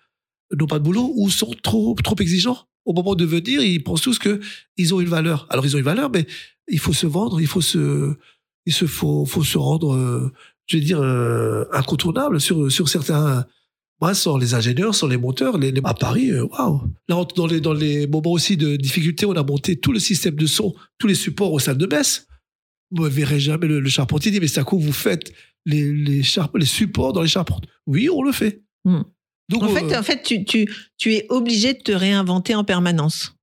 [0.58, 2.56] n'ont pas de boulot ou sont trop, trop exigeants.
[2.86, 5.46] Au moment de venir, ils pensent tous qu'ils ont une valeur.
[5.50, 6.26] Alors, ils ont une valeur, mais
[6.68, 8.14] il faut se vendre, il faut se,
[8.64, 10.32] il se faut, faut se rendre, euh,
[10.64, 13.44] je vais dire, euh, incontournable sur, sur certains.
[14.00, 16.80] Moi, sans les ingénieurs, sans les monteurs, les, les- à Paris, waouh.
[17.10, 20.36] Là, dans les, dans les moments aussi de difficulté, on a monté tout le système
[20.36, 22.26] de son, tous les supports aux salles de messe.
[22.90, 25.30] Vous ne verrez jamais le, le charpentier dit, mais c'est à quoi vous faites
[25.66, 26.22] les, les,
[26.64, 28.62] supports dans les charpentes Oui, on le fait.
[28.86, 29.02] Hmm.
[29.50, 30.66] Donc, En euh, fait, en fait tu, tu,
[30.96, 33.34] tu es obligé de te réinventer en permanence.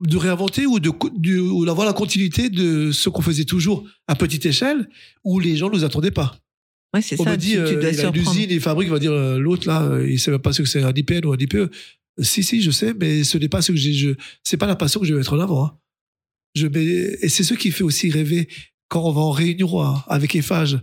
[0.00, 4.88] de réinventer ou d'avoir la continuité de ce qu'on faisait toujours à petite échelle
[5.24, 6.36] où les gens nous attendaient pas.
[6.94, 7.30] Ouais, c'est On ça.
[7.32, 8.36] me dit tu, euh, dois il a une surprendre.
[8.36, 10.68] usine, il fabrique, il va dire euh, l'autre là, il sait même pas ce que
[10.68, 11.70] c'est un IPN ou un IPE.
[12.20, 13.92] Si si, je sais, mais ce n'est pas ce que j'ai.
[13.94, 14.10] Je,
[14.42, 15.64] c'est pas la passion que je vais mettre en avant.
[15.64, 15.78] hein.
[16.54, 18.46] Je mets- et c'est ce qui fait aussi rêver
[18.92, 20.78] quand on va en réunion à- avec Eiffage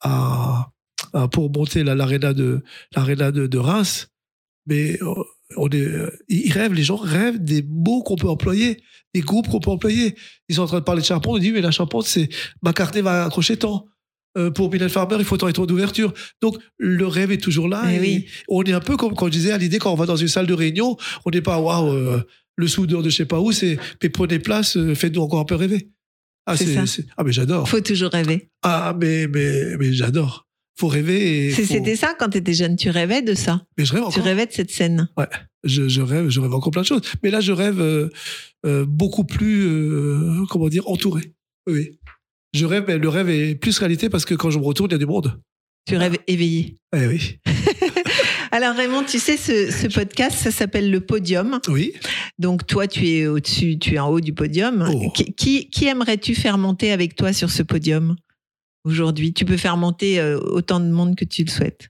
[0.00, 0.70] à,
[1.12, 2.62] à- pour monter la- l'aréna de
[2.96, 4.08] de, de Reims.
[4.68, 5.14] Mais euh,
[5.56, 8.82] on est, euh, ils rêvent, les gens rêvent des mots qu'on peut employer,
[9.14, 10.16] des groupes qu'on peut employer.
[10.48, 12.28] Ils sont en train de parler de charpente, on dit mais la charpente c'est
[12.62, 13.86] McCartney va accrocher tant.
[14.36, 16.12] Euh, pour Mylène Farmer, il faut tant et tant d'ouverture.
[16.42, 17.90] Donc le rêve est toujours là.
[17.94, 18.26] Et oui.
[18.48, 20.28] On est un peu comme quand je disais à l'idée quand on va dans une
[20.28, 22.20] salle de réunion, on n'est pas waouh
[22.58, 25.54] le soudeur de je sais pas où, c'est mais prenez place, faites-nous encore un peu
[25.54, 25.90] rêver.
[26.46, 27.02] Ah C'est ça.
[27.16, 27.68] ah mais j'adore.
[27.68, 28.48] Faut toujours rêver.
[28.62, 30.46] Ah mais mais mais j'adore.
[30.78, 32.76] Faut rêver faut- C'était ça quand tu étais jeune.
[32.76, 33.64] Tu rêvais de ça.
[33.78, 34.24] mais je rêve Tu encore.
[34.24, 35.08] rêvais de cette scène.
[35.64, 37.00] je, je rêve, je rêve encore plein de choses.
[37.22, 38.10] Mais là, je rêve euh,
[38.66, 41.32] euh, beaucoup plus, euh, comment dire, entouré.
[41.66, 41.98] Oui.
[42.54, 44.94] Je rêve, mais le rêve est plus réalité parce que quand je me retourne, il
[44.94, 45.40] y a du monde.
[45.88, 46.76] Tu rêves éveillé.
[46.94, 47.38] Eh oui.
[48.50, 51.60] Alors Raymond, tu sais, ce, ce podcast, ça s'appelle le podium.
[51.68, 51.92] Oui.
[52.38, 54.88] Donc toi, tu es au-dessus, tu es en haut du podium.
[54.92, 55.10] Oh.
[55.10, 58.16] Qui, qui, aimerais-tu faire monter avec toi sur ce podium
[58.84, 59.32] aujourd'hui?
[59.32, 61.88] Tu peux faire monter euh, autant de monde que tu le souhaites.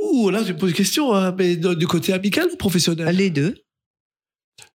[0.00, 3.14] Ouh, là, tu me poses une question, hein, mais du côté amical ou professionnel?
[3.16, 3.54] Les deux.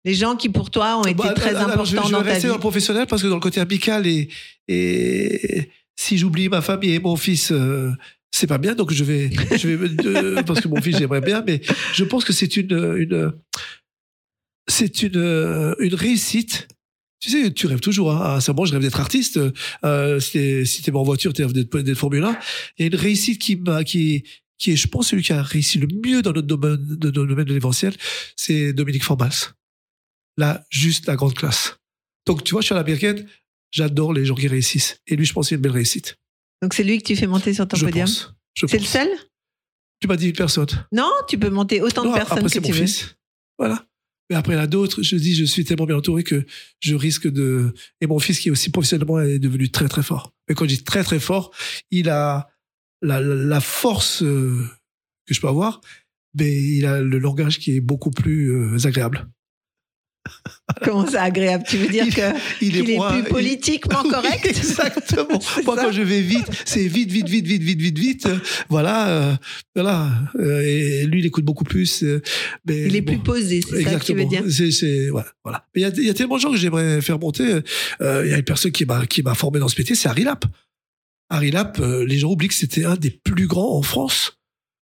[0.05, 2.19] Les gens qui pour toi ont été Bah, très alors, importants je, je vais dans
[2.19, 2.49] ta rester vie.
[2.49, 4.29] dans le professionnel parce que dans le côté amical et,
[4.69, 7.93] et si j'oublie ma famille et mon fils, euh,
[8.31, 8.75] c'est pas bien.
[8.75, 11.61] Donc je vais, je vais parce que mon fils j'aimerais bien, mais
[11.93, 13.33] je pense que c'est une, une,
[14.69, 16.69] c'est une, une réussite.
[17.21, 18.13] Tu sais, tu rêves toujours.
[18.13, 18.21] Hein.
[18.23, 19.39] Ah, c'est bon, je rêve d'être artiste.
[19.85, 22.39] Euh, si t'es si en voiture, tu rêves d'être Formule 1.
[22.79, 24.25] Il y a une réussite qui m'a, qui,
[24.61, 27.27] qui est, je pense, celui qui a réussi le mieux dans notre domaine, de, notre
[27.27, 27.95] domaine de l'événementiel,
[28.37, 29.55] c'est Dominique Formals.
[30.39, 31.77] Là, juste la grande classe.
[32.27, 33.27] Donc, tu vois, je suis à l'américaine,
[33.71, 35.01] j'adore les gens qui réussissent.
[35.07, 36.20] Et lui, je pense c'est une belle réussite.
[36.63, 38.07] Donc c'est lui que tu fais monter sur ton je podium.
[38.07, 38.35] pense.
[38.55, 39.09] Je C'est le seul
[40.01, 40.67] Tu m'as dit une personne.
[40.93, 42.87] Non, tu peux monter autant Non, de personnes après, que c'est tu mon veux.
[42.87, 43.17] fils.
[43.59, 43.87] Voilà.
[44.29, 45.03] Mais après, il y en a d'autres.
[45.03, 46.45] Je dis, je suis tellement bien entouré que
[46.81, 47.75] je risque de.
[48.01, 50.33] Et mon fils, qui est aussi professionnellement, est devenu très, très fort.
[50.49, 51.53] Mais quand je dis très, très fort,
[51.91, 52.49] il a
[53.03, 54.65] la, la, la force euh,
[55.27, 55.81] que je peux avoir,
[56.39, 59.29] mais il a le langage qui est beaucoup plus euh, agréable.
[60.83, 62.21] Comment ça agréable Tu veux dire Il- que
[62.61, 65.39] Il qu'il est, moins- plus il- politiquement Oui, correct Exactement.
[65.65, 68.29] Moi, ça quand je vais vite, c'est vite, vite, vite, vite, vite, vite, vite.
[68.69, 69.35] Voilà, euh,
[69.75, 70.09] voilà.
[70.39, 72.03] Euh, et lui, il écoute beaucoup plus.
[72.03, 72.21] euh,
[72.67, 73.13] mais Il est bon.
[73.15, 75.67] plus posé, c'est ça que tu veux dire C'est, c'est, voilà, voilà.
[75.75, 77.61] Mais il y a, il y a tellement de gens que j'aimerais faire monter.
[78.01, 80.09] Euh, Il y a une personne qui m'a, qui m'a formé dans ce métier, c'est
[80.09, 80.45] Harry Lap.
[81.29, 84.40] Harry Lap, euh, les gens oublient que c'était un des plus grands en France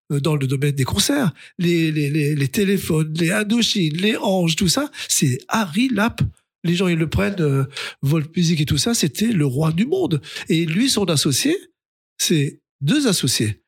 [0.10, 1.32] dans le domaine des concerts.
[1.58, 6.22] Les, les, les, téléphones, les Indochine, les Anges, tout ça, c'est Harry Lap.
[6.64, 7.66] Les gens, ils le prennent, euh,
[8.36, 10.22] Music et tout ça, c'était le roi du monde.
[10.50, 11.58] Et lui, son associé,
[12.18, 13.62] c'est deux associés.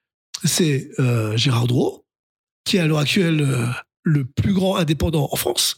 [0.44, 2.06] C'est euh, Gérard Drouot,
[2.66, 3.68] qui est à l'heure actuelle euh,
[4.04, 5.78] le plus grand indépendant en France,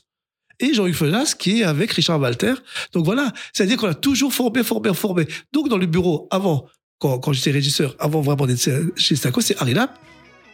[0.60, 2.54] et Jean-Luc Felas, qui est avec Richard Walter.
[2.94, 5.26] Donc voilà, c'est-à-dire qu'on a toujours formé, formé, formé.
[5.52, 6.68] Donc dans le bureau, avant,
[7.00, 10.00] quand, quand j'étais régisseur, avant vraiment d'être chez Staco, c'est Harry Lap,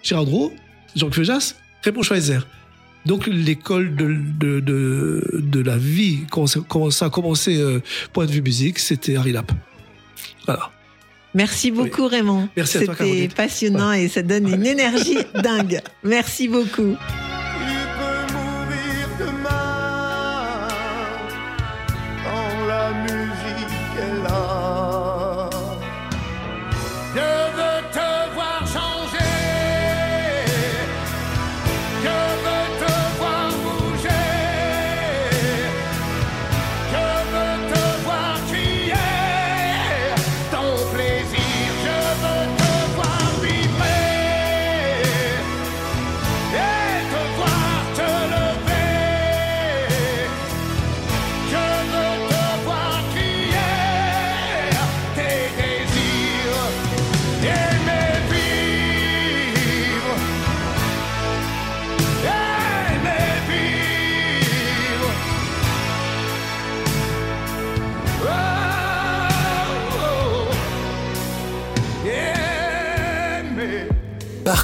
[0.04, 0.54] Gérard Drouot,
[0.96, 2.48] Jean-Luc Felas, Raymond Schweizer.
[3.06, 8.32] Donc l'école de, de, de, de la vie, quand ça, a commencé euh, point de
[8.32, 9.52] vue musique, c'était Harry Lap.
[10.46, 10.72] Voilà.
[11.34, 12.50] Merci beaucoup Raymond.
[12.58, 15.82] Merci à toi, C'était passionnant et ça donne une énergie dingue.
[16.04, 16.98] Merci beaucoup.